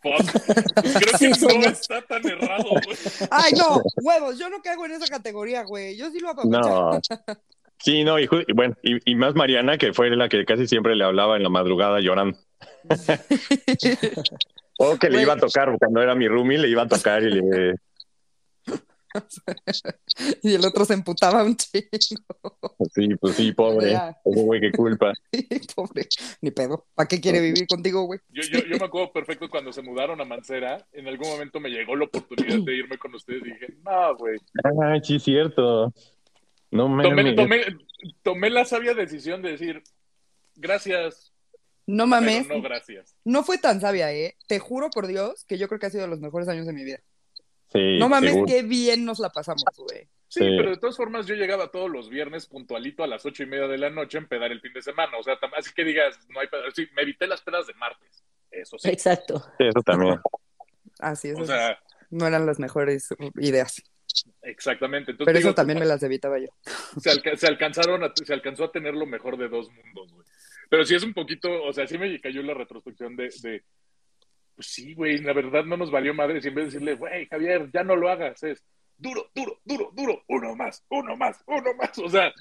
fuck, 0.00 0.22
creo 1.02 1.18
Sí, 1.18 1.28
que 1.28 1.34
somos. 1.34 1.56
no 1.56 1.68
está 1.72 2.00
tan 2.02 2.24
errado, 2.28 2.62
güey. 2.62 2.96
Ay, 3.32 3.52
no, 3.58 3.82
huevos, 3.96 4.38
yo 4.38 4.48
no 4.48 4.62
caigo 4.62 4.86
en 4.86 4.92
esa 4.92 5.08
categoría, 5.08 5.64
güey. 5.64 5.96
Yo 5.96 6.08
sí 6.12 6.20
lo 6.20 6.28
apapacho. 6.30 6.60
No. 6.60 7.00
Sí, 7.78 8.04
no, 8.04 8.18
y, 8.18 8.24
y 8.24 8.52
bueno, 8.52 8.74
y, 8.82 9.10
y 9.10 9.14
más 9.14 9.34
Mariana, 9.34 9.78
que 9.78 9.92
fue 9.92 10.10
la 10.10 10.28
que 10.28 10.44
casi 10.44 10.66
siempre 10.66 10.96
le 10.96 11.04
hablaba 11.04 11.36
en 11.36 11.42
la 11.42 11.48
madrugada 11.48 12.00
llorando. 12.00 12.38
o 14.78 14.96
que 14.96 15.10
le 15.10 15.22
iba 15.22 15.34
a 15.34 15.38
tocar, 15.38 15.74
cuando 15.78 16.02
era 16.02 16.14
mi 16.14 16.28
roomie, 16.28 16.58
le 16.58 16.68
iba 16.68 16.82
a 16.82 16.88
tocar 16.88 17.22
y 17.22 17.30
le... 17.30 17.74
Y 20.42 20.54
el 20.54 20.64
otro 20.64 20.84
se 20.84 20.94
emputaba 20.94 21.42
un 21.42 21.56
chingo. 21.56 22.58
Sí, 22.94 23.08
pues 23.20 23.36
sí, 23.36 23.52
pobre. 23.52 23.98
Güey, 24.24 24.60
qué 24.60 24.72
culpa. 24.72 25.12
Pobre, 25.74 26.06
ni 26.40 26.50
pedo. 26.50 26.86
¿Para 26.94 27.08
qué 27.08 27.20
quiere 27.20 27.40
vivir 27.40 27.66
contigo, 27.66 28.04
güey? 28.04 28.20
Yo, 28.28 28.42
yo, 28.42 28.60
yo 28.60 28.78
me 28.78 28.84
acuerdo 28.84 29.12
perfecto 29.12 29.48
cuando 29.48 29.72
se 29.72 29.82
mudaron 29.82 30.20
a 30.20 30.24
Mancera, 30.24 30.86
en 30.92 31.08
algún 31.08 31.28
momento 31.28 31.60
me 31.60 31.70
llegó 31.70 31.96
la 31.96 32.04
oportunidad 32.04 32.58
de 32.58 32.76
irme 32.76 32.98
con 32.98 33.14
ustedes 33.14 33.42
y 33.42 33.50
dije, 33.50 33.74
no, 33.84 34.16
güey. 34.16 34.38
Ay, 34.82 35.00
sí, 35.02 35.18
cierto. 35.18 35.92
No 36.70 36.88
me... 36.88 37.02
Tomé, 37.02 37.34
tomé, 37.34 37.60
tomé 38.22 38.50
la 38.50 38.64
sabia 38.64 38.94
decisión 38.94 39.42
de 39.42 39.52
decir, 39.52 39.82
gracias, 40.56 41.32
No 41.86 42.04
pero 42.04 42.06
mames, 42.06 42.46
no 42.48 42.60
gracias. 42.62 43.16
no 43.24 43.42
fue 43.42 43.58
tan 43.58 43.80
sabia, 43.80 44.12
¿eh? 44.12 44.36
Te 44.46 44.58
juro 44.58 44.90
por 44.90 45.06
Dios 45.06 45.44
que 45.46 45.58
yo 45.58 45.68
creo 45.68 45.78
que 45.80 45.86
ha 45.86 45.90
sido 45.90 46.02
de 46.02 46.08
los 46.08 46.20
mejores 46.20 46.48
años 46.48 46.66
de 46.66 46.72
mi 46.72 46.84
vida. 46.84 47.00
Sí, 47.72 47.98
No 47.98 48.08
mames, 48.08 48.30
seguro. 48.32 48.46
qué 48.46 48.62
bien 48.62 49.04
nos 49.04 49.18
la 49.18 49.30
pasamos, 49.30 49.64
güey. 49.76 50.08
Sí, 50.30 50.40
Sí. 50.40 50.56
pero 50.58 50.70
de 50.70 50.76
todas 50.76 50.96
formas 50.96 51.26
yo 51.26 51.34
llegaba 51.34 51.70
todos 51.70 51.90
los 51.90 52.10
viernes 52.10 52.46
puntualito 52.46 53.02
a 53.02 53.06
las 53.06 53.24
ocho 53.24 53.42
y 53.42 53.46
media 53.46 53.66
de 53.66 53.78
la 53.78 53.88
noche 53.88 54.18
a 54.18 54.20
empedar 54.20 54.52
el 54.52 54.60
fin 54.60 54.74
de 54.74 54.82
semana. 54.82 55.16
O 55.18 55.22
sea, 55.22 55.38
así 55.56 55.70
que 55.74 55.84
digas, 55.84 56.18
no 56.28 56.40
hay 56.40 56.48
pedas. 56.48 56.74
Sí, 56.76 56.86
me 56.94 57.02
evité 57.02 57.26
las 57.26 57.40
pedas 57.40 57.66
de 57.66 57.72
martes. 57.74 58.22
Eso 58.50 58.76
sí. 58.78 58.90
Exacto. 58.90 59.38
Sí, 59.56 59.64
eso 59.66 59.82
también. 59.82 60.18
Así 60.98 61.28
es. 61.28 61.38
O 61.38 61.46
sea, 61.46 61.78
no 62.10 62.26
eran 62.26 62.44
las 62.44 62.58
mejores 62.58 63.08
ideas. 63.38 63.82
Exactamente. 64.42 65.12
Entonces, 65.12 65.26
Pero 65.26 65.38
digo, 65.38 65.50
eso 65.50 65.54
también 65.54 65.78
me 65.78 65.86
las 65.86 66.02
evitaba 66.02 66.38
yo. 66.38 66.48
se, 67.00 67.10
alca- 67.10 67.36
se 67.36 67.46
alcanzaron 67.46 68.04
a- 68.04 68.12
se 68.14 68.32
alcanzó 68.32 68.64
a 68.64 68.72
tener 68.72 68.94
lo 68.94 69.06
mejor 69.06 69.36
de 69.36 69.48
dos 69.48 69.70
mundos, 69.70 70.12
güey. 70.12 70.26
Pero 70.70 70.84
sí 70.84 70.94
es 70.94 71.02
un 71.02 71.14
poquito, 71.14 71.62
o 71.62 71.72
sea, 71.72 71.86
sí 71.86 71.96
me 71.96 72.20
cayó 72.20 72.42
la 72.42 72.52
retrospección 72.54 73.16
de, 73.16 73.30
de 73.42 73.62
pues 74.54 74.66
sí, 74.66 74.92
güey, 74.94 75.18
la 75.18 75.32
verdad 75.32 75.64
no 75.64 75.76
nos 75.76 75.90
valió 75.90 76.12
madre. 76.12 76.42
Si 76.42 76.48
en 76.48 76.54
vez 76.54 76.64
de 76.66 76.70
decirle, 76.72 76.94
güey, 76.94 77.26
Javier, 77.26 77.70
ya 77.72 77.84
no 77.84 77.96
lo 77.96 78.10
hagas, 78.10 78.42
es 78.42 78.62
duro, 78.96 79.30
duro, 79.34 79.60
duro, 79.64 79.90
duro, 79.94 80.24
uno 80.28 80.54
más, 80.56 80.84
uno 80.90 81.16
más, 81.16 81.42
uno 81.46 81.72
más. 81.74 81.96
O 81.98 82.08
sea, 82.10 82.32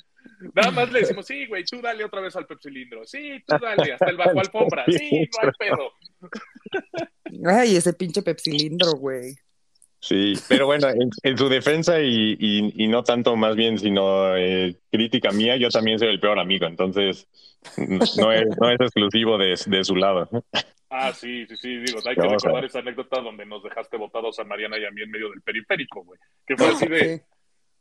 nada 0.56 0.72
más 0.72 0.92
le 0.92 1.02
decimos, 1.02 1.26
sí, 1.28 1.46
güey, 1.46 1.64
tú 1.64 1.80
dale 1.80 2.04
otra 2.04 2.20
vez 2.20 2.36
al 2.36 2.48
pepsilindro, 2.48 3.06
sí, 3.06 3.42
tú 3.46 3.56
dale, 3.62 3.94
hasta 3.94 4.10
el 4.10 4.18
bajo 4.18 4.40
alfombra, 4.40 4.84
sí, 4.88 5.30
no 5.42 5.48
hay 5.48 5.52
pedo. 5.60 5.92
Ay, 7.46 7.76
ese 7.76 7.94
pinche 7.94 8.22
pepsilindro, 8.24 8.94
güey. 8.94 9.36
Sí, 10.00 10.34
pero 10.48 10.68
bueno, 10.68 10.90
en, 10.90 11.10
en 11.24 11.38
su 11.38 11.50
defensa 11.50 12.00
y, 12.00 12.38
y- 12.40 12.84
y 12.84 12.88
no 12.88 13.04
tanto 13.04 13.36
más 13.36 13.56
bien, 13.56 13.80
sino 13.80 14.36
eh, 14.38 14.76
crítica 14.92 15.32
mía, 15.32 15.58
yo 15.58 15.70
también 15.70 15.98
soy 16.00 16.10
el 16.10 16.20
peor 16.20 16.38
amigo, 16.40 16.68
entonces 16.68 17.28
no 18.18 18.32
es, 18.32 18.46
no 18.62 18.70
es 18.70 18.80
exclusivo 18.80 19.38
de, 19.38 19.60
de 19.66 19.84
su 19.84 19.96
lado. 19.96 20.30
Ah, 20.90 21.12
sí, 21.14 21.46
sí, 21.48 21.56
sí, 21.58 21.78
digo, 21.78 22.00
hay 22.06 22.16
que 22.16 22.22
No, 22.22 22.28
o 22.28 22.30
sea. 22.40 22.50
recordar 22.50 22.66
esa 22.66 22.80
anécdota 22.80 23.22
donde 23.22 23.46
nos 23.46 23.62
dejaste 23.64 23.98
botados 23.98 24.40
a 24.40 24.44
Mariana 24.44 24.78
y 24.80 24.86
a 24.86 24.92
mí 24.92 25.02
en 25.02 25.12
medio 25.12 25.30
del 25.32 25.42
periférico, 25.42 26.04
güey. 26.04 26.20
Que 26.46 26.56
fue 26.56 26.68
así 26.68 26.88
de, 26.88 27.24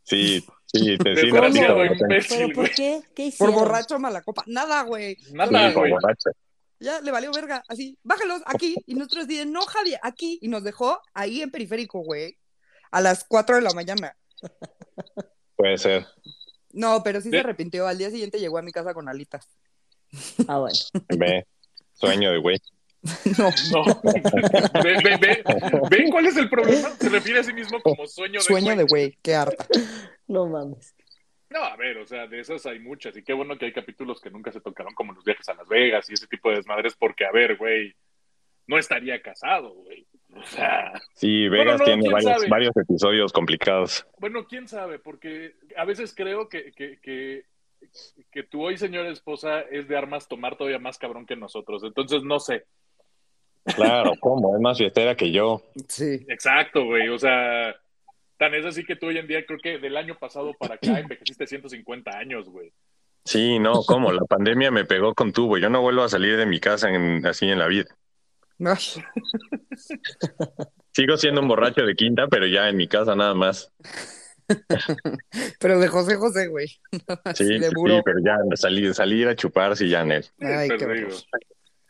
Sí, 0.03 0.41
Sí. 0.67 0.97
te 0.99 1.17
sí, 1.17 1.27
desgraciado 1.27 1.85
no, 1.85 1.91
¿Pero 1.91 1.95
imbécil, 2.01 2.47
por 2.53 2.65
güey. 2.65 2.71
qué? 2.77 3.01
¿Qué 3.15 3.23
Por 3.23 3.27
hicieron? 3.27 3.55
borracho 3.57 3.99
mala 3.99 4.23
copa. 4.23 4.43
Nada, 4.47 4.83
güey. 4.83 5.17
Nada, 5.33 5.69
sí, 5.69 5.75
por 5.75 5.89
güey. 5.89 5.95
Ya 6.79 7.01
le 7.01 7.11
valió 7.11 7.33
verga. 7.33 7.63
Así, 7.69 7.99
bájalos 8.03 8.43
aquí. 8.47 8.75
Y 8.87 8.95
nosotros 8.95 9.27
dicen, 9.27 9.53
no, 9.53 9.63
Javier, 9.63 9.99
aquí. 10.03 10.39
Y 10.43 10.49
nos 10.49 10.63
dejó 10.65 11.01
ahí 11.15 11.43
en 11.43 11.51
periférico, 11.51 12.01
güey. 12.01 12.37
A 12.91 13.01
las 13.01 13.25
4 13.25 13.57
de 13.57 13.63
la 13.63 13.73
mañana. 13.73 14.17
Puede 15.57 15.79
ser. 15.79 16.07
No, 16.73 17.03
pero 17.03 17.21
sí 17.21 17.31
se 17.31 17.39
arrepintió. 17.39 17.87
Al 17.87 17.97
día 17.99 18.11
siguiente 18.11 18.39
llegó 18.39 18.59
a 18.59 18.63
mi 18.63 18.73
casa 18.73 18.93
con 18.93 19.09
alitas. 19.09 19.49
Ah, 20.47 20.59
bueno. 20.59 20.75
Ve, 21.17 21.47
sueño 21.95 22.31
de 22.33 22.39
güey. 22.39 22.59
No, 23.39 23.51
No. 23.73 23.85
ve, 24.83 24.97
ve, 25.05 25.17
ve, 25.21 25.45
ve 25.91 26.07
cuál 26.11 26.27
es 26.27 26.37
el 26.37 26.51
problema. 26.51 26.91
Se 27.01 27.09
refiere 27.09 27.41
a 27.41 27.45
sí 27.45 27.53
mismo 27.53 27.81
como 27.81 28.07
sueño 28.07 28.41
de 28.41 28.45
sueño 28.45 28.67
güey. 28.75 28.77
de 28.79 28.85
güey. 28.85 29.19
Qué 29.23 29.35
harta. 29.35 29.67
No 30.27 30.47
mames. 30.47 30.95
No, 31.51 31.63
a 31.63 31.77
ver, 31.77 31.99
o 31.99 32.07
sea, 32.07 32.27
de 32.27 32.41
esas 32.41 32.67
hay 32.67 32.81
muchas. 32.81 33.17
Y 33.17 33.23
qué 33.23 33.33
bueno 33.33 33.57
que 33.57 33.67
hay 33.67 33.73
capítulos 33.73 34.21
que 34.21 34.31
nunca 34.31 34.51
se 34.51 34.61
tocaron, 34.61 34.95
como 34.95 35.13
los 35.13 35.25
viajes 35.25 35.49
a 35.49 35.55
Las 35.55 35.69
Vegas 35.69 36.11
y 36.11 36.15
ese 36.15 36.27
tipo 36.27 36.51
de 36.51 36.57
desmadres, 36.57 36.97
porque, 36.97 37.25
a 37.25 37.31
ver, 37.31 37.57
güey, 37.57 37.95
no 38.67 38.79
estaría 38.79 39.21
casado, 39.23 39.73
güey. 39.75 40.07
O 40.35 40.43
sea, 40.43 40.93
Sí, 41.15 41.49
Bueno, 41.49 41.65
Vegas 41.65 41.81
no, 41.81 41.85
tiene 41.85 42.49
varios 42.49 42.77
episodios 42.77 43.33
complicados. 43.33 44.07
bueno, 44.19 44.45
quién 44.47 44.67
sabe, 44.67 44.99
porque 44.99 45.55
a 45.77 45.85
veces 45.85 46.15
creo 46.15 46.49
que, 46.49 46.73
que, 46.73 46.99
que, 47.01 47.45
que 48.33 48.43
tu 48.43 48.63
hoy 48.63 48.77
señora 48.77 49.09
esposa 49.11 49.61
es 49.61 49.87
de 49.87 49.97
armas 49.97 50.27
tomar 50.29 50.57
todavía 50.57 50.81
más 50.81 50.99
cabrón 50.99 51.27
que 51.27 51.37
nosotros. 51.37 51.85
Entonces, 51.85 52.23
no 52.25 52.41
sé. 52.41 52.65
Claro, 53.77 54.13
¿cómo? 54.21 54.55
Es 54.55 54.61
más 54.61 54.79
fiestera 54.79 55.15
que 55.17 55.31
yo. 55.31 55.63
Sí. 55.89 56.25
Exacto, 56.29 56.85
güey. 56.85 57.09
O 57.09 57.19
sea, 57.19 57.75
tan 58.39 58.55
es 58.55 58.65
así 58.65 58.85
que 58.85 58.97
tú 58.97 59.07
hoy 59.07 59.19
en 59.19 59.27
día 59.27 59.45
creo 59.47 59.59
que 59.63 59.79
del 59.79 59.97
año 59.97 60.17
pasado 60.19 60.53
para 60.59 60.75
acá 60.75 60.81
envejeciste 61.01 61.47
150 61.47 62.11
años, 62.19 62.49
güey. 62.49 62.73
Sí, 63.25 63.59
no, 63.59 63.83
¿cómo? 63.83 64.13
La 64.13 64.25
pandemia 64.25 64.71
me 64.71 64.85
pegó 64.85 65.15
con 65.15 65.33
tubo. 65.33 65.59
Yo 65.59 65.69
no 65.69 65.81
vuelvo 65.83 66.03
a 66.03 66.09
salir 66.09 66.37
de 66.37 66.47
mi 66.47 66.61
casa 66.61 66.89
en- 66.91 67.27
así 67.27 67.49
en 67.49 67.59
la 67.59 67.67
vida. 67.67 67.87
Ay, 68.61 68.77
Sigo 70.93 71.17
siendo 71.17 71.41
un 71.43 71.49
borracho 71.49 71.83
de 71.85 71.95
quinta, 71.95 72.27
pero 72.29 72.47
ya 72.47 72.69
en 72.69 72.77
mi 72.77 72.89
casa 72.89 73.15
nada 73.15 73.35
más. 73.35 73.73
pero 75.61 75.79
de 75.81 75.89
José 75.89 76.17
José, 76.17 76.47
güey. 76.49 76.67
Sí, 77.35 77.59
de 77.59 77.69
sí, 77.69 78.01
pero 78.05 78.19
ya 78.25 78.39
salir, 78.55 78.95
salir 78.95 79.29
a 79.29 79.37
chupar, 79.37 79.77
sí, 79.77 79.89
ya 79.89 80.03
en 80.03 80.13
él. 80.13 80.25
Ay, 80.41 80.69
Pero 80.69 80.79
qué 80.79 80.85
horror. 80.85 81.13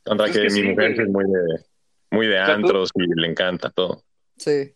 Contra 0.04 0.26
Es 0.26 0.32
que, 0.32 0.38
que 0.40 0.44
mi 0.46 0.50
sí, 0.50 0.62
mujer 0.62 0.94
güey. 0.94 1.06
es 1.06 1.12
muy 1.12 1.24
de, 1.24 1.64
muy 2.10 2.26
de 2.26 2.32
sea, 2.34 2.46
tú- 2.46 2.52
antros 2.52 2.90
y 2.94 3.20
le 3.20 3.26
encanta 3.28 3.70
todo. 3.70 4.02
Sí. 4.38 4.74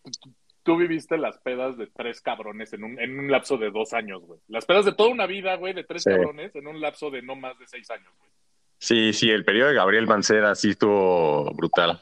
Tú 0.63 0.77
viviste 0.77 1.17
las 1.17 1.37
pedas 1.39 1.77
de 1.77 1.87
tres 1.87 2.21
cabrones 2.21 2.73
en 2.73 2.83
un, 2.83 2.99
en 2.99 3.17
un 3.19 3.31
lapso 3.31 3.57
de 3.57 3.71
dos 3.71 3.93
años, 3.93 4.21
güey. 4.23 4.39
Las 4.47 4.65
pedas 4.65 4.85
de 4.85 4.93
toda 4.93 5.09
una 5.09 5.25
vida, 5.25 5.55
güey, 5.55 5.73
de 5.73 5.83
tres 5.83 6.03
Sí. 6.03 6.09
cabrones 6.09 6.55
en 6.55 6.67
un 6.67 6.79
lapso 6.81 7.09
de 7.09 7.21
no 7.21 7.35
más 7.35 7.57
de 7.59 7.67
seis 7.67 7.89
años, 7.91 8.11
güey. 8.19 8.29
Sí, 8.77 9.13
sí, 9.13 9.29
el 9.29 9.45
periodo 9.45 9.69
de 9.69 9.75
Gabriel 9.75 10.07
Mancera 10.07 10.55
sí 10.55 10.71
estuvo 10.71 11.51
brutal. 11.53 12.01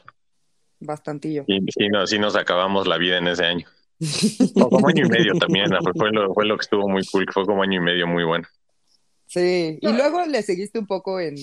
Bastantillo. 0.80 1.44
Y 1.46 1.60
sí, 1.70 1.88
no, 1.88 2.06
sí 2.06 2.18
nos 2.18 2.36
acabamos 2.36 2.86
la 2.86 2.96
vida 2.96 3.18
en 3.18 3.28
ese 3.28 3.44
año. 3.44 3.66
O 4.56 4.70
como 4.70 4.88
año 4.88 5.04
y 5.04 5.08
medio 5.10 5.34
también, 5.34 5.68
fue, 5.82 5.92
fue 5.94 6.10
lo, 6.10 6.32
fue 6.32 6.46
lo 6.46 6.56
que 6.56 6.62
estuvo 6.62 6.88
muy 6.88 7.02
cool, 7.04 7.26
que 7.26 7.32
fue 7.32 7.44
como 7.44 7.62
año 7.62 7.80
y 7.80 7.84
medio 7.84 8.06
muy 8.06 8.24
bueno. 8.24 8.46
Sí. 9.32 9.78
Y 9.80 9.92
luego 9.92 10.26
le 10.26 10.42
seguiste 10.42 10.80
un 10.80 10.88
poco 10.88 11.20
en, 11.20 11.36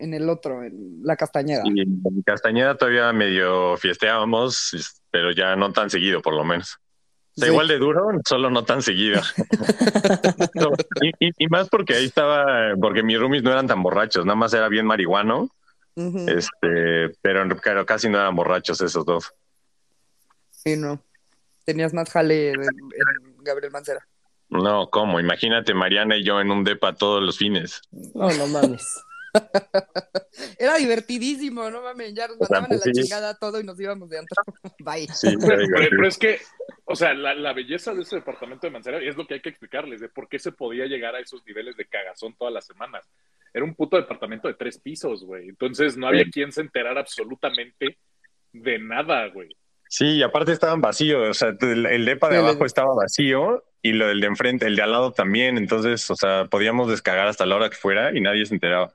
en 0.00 0.14
el 0.14 0.28
otro, 0.28 0.64
en 0.64 0.98
la 1.04 1.14
Castañeda. 1.14 1.62
Y 1.64 1.80
en 1.82 2.02
Castañeda 2.26 2.76
todavía 2.76 3.12
medio 3.12 3.76
fiesteábamos, 3.76 4.98
pero 5.12 5.30
ya 5.30 5.54
no 5.54 5.72
tan 5.72 5.90
seguido, 5.90 6.20
por 6.22 6.34
lo 6.34 6.42
menos. 6.44 6.74
O 6.74 7.40
sea, 7.40 7.46
Sí. 7.46 7.52
igual 7.52 7.68
de 7.68 7.78
duro, 7.78 8.08
solo 8.28 8.50
no 8.50 8.64
tan 8.64 8.82
seguido. 8.82 9.20
No, 10.54 10.70
y, 11.02 11.10
y- 11.28 11.32
y 11.38 11.46
más 11.46 11.68
porque 11.68 11.94
ahí 11.94 12.04
estaba, 12.06 12.74
porque 12.80 13.04
mis 13.04 13.18
roomies 13.20 13.44
no 13.44 13.52
eran 13.52 13.68
tan 13.68 13.80
borrachos, 13.82 14.26
nada 14.26 14.34
más 14.34 14.52
era 14.52 14.68
bien 14.68 14.84
marihuano, 14.86 15.48
este, 15.94 17.10
pero, 17.22 17.46
pero 17.62 17.86
casi 17.86 18.08
no 18.08 18.18
eran 18.18 18.34
borrachos 18.34 18.80
esos 18.80 19.04
dos. 19.06 19.32
Sí, 20.50 20.76
no. 20.76 21.00
Tenías 21.64 21.94
más 21.94 22.10
jale 22.10 22.50
en, 22.50 22.60
en 22.62 23.44
Gabriel 23.44 23.70
Mancera. 23.70 24.04
No, 24.50 24.90
¿cómo? 24.90 25.20
Imagínate 25.20 25.74
Mariana 25.74 26.16
y 26.16 26.24
yo 26.24 26.40
en 26.40 26.50
un 26.50 26.64
depa 26.64 26.94
todos 26.94 27.22
los 27.22 27.38
fines. 27.38 27.82
No, 28.14 28.28
no 28.32 28.46
mames. 28.48 29.04
Era 30.58 30.76
divertidísimo, 30.76 31.70
no 31.70 31.82
mames, 31.82 32.14
ya 32.14 32.26
nos 32.28 32.36
O 32.40 32.46
sea, 32.46 32.60
mandaban 32.60 32.72
a 32.72 32.74
la 32.78 32.82
pues 32.82 32.96
sí. 32.96 33.02
chingada 33.02 33.34
todo 33.34 33.60
y 33.60 33.64
nos 33.64 33.80
íbamos 33.80 34.08
de 34.10 34.18
antro. 34.18 34.42
Bye. 34.80 35.06
Sí, 35.14 35.36
Pero, 35.40 35.56
divertido. 35.60 35.88
pero 35.90 36.08
es 36.08 36.18
que, 36.18 36.40
o 36.84 36.96
sea, 36.96 37.14
la, 37.14 37.34
la 37.34 37.52
belleza 37.52 37.94
de 37.94 38.02
ese 38.02 38.16
departamento 38.16 38.66
de 38.66 38.72
Mancera 38.72 38.98
es 38.98 39.16
lo 39.16 39.26
que 39.26 39.34
hay 39.34 39.40
que 39.40 39.48
explicarles, 39.50 40.00
de 40.00 40.08
por 40.08 40.28
qué 40.28 40.38
se 40.38 40.52
podía 40.52 40.86
llegar 40.86 41.14
a 41.14 41.20
esos 41.20 41.44
niveles 41.46 41.76
de 41.76 41.86
cagazón 41.86 42.34
todas 42.36 42.52
las 42.52 42.66
semanas. 42.66 43.08
Era 43.54 43.64
un 43.64 43.74
puto 43.74 43.96
departamento 43.96 44.48
de 44.48 44.54
tres 44.54 44.78
pisos, 44.78 45.24
güey. 45.24 45.48
Entonces 45.48 45.96
no 45.96 46.08
había 46.08 46.24
Sí. 46.24 46.30
quien 46.32 46.52
se 46.52 46.60
enterara 46.62 47.00
absolutamente 47.00 47.98
de 48.52 48.78
nada, 48.80 49.26
güey. 49.28 49.56
Sí, 49.92 50.06
y 50.18 50.22
aparte 50.22 50.52
estaban 50.52 50.80
vacíos, 50.80 51.28
o 51.28 51.34
sea, 51.34 51.48
el, 51.60 51.84
el 51.84 52.04
depa 52.04 52.28
de 52.28 52.36
Sí, 52.36 52.42
abajo 52.42 52.60
el- 52.60 52.66
estaba 52.66 52.94
vacío 52.94 53.64
y 53.82 53.92
lo 53.92 54.06
del 54.06 54.20
de 54.20 54.28
enfrente, 54.28 54.66
el 54.66 54.76
de 54.76 54.82
al 54.82 54.92
lado 54.92 55.10
también, 55.12 55.58
entonces, 55.58 56.08
o 56.10 56.14
sea, 56.14 56.44
podíamos 56.44 56.88
descagar 56.88 57.26
hasta 57.26 57.44
la 57.44 57.56
hora 57.56 57.68
que 57.70 57.76
fuera 57.76 58.16
y 58.16 58.20
nadie 58.20 58.46
se 58.46 58.54
enteraba. 58.54 58.94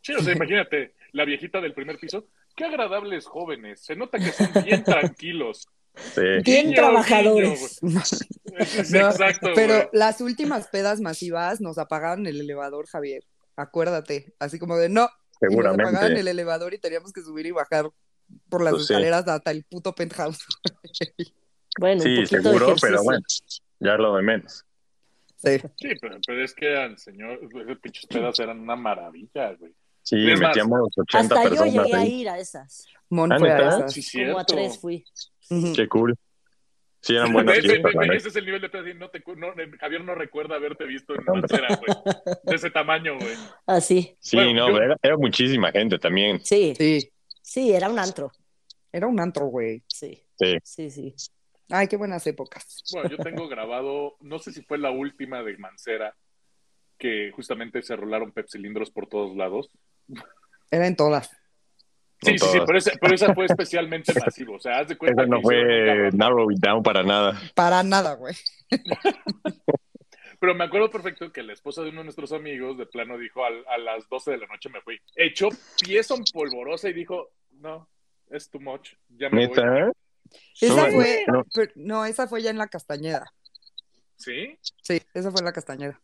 Sí, 0.00 0.14
o 0.14 0.20
sea, 0.22 0.32
imagínate, 0.34 0.94
la 1.12 1.26
viejita 1.26 1.60
del 1.60 1.74
primer 1.74 1.98
piso, 1.98 2.24
qué 2.56 2.64
agradables 2.64 3.26
jóvenes. 3.26 3.84
Se 3.84 3.94
nota 3.94 4.18
que 4.18 4.32
son 4.32 4.48
bien 4.64 4.82
tranquilos. 4.84 5.68
Sí. 6.14 6.22
Bien 6.44 6.72
trabajadores. 6.72 7.78
Es 8.56 8.90
No, 8.90 9.00
exacto, 9.10 9.50
Pero 9.54 9.90
las 9.92 10.20
últimas 10.22 10.68
pedas 10.68 11.00
masivas 11.00 11.60
nos 11.60 11.76
apagaron 11.78 12.26
el 12.26 12.40
elevador, 12.40 12.86
Javier. 12.86 13.22
Acuérdate. 13.56 14.32
Así 14.38 14.58
como 14.58 14.76
de 14.78 14.88
no. 14.88 15.08
Y 15.40 15.54
nos 15.54 15.64
apagaban 15.66 15.84
Seguramente. 15.86 16.20
el 16.20 16.28
elevador 16.28 16.72
y 16.74 16.78
teníamos 16.78 17.12
que 17.12 17.20
subir 17.22 17.46
y 17.46 17.50
bajar 17.50 17.90
por 18.48 18.62
las 18.62 18.72
Pues 18.74 18.86
sí. 18.86 18.92
escaleras 18.92 19.26
hasta 19.28 19.50
el 19.50 19.64
puto 19.64 19.94
penthouse. 19.94 20.38
Bueno, 21.78 22.02
un 22.02 22.02
Sí, 22.02 22.16
de 22.20 22.26
seguro, 22.26 22.66
ejercicio. 22.66 22.88
pero 22.88 23.02
bueno, 23.02 23.20
ya 23.80 23.94
lo 23.96 24.14
de 24.16 24.22
menos. 24.22 24.64
Sí. 25.36 25.58
Sí, 25.76 25.88
pero, 26.00 26.18
pero 26.26 26.44
es 26.44 26.52
que 26.54 26.66
eran, 26.70 26.98
señor, 26.98 27.40
esas 27.42 27.78
pinches 27.80 28.06
pedas 28.06 28.38
eran 28.40 28.60
una 28.60 28.76
maravilla, 28.76 29.54
güey. 29.54 29.72
Sí, 30.02 30.30
Es 30.30 30.38
más, 30.38 30.48
metíamos 30.50 30.90
80 30.98 31.18
Hasta 31.34 31.44
yo 31.44 31.48
personas 31.62 31.72
llegué 31.86 31.94
a 31.96 31.98
ahí. 32.00 32.20
ir 32.20 32.28
a 32.28 32.38
esas. 32.38 32.86
Mon 33.08 33.32
Ah, 33.32 33.38
fue 33.38 33.50
a 33.50 33.68
esas. 33.68 33.92
Sí, 33.94 34.22
Como 34.26 34.38
a 34.38 34.44
tres 34.44 34.78
fui. 34.78 35.02
Qué 35.74 35.88
cool. 35.88 36.14
Sí, 37.00 37.14
eran 37.16 37.32
buenas 37.32 37.56
Ese, 37.56 37.68
fiestas, 37.68 37.90
ese 37.94 37.98
neta. 38.06 38.28
es 38.28 38.36
el 38.36 38.44
nivel 38.44 38.60
de 38.60 38.68
pedas. 38.68 38.86
y 38.88 38.94
No 38.98 39.08
te, 39.08 39.22
no, 39.36 39.46
Javier 39.80 40.04
no 40.04 40.14
recuerda 40.14 40.56
haberte 40.56 40.84
visto 40.84 41.14
en 41.14 41.24
Mancera, 41.24 41.68
güey. 41.76 42.14
De 42.44 42.54
ese 42.54 42.70
tamaño, 42.70 43.16
güey. 43.18 43.34
Así. 43.66 44.14
Sí, 44.20 44.36
Bueno, 44.36 44.52
no, 44.52 44.68
yo- 44.68 44.74
pero 44.74 44.84
era, 44.84 44.96
era 45.02 45.16
muchísima 45.16 45.72
gente 45.72 45.98
también. 45.98 46.40
Sí, 46.44 46.74
Sí. 46.76 47.08
Sí, 47.52 47.72
era 47.72 47.88
un 47.90 47.98
antro. 47.98 48.32
Era 48.90 49.06
un 49.06 49.20
antro, 49.20 49.46
güey. 49.46 49.82
Sí, 49.86 50.22
Sí. 50.38 50.56
sí, 50.64 50.90
sí. 50.90 51.14
Ay, 51.70 51.86
qué 51.88 51.96
buenas 51.96 52.26
épocas. 52.26 52.82
Bueno, 52.92 53.10
yo 53.10 53.16
tengo 53.18 53.48
grabado, 53.48 54.16
no 54.20 54.38
sé 54.38 54.52
si 54.52 54.62
fue 54.62 54.78
la 54.78 54.90
última 54.90 55.42
de 55.42 55.56
Mancera, 55.58 56.14
que 56.98 57.30
justamente 57.34 57.82
se 57.82 57.96
rolaron 57.96 58.32
pepsilindros 58.32 58.90
por 58.90 59.06
todos 59.06 59.36
lados. 59.36 59.70
Era 60.70 60.86
en 60.86 60.96
todas. 60.96 61.30
Sí, 62.22 62.38
sí, 62.38 62.46
sí, 62.52 62.58
pero 62.64 62.78
esa, 62.78 62.92
pero 63.00 63.14
esa 63.14 63.34
fue 63.34 63.46
especialmente 63.46 64.12
masivo. 64.18 64.54
O 64.56 64.60
sea, 64.60 64.78
haz 64.80 64.88
de 64.88 64.96
cuenta 64.96 65.22
Eso 65.22 65.30
no 65.30 65.36
que 65.38 65.42
fue 65.42 66.10
narrow 66.12 66.50
it 66.50 66.58
down 66.58 66.82
para 66.82 67.02
nada. 67.02 67.40
Para 67.54 67.82
nada, 67.82 68.14
güey. 68.14 68.34
Pero 70.38 70.54
me 70.54 70.64
acuerdo 70.64 70.90
perfecto 70.90 71.32
que 71.32 71.42
la 71.42 71.52
esposa 71.52 71.82
de 71.82 71.90
uno 71.90 71.98
de 72.00 72.04
nuestros 72.04 72.32
amigos 72.32 72.76
de 72.76 72.86
plano 72.86 73.16
dijo 73.16 73.44
al- 73.44 73.64
a, 73.68 73.78
las 73.78 74.08
12 74.08 74.32
de 74.32 74.38
la 74.38 74.46
noche 74.48 74.68
me 74.70 74.80
fui. 74.82 74.98
Echó 75.14 75.48
pies 75.84 76.10
en 76.10 76.24
polvorosa 76.32 76.88
y 76.88 76.92
dijo, 76.92 77.30
no, 77.62 77.88
es 78.30 78.50
too 78.50 78.60
much, 78.60 78.90
ya 79.08 79.30
me 79.30 79.46
voy. 79.46 79.56
Esa 80.60 80.74
No, 80.88 80.92
fue. 80.92 81.24
no. 81.28 81.44
pero- 81.54 81.72
no, 81.76 82.04
esa 82.04 82.26
fue 82.26 82.42
ya 82.42 82.50
en 82.50 82.58
la 82.58 82.68
Castañeda. 82.68 83.32
¿Sí? 84.16 84.58
Sí, 84.82 85.00
esa 85.14 85.30
fue 85.30 85.40
en 85.40 85.44
la 85.46 85.52
Castañeda. 85.52 86.00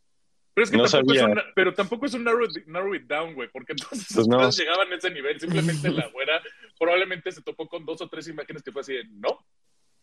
Pero 0.55 0.65
es 0.65 0.71
que 0.71 0.77
No 0.77 0.85
tampoco, 0.87 1.13
es 1.15 1.21
sabía. 1.21 1.35
un, 1.35 1.41
pero 1.55 1.75
tampoco 1.75 2.07
es 2.07 2.15
un 2.15 2.25
narrow, 2.25 2.45
it- 2.45 2.67
narrow 2.67 2.95
it 2.95 3.05
down, 3.07 3.35
güey, 3.35 3.49
porque 3.51 3.73
entonces 3.73 4.09
Pues 4.13 4.27
no. 4.27 4.51
llegaban 4.51 4.93
a 4.93 4.97
ese 4.97 5.11
nivel. 5.11 5.39
Simplemente 5.39 5.89
la 6.07 6.09
güera 6.09 6.43
probablemente 6.79 7.31
se 7.33 7.43
topó 7.43 7.69
con 7.69 7.85
dos 7.85 8.01
o 8.03 8.09
tres 8.09 8.27
imágenes 8.29 8.63
que 8.63 8.73
fue 8.73 8.81
así 8.83 8.93
de 8.95 9.05
no, 9.11 9.39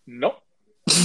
no, 0.05 0.41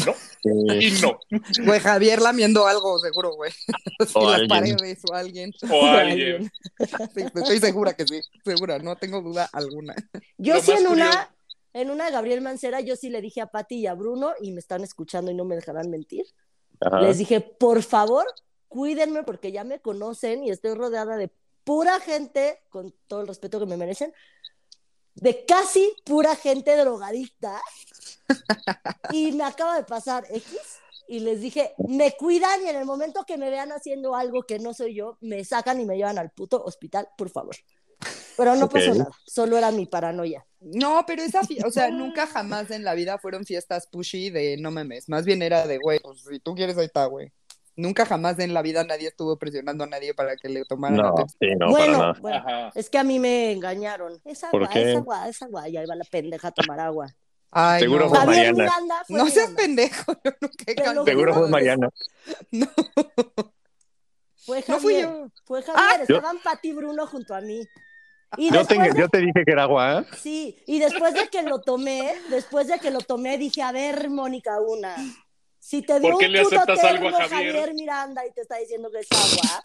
no 0.07 0.15
sí. 0.15 0.87
y 0.87 1.01
no. 1.03 1.19
Güey, 1.65 1.81
Javier 1.81 2.21
lamiendo 2.23 2.67
algo, 2.67 2.99
seguro, 2.99 3.35
güey. 3.35 3.51
Sí, 3.53 4.13
O 4.15 4.23
las 4.31 4.41
alguien. 4.41 4.49
paredes 4.49 4.99
o 5.11 5.15
alguien. 5.15 5.53
O 5.71 5.85
alguien. 5.87 6.51
Sí, 7.15 7.23
estoy 7.35 7.59
segura 7.59 7.93
que 7.95 8.07
sí. 8.07 8.21
Segura, 8.45 8.79
no 8.79 8.97
tengo 8.97 9.21
duda 9.21 9.49
alguna. 9.53 9.95
Yo 10.39 10.55
Lo 10.55 10.61
sí 10.61 10.73
en 10.73 10.85
curioso- 10.87 10.93
una, 10.93 11.35
en 11.75 11.91
una 11.91 12.11
Gabriel 12.11 12.41
Mancera, 12.41 12.81
yo 12.81 12.97
sí 12.97 13.11
le 13.11 13.21
dije 13.21 13.41
a 13.41 13.47
Pati 13.47 13.77
y 13.77 13.87
a 13.87 13.95
Bruno, 13.95 14.33
y 14.41 14.53
me 14.53 14.61
están 14.61 14.83
escuchando 14.83 15.31
y 15.31 15.35
no 15.35 15.45
me 15.45 15.57
dejarán 15.57 15.91
mentir. 15.91 16.25
Ajá. 16.81 17.01
Les 17.03 17.19
dije, 17.19 17.41
por 17.41 17.83
favor, 17.83 18.25
cuídenme 18.69 19.23
porque 19.25 19.53
ya 19.53 19.65
me 19.65 19.81
conocen 19.81 20.43
y 20.45 20.51
estoy 20.51 20.75
rodeada 20.75 21.17
de 21.17 21.31
pura 21.65 22.01
gente, 22.01 22.59
con 22.71 22.93
todo 23.07 23.21
el 23.21 23.29
respeto 23.29 23.61
que 23.61 23.67
me 23.67 23.77
merecen, 23.77 24.13
de 25.15 25.45
casi 25.45 25.93
pura 26.05 26.37
gente 26.37 26.77
drogadicta. 26.77 27.61
Y 29.13 29.33
me 29.33 29.43
acaba 29.43 29.77
de 29.77 29.83
pasar 29.83 30.25
X 30.31 30.81
y 31.09 31.19
les 31.19 31.41
dije, 31.41 31.75
me 31.79 32.13
cuidan 32.13 32.63
y 32.65 32.69
en 32.69 32.77
el 32.77 32.85
momento 32.85 33.25
que 33.27 33.37
me 33.37 33.51
vean 33.51 33.73
haciendo 33.73 34.15
algo 34.15 34.45
que 34.45 34.61
no 34.61 34.73
soy 34.73 34.95
yo, 34.95 35.19
me 35.21 35.45
sacan 35.45 35.81
y 35.81 35.85
me 35.85 35.97
llevan 35.97 36.19
al 36.19 36.31
puto 36.31 36.63
hospital, 36.63 37.09
por 37.19 37.31
favor. 37.31 37.57
Pero 38.37 38.55
no 38.55 38.69
pasó 38.69 38.95
nada, 38.95 39.11
solo 39.27 39.59
era 39.59 39.73
mi 39.73 39.87
paranoia. 39.87 40.47
No, 40.61 41.05
pero 41.09 41.23
esa, 41.23 41.41
o 41.67 41.71
sea, 41.73 41.91
nunca 41.91 42.29
jamás 42.29 42.71
en 42.71 42.85
la 42.85 42.95
vida 42.95 43.19
fueron 43.19 43.45
fiestas 43.45 43.89
pushy 43.89 44.31
de 44.31 44.57
no 44.59 44.71
memes. 44.71 45.09
Más 45.09 45.25
bien 45.25 45.43
era 45.43 45.67
de, 45.67 45.79
güey, 45.79 45.99
pues 45.99 46.23
si 46.31 46.39
tú 46.39 46.55
quieres, 46.55 46.79
ahí 46.79 46.87
está, 46.87 47.07
güey. 47.07 47.33
Nunca 47.81 48.05
jamás 48.05 48.39
en 48.39 48.53
la 48.53 48.63
vida 48.63 48.85
nadie 48.85 49.09
estuvo 49.09 49.37
presionando 49.39 49.85
a 49.85 49.87
nadie 49.87 50.13
para 50.15 50.37
que 50.37 50.49
le 50.49 50.65
tomaran 50.65 50.99
la 50.99 51.05
No, 51.11 51.27
sí, 51.41 51.47
no, 51.59 51.71
bueno, 52.21 52.71
es 52.75 52.91
que 52.91 52.99
a 52.99 53.05
mí 53.05 53.19
me 53.19 53.53
engañaron. 53.53 54.21
Es 54.25 54.41
¿Por 54.51 54.63
agua, 54.65 54.73
qué? 54.73 54.91
es 54.93 54.97
agua, 54.99 55.29
es 55.29 55.43
agua. 55.43 55.69
Y 55.69 55.77
ahí 55.77 55.87
va 55.87 55.95
la 55.95 56.05
pendeja 56.05 56.49
a 56.49 56.53
tomar 56.53 56.79
agua. 56.81 57.07
Ay, 57.51 57.81
Seguro 57.83 58.05
no. 58.05 58.11
fue 58.11 58.19
Javier 58.19 58.55
Mariana. 58.55 58.65
Miranda 58.65 59.05
fue 59.09 59.19
No 59.19 59.27
seas 59.29 59.51
Miranda. 59.51 59.63
pendejo, 59.63 60.13
yo 60.25 60.31
nunca 60.41 60.65
he. 60.67 61.05
Seguro 61.05 61.35
fue. 61.35 61.49
Mariana. 61.49 61.89
No, 62.53 62.67
Fue 64.37 64.65
no 64.69 64.79
fui 64.81 64.95
Javier. 64.95 65.09
yo. 65.09 65.29
Fue 65.45 65.63
Javier. 65.63 66.07
yo- 66.09 66.17
Estaban 66.17 66.39
Pati 66.43 66.69
y 66.69 66.73
Bruno 66.73 67.07
junto 67.07 67.35
a 67.35 67.41
mí. 67.41 67.67
Y 68.37 68.51
Yo 68.53 68.65
te, 68.67 68.75
después 68.75 68.95
de- 68.95 69.01
yo 69.01 69.09
te 69.09 69.19
dije 69.19 69.43
que 69.45 69.53
era 69.53 69.65
agua. 69.65 70.01
¿eh? 70.01 70.05
Sí, 70.17 70.57
y 70.67 70.79
después 70.79 71.15
de 71.15 71.29
que 71.29 71.43
lo 71.43 71.61
tomé, 71.61 72.15
después 72.31 72.69
de 72.69 72.79
que 72.79 72.91
lo 72.91 73.01
tomé, 73.01 73.39
dije, 73.39 73.63
a 73.63 73.73
ver, 73.73 74.09
Mónica, 74.09 74.61
una. 74.61 74.95
Si 75.61 75.83
te 75.83 76.01
dio 76.01 76.11
¿Por 76.11 76.19
qué 76.19 76.27
un 76.27 76.33
le 76.33 76.43
puto 76.43 76.57
aceptas 76.57 76.85
algo 76.85 77.09
a 77.09 77.29
Javier? 77.29 77.75
Miranda 77.75 78.27
y 78.27 78.33
te 78.33 78.41
está 78.41 78.57
diciendo 78.57 78.91
que 78.91 79.01
es 79.01 79.09
agua, 79.13 79.63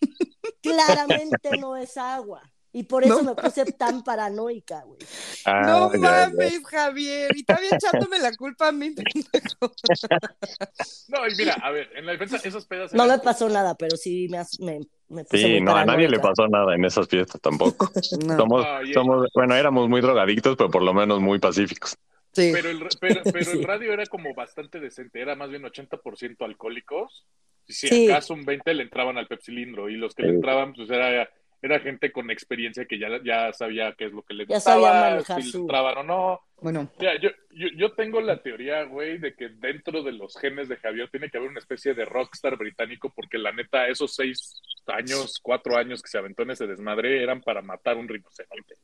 claramente 0.62 1.56
no 1.58 1.76
es 1.76 1.96
agua. 1.96 2.42
Y 2.70 2.82
por 2.84 3.02
eso 3.02 3.22
No 3.22 3.34
me 3.34 3.34
puse 3.34 3.64
tan 3.72 4.04
paranoica, 4.04 4.82
güey. 4.82 4.98
Ah, 5.46 5.62
no 5.66 5.92
ya, 5.94 5.98
ya. 5.98 6.28
mames, 6.28 6.62
Javier. 6.66 7.34
Y 7.34 7.42
también 7.42 7.74
echándome 7.74 8.18
la 8.18 8.30
culpa 8.36 8.68
a 8.68 8.72
mí. 8.72 8.94
No, 11.08 11.26
y 11.26 11.34
mira, 11.36 11.54
a 11.54 11.70
ver, 11.70 11.90
en 11.96 12.04
la 12.04 12.12
defensa, 12.12 12.36
esas 12.44 12.66
pedas. 12.66 12.92
No 12.92 13.06
me 13.06 13.18
pasó 13.18 13.48
nada, 13.48 13.74
pero 13.74 13.96
sí 13.96 14.28
me, 14.28 14.38
me, 14.60 14.80
me 15.08 15.24
puse 15.24 15.42
Sí, 15.42 15.52
muy 15.54 15.60
no, 15.62 15.74
a 15.74 15.86
nadie 15.86 16.08
le 16.08 16.20
pasó 16.20 16.46
nada 16.46 16.74
en 16.74 16.84
esas 16.84 17.08
fiestas 17.08 17.40
tampoco. 17.40 17.90
No, 18.26 18.36
Somos, 18.36 18.66
Ay, 18.66 18.92
somos, 18.92 19.26
bueno, 19.34 19.54
éramos 19.54 19.88
muy 19.88 20.02
drogadictos, 20.02 20.54
pero 20.56 20.70
por 20.70 20.82
lo 20.82 20.92
menos 20.92 21.20
muy 21.20 21.38
pacíficos. 21.38 21.96
Sí. 22.32 22.50
Pero 22.52 22.70
el, 22.70 22.78
pero, 23.00 23.20
pero 23.32 23.44
Sí. 23.44 23.58
el 23.58 23.64
radio 23.64 23.92
era 23.92 24.06
como 24.06 24.34
bastante 24.34 24.80
decente, 24.80 25.20
era 25.20 25.34
más 25.34 25.50
bien 25.50 25.62
80% 25.64 26.44
alcohólicos. 26.44 27.26
Y 27.66 27.72
si 27.74 27.88
Sí. 27.88 28.10
acaso 28.10 28.34
un 28.34 28.44
20 28.44 28.72
le 28.74 28.82
entraban 28.84 29.18
al 29.18 29.26
pepsilindro 29.26 29.88
y 29.90 29.96
los 29.96 30.14
que 30.14 30.22
le 30.22 30.30
entraban, 30.30 30.72
pues 30.72 30.88
era, 30.90 31.28
era 31.60 31.80
gente 31.80 32.12
con 32.12 32.30
experiencia 32.30 32.86
que 32.86 32.98
ya, 32.98 33.08
ya 33.22 33.52
sabía 33.52 33.92
qué 33.98 34.06
es 34.06 34.12
lo 34.12 34.22
que 34.22 34.32
le 34.32 34.46
Ya 34.46 34.54
gustaba, 34.54 35.20
si 35.22 35.52
le 35.52 35.58
entraban 35.58 35.98
o 35.98 36.02
no. 36.02 36.40
Bueno, 36.62 36.90
Mira, 36.98 37.20
yo, 37.20 37.28
yo, 37.50 37.68
yo 37.76 37.92
tengo 37.92 38.20
la 38.20 38.42
teoría, 38.42 38.84
güey, 38.84 39.18
de 39.18 39.34
que 39.34 39.48
dentro 39.50 40.02
de 40.02 40.12
los 40.12 40.36
genes 40.38 40.68
de 40.68 40.76
Javier 40.76 41.08
tiene 41.10 41.28
que 41.30 41.36
haber 41.38 41.50
una 41.50 41.58
especie 41.60 41.92
de 41.94 42.04
rockstar 42.06 42.56
británico, 42.56 43.12
porque 43.14 43.36
la 43.38 43.52
neta, 43.52 43.86
esos 43.86 44.14
seis 44.14 44.62
años, 44.86 45.38
cuatro 45.42 45.76
años 45.76 46.00
que 46.02 46.08
se 46.08 46.16
aventó 46.18 46.44
en 46.44 46.52
ese 46.52 46.66
desmadre 46.66 47.22
eran 47.22 47.42
para 47.42 47.60
matar 47.60 47.96
un 47.98 48.08
rinoceronte. 48.08 48.74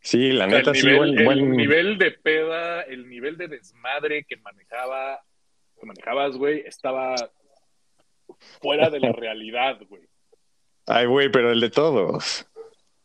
Sí, 0.00 0.30
la 0.32 0.46
O 0.46 0.48
sea, 0.50 0.58
neta, 0.58 0.70
el, 0.70 0.76
sí, 0.76 0.86
nivel, 0.86 0.98
buen, 0.98 1.18
el 1.18 1.24
buen- 1.24 1.56
nivel 1.56 1.98
de 1.98 2.10
peda, 2.12 2.82
el 2.82 3.08
nivel 3.08 3.36
de 3.36 3.48
desmadre 3.48 4.24
que 4.24 4.36
manejaba, 4.36 5.20
que 5.80 5.86
manejabas, 5.86 6.36
güey, 6.36 6.60
estaba 6.66 7.14
fuera 8.60 8.90
de 8.90 9.00
la 9.00 9.12
realidad, 9.12 9.78
güey. 9.88 10.02
Ay, 10.86 11.06
güey, 11.06 11.30
pero 11.30 11.50
el 11.50 11.60
de 11.60 11.70
todos. 11.70 12.46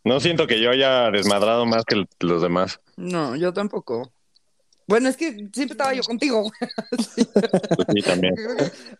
No 0.03 0.19
siento 0.19 0.47
que 0.47 0.59
yo 0.61 0.69
haya 0.71 1.09
desmadrado 1.11 1.65
más 1.65 1.83
que 1.85 2.05
los 2.19 2.41
demás. 2.41 2.79
no, 2.97 3.35
yo 3.35 3.53
tampoco. 3.53 4.11
Bueno, 4.91 5.07
es 5.07 5.15
que 5.15 5.31
siempre 5.31 5.71
estaba 5.71 5.93
yo 5.93 6.03
contigo. 6.03 6.51
Pues 6.91 7.87
sí, 7.95 8.01
también. 8.03 8.35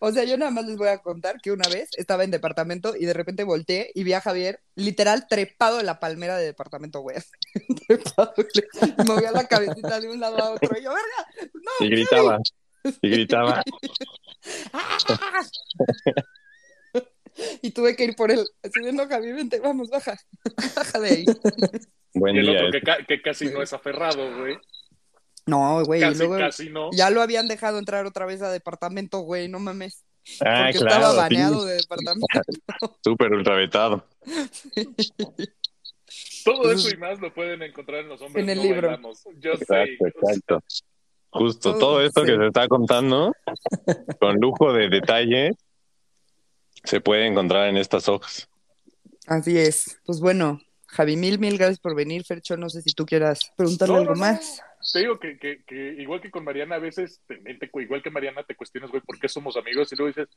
O 0.00 0.10
sea, 0.10 0.24
yo 0.24 0.36
nada 0.38 0.50
más 0.50 0.64
les 0.66 0.76
voy 0.78 0.88
a 0.88 0.98
contar 0.98 1.38
que 1.42 1.52
una 1.52 1.68
vez 1.68 1.90
estaba 1.98 2.24
en 2.24 2.30
departamento 2.30 2.94
y 2.98 3.04
de 3.04 3.12
repente 3.12 3.44
volteé 3.44 3.90
y 3.94 4.02
vi 4.02 4.14
a 4.14 4.20
Javier 4.22 4.60
literal 4.74 5.26
trepado 5.28 5.78
en 5.80 5.86
la 5.86 6.00
palmera 6.00 6.36
de 6.38 6.46
departamento, 6.46 7.00
güey. 7.00 7.18
trepado. 7.86 8.32
Y 8.98 9.04
movía 9.06 9.30
la 9.32 9.46
cabecita 9.46 10.00
de 10.00 10.08
un 10.08 10.18
lado 10.20 10.38
a 10.38 10.50
otro. 10.52 10.76
Y 10.78 10.82
yo, 10.82 10.90
verga, 10.90 11.50
no. 11.52 11.86
Y 11.86 11.90
gritaba. 11.90 12.38
Y 13.02 13.10
gritaba. 13.10 13.62
Y 17.62 17.70
tuve 17.70 17.96
que 17.96 18.04
ir 18.04 18.14
por 18.14 18.30
él. 18.30 18.44
Subiendo 18.74 19.08
Javier, 19.08 19.34
vente, 19.34 19.58
vamos, 19.60 19.88
baja. 19.88 20.18
Baja 20.76 21.00
de 21.00 21.08
ahí. 21.08 21.24
Buen 22.14 22.36
Y 22.36 22.40
el 22.40 22.46
día. 22.46 22.54
otro 22.56 22.68
ese. 22.68 22.78
que, 22.78 22.84
ca- 22.84 23.04
que 23.08 23.22
casi 23.22 23.46
no 23.46 23.62
es 23.62 23.72
aferrado, 23.72 24.38
güey. 24.38 24.58
No, 25.46 25.84
güey, 25.84 26.00
y 26.00 26.04
Casi, 26.04 26.18
luego 26.18 26.38
casi 26.38 26.70
no. 26.70 26.90
ya 26.92 27.10
lo 27.10 27.20
habían 27.20 27.48
dejado 27.48 27.78
entrar 27.78 28.06
otra 28.06 28.26
vez 28.26 28.42
a 28.42 28.50
departamento, 28.50 29.20
güey, 29.20 29.48
no 29.48 29.58
mames. 29.58 30.04
Ah, 30.40 30.66
Porque 30.66 30.78
claro. 30.78 30.94
estaba 30.94 31.12
sí. 31.12 31.16
baneado 31.18 31.64
de 31.64 31.74
departamento. 31.74 32.26
Súper 33.04 33.32
ultravetado. 33.32 34.06
Todo 36.44 36.70
eso 36.72 36.90
y 36.90 36.96
más 36.96 37.18
lo 37.20 37.32
pueden 37.32 37.62
encontrar 37.62 38.00
en 38.00 38.08
los 38.08 38.20
hombres 38.20 38.42
En 38.44 38.50
el 38.50 38.58
No 38.58 38.64
libro. 38.64 38.88
Bailamos. 38.88 39.24
Yo 39.38 39.56
sé. 39.56 39.62
Exacto, 39.62 40.06
exacto. 40.06 40.60
Justo, 41.30 41.70
Todo, 41.70 41.78
todo 41.80 42.02
esto 42.02 42.20
sí. 42.20 42.26
que 42.26 42.36
se 42.36 42.46
está 42.46 42.68
contando, 42.68 43.32
con 44.20 44.36
lujo 44.36 44.72
de 44.74 44.90
detalle, 44.90 45.52
se 46.84 47.00
puede 47.00 47.26
encontrar 47.26 47.68
en 47.68 47.78
estas 47.78 48.06
hojas. 48.08 48.48
Así 49.26 49.56
es. 49.56 49.98
Pues 50.04 50.20
bueno, 50.20 50.60
Javi, 50.88 51.16
mil, 51.16 51.38
mil 51.38 51.56
gracias 51.56 51.78
por 51.78 51.94
venir. 51.94 52.24
Fercho, 52.24 52.56
no 52.58 52.68
sé 52.68 52.82
si 52.82 52.92
tú 52.92 53.06
quieras 53.06 53.50
preguntarle 53.56 53.94
No, 53.94 54.00
algo 54.00 54.14
no, 54.14 54.20
no. 54.20 54.26
más. 54.26 54.60
Te 54.92 54.98
digo 55.00 55.18
que, 55.18 55.38
que, 55.38 55.62
que 55.64 55.94
igual 55.98 56.20
que 56.20 56.30
con 56.30 56.44
Mariana, 56.44 56.76
a 56.76 56.80
veces, 56.80 57.22
te- 57.26 57.36
te- 57.36 57.70
igual 57.82 58.02
que 58.02 58.10
Mariana, 58.10 58.42
te 58.42 58.54
cuestionas, 58.56 58.90
güey, 58.90 59.02
¿por 59.02 59.18
qué 59.18 59.28
somos 59.28 59.56
amigos? 59.56 59.92
Y 59.92 59.96
luego 59.96 60.08
dices, 60.08 60.28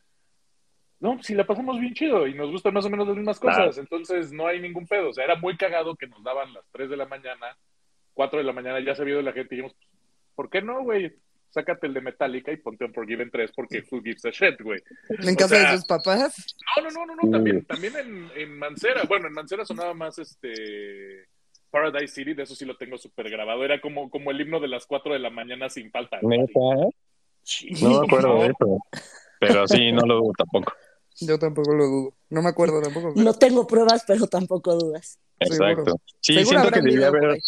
no, 1.00 1.22
si 1.22 1.34
la 1.36 1.46
pasamos 1.46 1.80
bien 1.80 1.94
chido 1.94 2.26
y 2.28 2.34
nos 2.34 2.52
gustan 2.52 2.74
más 2.74 2.86
o 2.86 2.90
menos 2.90 3.08
las 3.08 3.18
mismas 3.18 3.40
cosas, 3.40 3.58
Claro. 3.76 3.82
entonces 3.82 4.32
no 4.32 4.48
hay 4.48 4.60
ningún 4.62 4.88
pedo. 4.88 5.10
O 5.10 5.14
sea, 5.14 5.26
era 5.26 5.36
muy 5.36 5.58
cagado 5.58 5.96
que 5.96 6.08
nos 6.08 6.24
daban 6.24 6.54
las 6.54 6.64
3 6.72 6.90
de 6.90 6.98
la 6.98 7.06
mañana, 7.06 7.58
4 8.14 8.40
de 8.40 8.46
la 8.46 8.54
mañana, 8.54 8.80
ya 8.80 8.96
se 8.96 9.02
había 9.02 9.16
ido 9.16 9.22
la 9.22 9.34
gente 9.34 9.56
y 9.56 9.58
dijimos, 9.58 9.78
¿por 10.36 10.50
qué 10.50 10.62
no, 10.62 10.84
güey? 10.84 11.14
Sácate 11.50 11.88
el 11.88 11.94
de 11.94 12.02
Metallica 12.02 12.52
y 12.52 12.58
ponte 12.58 12.84
un 12.86 12.94
Forgiven 12.94 13.30
3 13.32 13.52
porque 13.56 13.84
who 13.90 14.02
gives 14.02 14.26
a 14.26 14.30
shit, 14.30 14.60
güey. 14.62 14.80
En 15.10 15.34
O 15.34 15.38
casa 15.38 15.48
sea, 15.56 15.72
de 15.72 15.78
sus 15.78 15.86
papás. 15.86 16.56
No, 16.78 16.84
no, 16.84 17.06
no, 17.06 17.16
no, 17.16 17.22
no, 17.24 17.32
también, 17.32 17.66
también 17.66 17.96
en, 17.98 18.30
en 18.36 18.58
Mancera. 18.60 19.04
Bueno, 19.08 19.28
en 19.28 19.34
Mancera 19.34 19.64
sonaba 19.66 19.94
más 19.94 20.18
este 20.20 21.26
Paradise 21.76 22.14
City, 22.14 22.34
de 22.34 22.44
eso 22.44 22.56
sí 22.56 22.64
lo 22.64 22.78
tengo 22.78 22.98
súper 22.98 23.30
grabado. 23.30 23.66
Era 23.66 23.82
como, 23.82 24.10
como 24.10 24.32
el 24.32 24.40
himno 24.40 24.62
de 24.62 24.70
las 24.70 24.86
4 24.86 25.12
de 25.12 25.20
la 25.20 25.30
mañana 25.30 25.70
sin 25.70 25.92
falta. 25.92 26.20
¿Neta? 26.22 26.54
Sí, 27.44 27.68
No 27.82 28.00
me 28.00 28.08
acuerdo 28.08 28.28
no. 28.30 28.40
de 28.44 28.46
eso. 28.48 28.78
Pero 29.42 29.68
sí, 29.68 29.92
no 29.92 30.06
lo 30.06 30.16
dudo 30.16 30.32
tampoco. 30.38 30.72
Yo 31.20 31.38
tampoco 31.38 31.74
lo 31.74 31.86
dudo. 31.86 32.14
No 32.30 32.42
me 32.42 32.48
acuerdo 32.48 32.82
tampoco. 32.82 33.12
pero 33.14 33.26
No 33.26 33.34
tengo 33.34 33.68
pruebas, 33.68 34.06
pero 34.08 34.26
tampoco 34.28 34.74
dudas. 34.76 35.20
Exacto. 35.38 36.00
Sí, 36.22 36.36
Seguro 36.36 36.62
siento 36.62 36.72
que 36.72 36.82
debía 36.82 37.08
haber, 37.08 37.40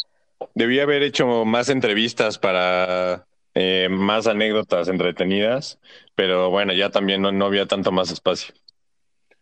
debía 0.56 0.84
haber 0.84 1.04
hecho 1.04 1.46
más 1.46 1.70
entrevistas 1.70 2.38
para 2.38 3.26
eh, 3.56 3.88
más 3.90 4.28
anécdotas 4.28 4.90
entretenidas, 4.90 5.80
pero 6.16 6.50
bueno, 6.50 6.74
ya 6.74 6.90
también 6.90 7.22
no, 7.22 7.32
no 7.32 7.46
había 7.46 7.66
tanto 7.66 7.94
más 7.94 8.12
espacio. 8.12 8.54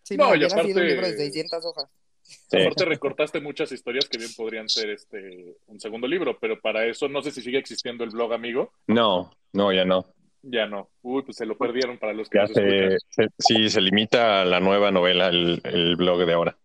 Sí, 0.04 0.16
No, 0.16 0.30
no, 0.30 0.36
y 0.36 0.44
aparte- 0.44 0.74
un 0.76 0.88
libro 0.88 1.08
de 1.08 1.18
600 1.18 1.66
hojas. 1.66 1.90
Sí. 2.28 2.58
Aparte 2.62 2.86
recortaste 2.86 3.40
muchas 3.40 3.72
historias 3.72 4.10
que 4.10 4.18
bien 4.18 4.32
podrían 4.36 4.68
ser 4.68 4.90
este 4.90 5.56
un 5.68 5.80
segundo 5.80 6.08
libro, 6.08 6.38
pero 6.40 6.60
para 6.60 6.86
eso 6.88 7.08
no 7.08 7.22
sé 7.22 7.32
si 7.32 7.42
sigue 7.42 7.58
existiendo 7.60 8.04
el 8.04 8.10
blog 8.10 8.34
amigo. 8.34 8.72
No, 8.88 9.32
no, 9.54 9.72
ya 9.72 9.86
no. 9.86 10.08
Ya 10.42 10.66
no. 10.68 10.90
Uy, 11.02 11.24
pues 11.24 11.38
se 11.38 11.46
lo 11.46 11.58
perdieron 11.58 11.98
para 11.98 12.14
los 12.14 12.30
que 12.30 12.38
Ya 12.40 12.48
se, 12.48 12.98
se- 13.10 13.30
sí, 13.40 13.70
se 13.70 13.82
limita 13.82 14.42
a 14.42 14.46
la 14.46 14.60
nueva 14.60 14.92
novela, 14.92 15.28
el, 15.30 15.60
el 15.64 15.96
blog 15.96 16.26
de 16.26 16.34
ahora. 16.34 16.58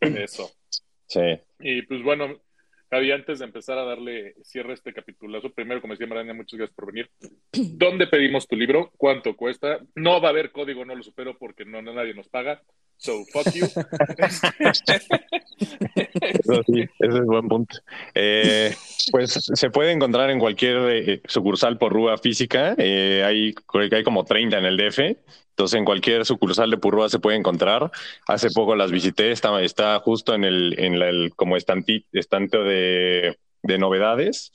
Eso. 0.00 0.50
Sí. 1.06 1.20
Y 1.60 1.82
pues 1.82 2.02
bueno, 2.02 2.38
Javi, 2.90 3.12
antes 3.12 3.38
de 3.38 3.44
empezar 3.44 3.78
a 3.78 3.84
darle 3.84 4.34
cierre 4.42 4.70
a 4.70 4.74
este 4.74 4.94
capitulazo, 4.94 5.50
primero, 5.50 5.80
como 5.80 5.92
decía 5.92 6.06
Mariana, 6.06 6.32
muchas 6.32 6.58
gracias 6.58 6.74
por 6.74 6.86
venir. 6.92 7.10
¿Dónde 7.52 8.06
pedimos 8.06 8.48
tu 8.48 8.56
libro? 8.56 8.92
¿Cuánto 8.96 9.36
cuesta? 9.36 9.80
No 9.94 10.20
va 10.20 10.28
a 10.28 10.30
haber 10.30 10.52
código, 10.52 10.84
no 10.84 10.94
lo 10.94 11.02
supero 11.02 11.36
porque 11.36 11.64
no, 11.64 11.82
nadie 11.82 12.14
nos 12.14 12.28
paga. 12.28 12.62
So, 12.96 13.24
fuck 13.26 13.52
you. 13.54 13.66
Eso 16.20 16.62
sí, 16.66 16.80
ese 16.98 17.18
es 17.18 17.24
buen 17.26 17.46
punto. 17.46 17.76
Eh, 18.14 18.74
pues 19.12 19.32
se 19.32 19.70
puede 19.70 19.92
encontrar 19.92 20.30
en 20.30 20.40
cualquier 20.40 20.76
eh, 20.90 21.22
sucursal 21.26 21.78
por 21.78 21.92
Rúa 21.92 22.18
física. 22.18 22.74
Eh, 22.76 23.22
hay, 23.24 23.54
hay 23.92 24.02
como 24.02 24.24
30 24.24 24.58
en 24.58 24.64
el 24.64 24.76
DF. 24.76 24.98
Entonces, 25.58 25.76
en 25.80 25.84
cualquier 25.84 26.24
sucursal 26.24 26.70
de 26.70 26.76
Purrúa 26.78 27.08
se 27.08 27.18
puede 27.18 27.36
encontrar. 27.36 27.90
Hace 28.28 28.48
poco 28.52 28.76
las 28.76 28.92
visité, 28.92 29.32
está, 29.32 29.60
está 29.60 29.98
justo 29.98 30.32
en 30.32 30.44
el, 30.44 30.76
en 30.78 31.00
la- 31.00 31.08
el 31.08 31.32
como 31.34 31.56
estanti- 31.56 32.04
estante 32.12 32.58
de, 32.58 33.36
de 33.64 33.78
novedades. 33.78 34.52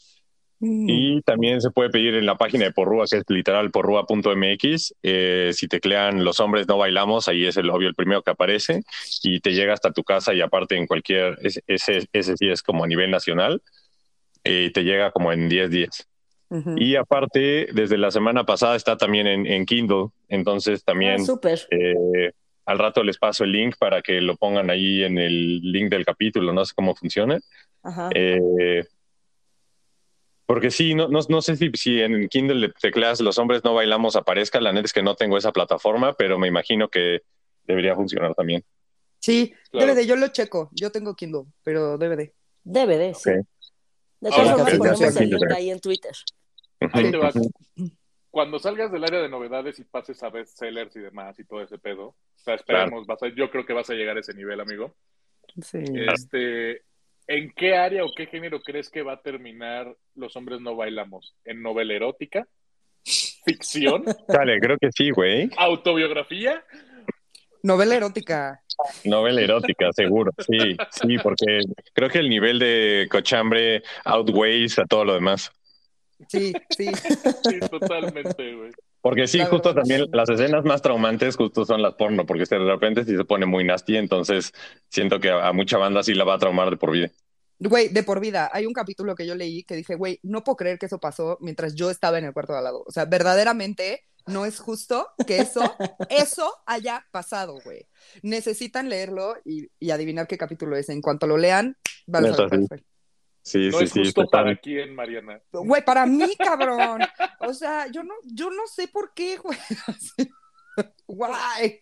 Y 0.88 1.22
también 1.24 1.60
se 1.60 1.72
puede 1.72 1.90
pedir 1.90 2.16
en 2.16 2.26
la 2.26 2.36
página 2.38 2.64
de 2.64 2.72
Porrúa, 2.72 3.04
que 3.12 3.18
es 3.18 3.24
literal 3.28 3.70
porrúa.mx. 3.70 4.94
Eh, 5.04 5.52
si 5.54 5.68
teclean 5.68 6.24
Los 6.24 6.40
hombres 6.40 6.70
no 6.70 6.78
bailamos, 6.78 7.28
ahí 7.28 7.46
es 7.46 7.58
el 7.58 7.70
obvio 7.70 7.90
el 7.90 7.96
primero 7.96 8.22
que 8.22 8.32
aparece 8.32 8.84
y 9.24 9.42
te 9.42 9.52
llega 9.52 9.74
hasta 9.74 9.92
tu 9.92 10.06
casa 10.06 10.34
y 10.34 10.40
aparte 10.40 10.78
en 10.78 10.88
cualquier, 10.88 11.38
ese, 11.42 11.64
ese, 11.68 12.08
ese 12.14 12.38
sí 12.38 12.48
es 12.48 12.64
como 12.64 12.86
a 12.86 12.88
nivel 12.88 13.12
nacional, 13.12 13.62
eh, 14.46 14.72
te 14.74 14.84
llega 14.86 15.12
como 15.12 15.34
en 15.34 15.50
10 15.50 15.70
días. 15.70 16.08
Y 16.78 16.96
aparte, 16.96 17.68
desde 17.74 17.98
la 17.98 18.12
semana 18.12 18.46
pasada 18.46 18.76
está 18.76 18.98
también 18.98 19.28
en, 19.28 19.46
en 19.46 19.66
Kindle, 19.66 20.08
entonces 20.28 20.84
también 20.84 21.22
Ah, 21.22 21.56
eh, 21.72 22.32
al 22.66 22.80
rato 22.80 23.04
les 23.04 23.18
paso 23.18 23.44
el 23.44 23.52
link 23.52 23.76
para 23.78 24.02
que 24.02 24.22
lo 24.22 24.36
pongan 24.38 24.70
ahí 24.70 25.04
en 25.04 25.18
el 25.18 25.60
link 25.62 25.90
del 25.90 26.06
capítulo, 26.06 26.54
no 26.54 26.64
sé 26.64 26.74
cómo 26.76 26.96
funciona. 26.96 27.40
Ajá. 27.82 28.10
Eh, 28.14 28.86
porque 30.46 30.72
sí, 30.72 30.94
no, 30.94 31.08
no, 31.08 31.20
no 31.28 31.42
sé 31.42 31.56
si, 31.56 31.72
si 31.74 32.02
en 32.02 32.28
Kindle 32.28 32.60
le 32.60 32.70
tecleas 32.70 33.22
Los 33.22 33.38
hombres 33.38 33.64
no 33.64 33.74
bailamos 33.74 34.16
aparezca, 34.16 34.62
la 34.62 34.72
neta 34.74 34.86
es 34.86 34.94
que 34.94 35.02
no 35.02 35.16
tengo 35.16 35.38
esa 35.38 35.52
plataforma, 35.52 36.14
pero 36.14 36.38
me 36.38 36.48
imagino 36.48 36.90
que 36.90 37.22
debería 37.66 37.96
funcionar 37.96 38.36
también. 38.36 38.64
Sí, 39.20 39.54
Claro. 39.72 39.96
DVD, 39.96 40.06
yo 40.06 40.16
lo 40.18 40.28
checo. 40.28 40.70
Yo 40.74 40.92
tengo 40.92 41.16
Kindle, 41.16 41.46
pero 41.64 41.98
DVD. 41.98 42.32
DVD, 42.64 43.14
sí. 43.14 43.32
Ok. 43.32 43.48
De 44.20 44.30
todas 44.30 44.52
formas, 44.52 44.78
ponemos 44.78 45.16
el 45.18 45.30
link 45.30 45.52
ahí 45.52 45.70
en 45.70 45.80
Twitter. 45.80 46.12
Ahí 46.80 47.12
te 47.12 47.18
va. 47.18 47.32
Cuando 48.30 48.58
salgas 48.60 48.92
del 48.92 49.04
área 49.04 49.22
de 49.22 49.30
novedades 49.30 49.78
y 49.80 49.84
pases 49.84 50.22
a 50.24 50.30
bestsellers 50.30 50.96
y 50.96 51.00
demás 51.00 51.40
y 51.40 51.46
todo 51.46 51.62
ese 51.62 51.78
pedo, 51.78 52.08
o 52.08 52.16
sea, 52.36 52.56
esperemos, 52.56 53.06
vas 53.06 53.22
a- 53.22 53.28
yo 53.36 53.50
creo 53.52 53.66
que 53.66 53.74
vas 53.74 53.90
a 53.90 53.94
llegar 53.94 54.18
a 54.18 54.22
ese 54.22 54.34
nivel, 54.34 54.60
amigo. 54.60 54.96
Sí. 55.62 55.84
Este, 56.14 56.82
¿En 57.28 57.54
qué 57.56 57.76
área 57.78 58.04
o 58.04 58.12
qué 58.16 58.26
género 58.26 58.60
crees 58.62 58.90
que 58.90 59.02
va 59.04 59.14
a 59.14 59.22
terminar 59.22 59.96
Los 60.16 60.36
hombres 60.36 60.60
no 60.62 60.76
bailamos? 60.76 61.36
¿En 61.46 61.62
novela 61.62 61.94
erótica? 61.94 62.48
¿Ficción? 63.46 64.04
Dale, 64.28 64.60
creo 64.60 64.78
que 64.78 64.92
sí, 64.92 65.12
güey. 65.12 65.50
¿Autobiografía? 65.58 66.64
Novela 67.62 67.96
erótica. 67.96 68.62
Novela 69.06 69.42
erótica, 69.42 69.92
seguro. 69.94 70.32
Sí, 70.40 70.76
sí, 70.92 71.18
porque 71.22 71.62
creo 71.94 72.10
que 72.10 72.20
el 72.20 72.30
nivel 72.30 72.60
de 72.60 73.08
cochambre 73.10 73.84
outweighs 74.06 74.80
a 74.80 74.86
todo 74.86 75.06
lo 75.06 75.14
demás. 75.14 75.52
Sí, 76.28 76.54
sí. 76.70 76.90
Sí, 77.44 77.60
totalmente, 77.70 78.56
güey. 78.56 78.72
Porque 79.02 79.28
sí, 79.28 79.40
justo 79.44 79.76
también 79.76 80.06
las 80.14 80.30
escenas 80.30 80.64
más 80.64 80.82
traumantes 80.82 81.36
justo 81.36 81.66
son 81.66 81.82
las 81.82 81.96
porno, 81.96 82.26
porque 82.26 82.46
de 82.46 82.60
repente 82.60 83.04
sí 83.04 83.18
se 83.18 83.26
pone 83.26 83.46
muy 83.46 83.66
nasty, 83.66 83.98
entonces 83.98 84.54
siento 84.90 85.20
que 85.20 85.30
a, 85.30 85.52
mucha 85.52 85.78
banda 85.78 86.04
sí 86.04 86.14
la 86.14 86.24
va 86.24 86.36
a 86.36 86.40
traumar 86.40 86.70
de 86.70 86.78
por 86.78 86.92
vida. 86.92 87.12
Güey, 87.60 87.90
de 87.90 88.04
por 88.04 88.22
vida. 88.22 88.50
Hay 88.54 88.66
un 88.66 88.74
capítulo 88.74 89.14
que 89.14 89.28
yo 89.28 89.36
leí 89.36 89.64
que 89.64 89.76
dije, 89.76 89.96
güey, 89.96 90.20
no 90.24 90.44
puedo 90.44 90.56
creer 90.56 90.80
que 90.80 90.86
eso 90.86 91.00
pasó 91.00 91.38
mientras 91.42 91.76
yo 91.76 91.92
estaba 91.92 92.18
en 92.18 92.26
el 92.26 92.34
cuarto 92.34 92.54
de 92.54 92.60
al 92.60 92.64
lado. 92.64 92.84
O 92.88 92.92
sea, 92.92 93.04
verdaderamente 93.06 94.04
no 94.26 94.46
es 94.46 94.60
justo 94.60 95.08
que 95.28 95.40
eso, 95.40 95.62
eso 96.10 96.54
haya 96.66 97.06
pasado, 97.12 97.60
güey. 97.64 97.88
Necesitan 98.22 98.88
leerlo 98.88 99.36
y, 99.44 99.68
y 99.80 99.92
adivinar 99.92 100.28
qué 100.28 100.38
capítulo 100.38 100.78
es. 100.78 100.88
En 100.88 101.02
cuanto 101.02 101.28
lo 101.28 101.38
lean, 101.38 101.78
van 102.08 102.26
a 102.28 102.34
saber 102.34 102.68
cuál 102.68 102.84
sí. 103.44 103.70
No 103.70 103.78
sí, 103.80 103.84
es 103.84 103.92
sí. 103.92 104.00
justo 104.00 104.24
total. 104.24 104.44
para 104.46 104.56
quién, 104.58 104.96
Mariana. 104.96 105.40
Güey, 105.52 105.84
para 105.86 106.06
mí, 106.08 106.36
cabrón. 106.38 107.02
O 107.40 107.54
sea, 107.54 107.88
yo 107.88 108.04
no, 108.04 108.14
yo 108.24 108.50
no 108.50 108.66
sé 108.68 108.88
por 108.88 109.14
qué, 109.14 109.38
güey. 109.38 109.58
Guay. 111.08 111.82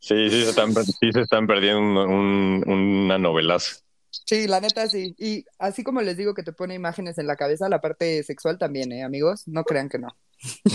Sí, 0.00 0.30
sí 0.30 0.42
se 0.42 0.50
están, 0.50 0.74
sí 0.74 1.12
se 1.12 1.20
están 1.20 1.46
perdiendo 1.46 1.80
un- 2.04 2.64
un- 2.66 3.04
una 3.04 3.18
novelaza. 3.18 3.76
Sí, 4.10 4.46
la 4.46 4.60
neta 4.60 4.88
sí. 4.88 5.14
Y 5.18 5.44
así 5.58 5.82
como 5.84 6.00
les 6.02 6.16
digo 6.16 6.34
que 6.34 6.42
te 6.42 6.52
pone 6.52 6.74
imágenes 6.74 7.18
en 7.18 7.26
la 7.26 7.36
cabeza, 7.36 7.68
la 7.68 7.80
parte 7.80 8.22
sexual 8.22 8.58
también, 8.58 8.92
¿eh, 8.92 9.02
amigos? 9.02 9.46
No 9.46 9.64
crean 9.64 9.88
que 9.88 9.98
no. 9.98 10.08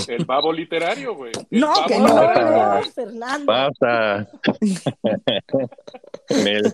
El 0.07 0.25
babo 0.25 0.51
literario, 0.51 1.15
güey. 1.15 1.31
No, 1.51 1.67
babo 1.67 1.87
que 1.87 1.99
No, 1.99 2.07
no. 2.07 2.21
literario. 2.21 2.51
no, 2.85 2.91
Fernando. 2.91 3.45
Basta. 3.45 4.29
Nel. 6.43 6.73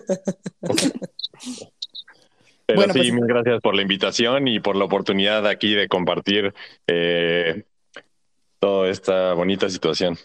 Pero 2.66 2.76
Bueno, 2.76 2.92
sí, 2.92 2.98
pues- 3.00 3.12
mil 3.12 3.26
gracias 3.26 3.60
por 3.60 3.74
la 3.74 3.82
invitación 3.82 4.46
y 4.48 4.60
por 4.60 4.76
la 4.76 4.84
oportunidad 4.84 5.46
aquí 5.46 5.74
de 5.74 5.88
compartir 5.88 6.54
eh, 6.86 7.64
toda 8.60 8.88
esta 8.88 9.34
bonita 9.34 9.68
situación. 9.68 10.16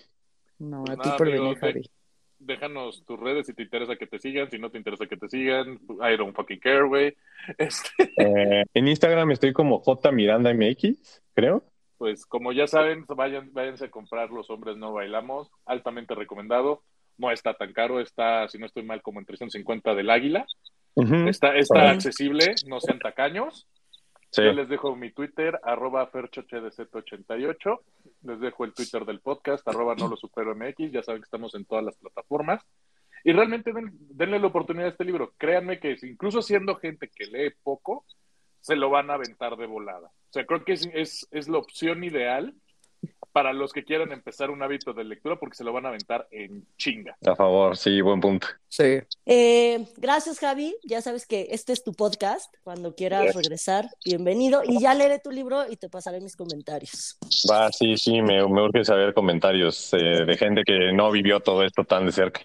No, 0.59 0.81
a 0.81 0.85
Pues 0.85 0.99
ti 0.99 1.05
nada, 1.05 1.17
por 1.17 1.31
venir, 1.31 1.57
Javi. 1.57 1.89
Déjanos 2.37 3.03
tus 3.05 3.19
redes 3.19 3.47
si 3.47 3.53
te 3.53 3.63
interesa 3.63 3.95
que 3.95 4.05
te 4.05 4.19
sigan, 4.19 4.51
si 4.51 4.59
no 4.59 4.69
te 4.69 4.77
interesa 4.77 5.07
que 5.07 5.17
te 5.17 5.27
sigan. 5.27 5.79
I 6.01 6.15
don't 6.17 6.35
fucking 6.35 6.59
care, 6.59 6.83
güey. 6.83 7.15
Este, 7.57 7.89
Eh, 8.17 8.63
en 8.73 8.87
Instagram 8.87 9.31
estoy 9.31 9.51
como 9.53 9.79
J 9.79 10.11
Miranda 10.11 10.53
MX, 10.53 11.23
creo. 11.33 11.63
Pues 11.97 12.25
como 12.25 12.51
ya 12.51 12.67
saben, 12.67 13.05
vayan, 13.07 13.51
váyanse 13.53 13.85
a 13.85 13.91
comprar 13.91 14.29
Los 14.31 14.49
Hombres 14.49 14.77
No 14.77 14.93
Bailamos, 14.93 15.49
altamente 15.65 16.15
recomendado. 16.15 16.83
No 17.17 17.31
está 17.31 17.53
tan 17.53 17.71
caro, 17.73 17.99
está, 18.01 18.47
si 18.49 18.57
no 18.57 18.65
estoy 18.65 18.83
mal, 18.83 19.01
como 19.01 19.19
en 19.19 19.25
350 19.25 19.95
del 19.95 20.09
Águila. 20.09 20.45
Está, 21.27 21.55
está 21.55 21.91
accesible, 21.91 22.55
no 22.67 22.79
sean 22.81 22.99
tacaños. 22.99 23.67
Sí. 24.31 24.43
Yo 24.43 24.51
les 24.51 24.67
dejo 24.67 24.95
mi 24.97 25.11
Twitter, 25.11 25.57
arroba 25.63 26.11
ferchochedz88. 26.11 27.79
Les 28.23 28.39
dejo 28.39 28.65
el 28.65 28.73
Twitter 28.73 29.05
del 29.05 29.21
podcast, 29.21 29.65
arroba 29.67 29.95
no 29.95 30.07
lo 30.07 30.17
supero 30.17 30.55
MX. 30.55 30.91
Ya 30.91 31.03
saben 31.03 31.21
que 31.21 31.25
estamos 31.25 31.55
en 31.55 31.65
todas 31.65 31.85
las 31.85 31.95
plataformas. 31.97 32.61
Y 33.23 33.31
realmente 33.31 33.71
den- 33.73 33.93
denle 34.09 34.39
la 34.39 34.47
oportunidad 34.47 34.87
a 34.87 34.91
este 34.91 35.05
libro. 35.05 35.33
Créanme 35.37 35.79
que 35.79 35.95
incluso 36.03 36.41
siendo 36.41 36.75
gente 36.75 37.09
que 37.13 37.25
lee 37.25 37.53
poco, 37.63 38.05
se 38.65 38.75
lo 38.75 38.89
van 38.89 39.11
a 39.11 39.13
aventar 39.13 39.55
de 39.57 39.67
volada. 39.67 40.07
O 40.07 40.33
sea, 40.33 40.43
creo 40.47 40.65
que 40.65 40.73
es, 40.73 40.89
es, 40.91 41.27
es 41.29 41.47
la 41.47 41.59
opción 41.59 42.03
ideal 42.03 42.51
para 43.31 43.53
los 43.53 43.71
que 43.71 43.83
quieran 43.83 44.11
empezar 44.11 44.49
un 44.49 44.63
hábito 44.63 44.91
de 44.91 45.03
lectura 45.03 45.35
porque 45.35 45.55
se 45.55 45.63
lo 45.63 45.71
van 45.71 45.85
a 45.85 45.89
aventar 45.89 46.27
en 46.31 46.65
chinga. 46.75 47.15
A 47.27 47.35
favor, 47.35 47.77
sí, 47.77 48.01
buen 48.01 48.19
punto. 48.19 48.47
Sí. 48.67 49.01
Eh, 49.27 49.85
gracias, 49.97 50.39
Javi. 50.39 50.75
Ya 50.83 51.03
sabes 51.03 51.27
que 51.27 51.49
este 51.51 51.73
es 51.73 51.83
tu 51.83 51.93
podcast. 51.93 52.51
Cuando 52.63 52.95
quieras 52.95 53.21
Gracias. 53.21 53.43
regresar, 53.43 53.85
bienvenido. 54.03 54.63
Y 54.65 54.81
ya 54.81 54.95
leeré 54.95 55.19
tu 55.19 55.29
libro 55.29 55.69
y 55.69 55.77
te 55.77 55.87
pasaré 55.87 56.19
mis 56.19 56.35
comentarios. 56.35 57.19
Va, 57.47 57.71
sí, 57.71 57.97
sí, 57.97 58.19
me, 58.23 58.47
me 58.47 58.63
urge 58.63 58.83
saber 58.83 59.13
comentarios 59.13 59.93
eh, 59.93 60.25
de 60.25 60.37
gente 60.37 60.63
que 60.65 60.91
no 60.91 61.11
vivió 61.11 61.39
todo 61.39 61.63
esto 61.63 61.83
tan 61.83 62.07
de 62.07 62.13
cerca. 62.13 62.41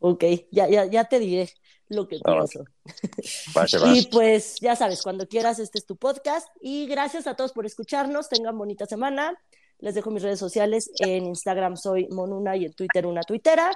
Ok, 0.00 0.24
ya, 0.50 0.66
ya, 0.68 0.86
ya 0.86 1.04
te 1.04 1.20
diré 1.20 1.48
lo 1.90 2.08
que 2.08 2.18
Ah, 2.24 2.36
pienso. 2.36 2.64
Va, 3.56 3.66
que 3.66 3.78
va. 3.78 3.94
Y 3.96 4.06
pues 4.06 4.56
ya 4.60 4.74
sabes, 4.76 5.02
cuando 5.02 5.26
quieras, 5.28 5.58
este 5.58 5.78
es 5.78 5.86
tu 5.86 5.96
podcast. 5.96 6.48
Y 6.60 6.86
gracias 6.86 7.26
a 7.26 7.34
todos 7.34 7.52
por 7.52 7.66
escucharnos. 7.66 8.28
Tengan 8.28 8.56
bonita 8.56 8.86
semana. 8.86 9.38
Les 9.78 9.94
dejo 9.94 10.10
mis 10.10 10.22
redes 10.22 10.38
sociales. 10.38 10.90
En 11.00 11.26
Instagram 11.26 11.76
soy 11.76 12.08
Monuna 12.08 12.56
y 12.56 12.64
en 12.64 12.72
Twitter 12.72 13.06
una 13.06 13.22
tuitera. 13.22 13.70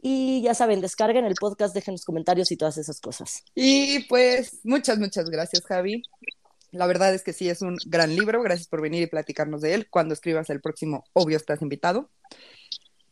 Y 0.00 0.42
ya 0.42 0.54
saben, 0.54 0.80
descarguen 0.80 1.24
el 1.26 1.34
podcast, 1.34 1.74
dejen 1.74 1.94
los 1.94 2.04
comentarios 2.04 2.50
y 2.50 2.56
todas 2.56 2.76
esas 2.76 3.00
cosas. 3.00 3.44
Y 3.54 4.00
pues 4.08 4.58
muchas, 4.64 4.98
muchas 4.98 5.30
gracias, 5.30 5.64
Javi. 5.64 6.02
La 6.72 6.86
verdad 6.86 7.14
es 7.14 7.22
que 7.22 7.32
sí, 7.32 7.48
es 7.48 7.62
un 7.62 7.76
gran 7.86 8.16
libro. 8.16 8.42
Gracias 8.42 8.66
por 8.66 8.80
venir 8.80 9.02
y 9.02 9.06
platicarnos 9.06 9.60
de 9.60 9.74
él. 9.74 9.88
Cuando 9.90 10.14
escribas 10.14 10.50
el 10.50 10.60
próximo, 10.60 11.04
obvio, 11.12 11.36
estás 11.36 11.62
invitado. 11.62 12.10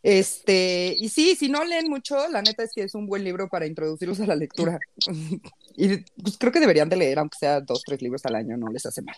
Este, 0.03 0.95
y 0.97 1.09
sí, 1.09 1.35
si 1.35 1.47
no 1.47 1.63
leen 1.63 1.89
mucho, 1.89 2.27
la 2.29 2.41
neta 2.41 2.63
es 2.63 2.71
que 2.73 2.83
es 2.83 2.95
un 2.95 3.05
buen 3.05 3.23
libro 3.23 3.49
para 3.49 3.67
introducirlos 3.67 4.19
a 4.19 4.25
la 4.25 4.35
lectura. 4.35 4.79
y 5.75 5.97
pues 6.21 6.37
creo 6.37 6.51
que 6.51 6.59
deberían 6.59 6.89
de 6.89 6.95
leer, 6.95 7.19
aunque 7.19 7.37
sea 7.37 7.61
dos, 7.61 7.83
tres 7.85 8.01
libros 8.01 8.25
al 8.25 8.35
año, 8.35 8.57
no 8.57 8.71
les 8.71 8.85
hace 8.85 9.01
mal. 9.01 9.17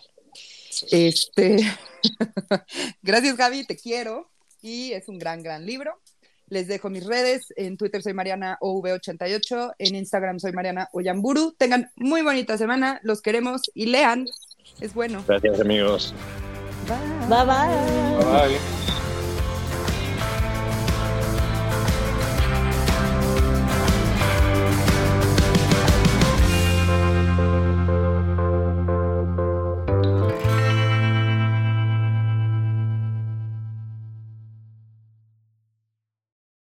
Este, 0.90 1.56
gracias 3.02 3.36
Gaby, 3.36 3.64
te 3.64 3.76
quiero. 3.76 4.30
Y 4.60 4.92
es 4.92 5.08
un 5.08 5.18
gran, 5.18 5.42
gran 5.42 5.66
libro. 5.66 6.00
Les 6.48 6.68
dejo 6.68 6.88
mis 6.88 7.04
redes. 7.04 7.52
En 7.56 7.76
Twitter 7.76 8.02
soy 8.02 8.14
Mariana 8.14 8.58
OV88. 8.60 9.74
En 9.78 9.94
Instagram 9.94 10.38
soy 10.38 10.52
Mariana 10.52 10.88
Oyamburu. 10.92 11.52
Tengan 11.52 11.90
muy 11.96 12.22
bonita 12.22 12.56
semana. 12.56 13.00
Los 13.02 13.20
queremos 13.20 13.62
y 13.74 13.86
lean. 13.86 14.26
Es 14.80 14.94
bueno. 14.94 15.22
Gracias, 15.26 15.60
amigos. 15.60 16.14
Bye. 16.88 17.28
Bye 17.28 17.44
bye. 17.44 18.56
Bye. 18.56 18.93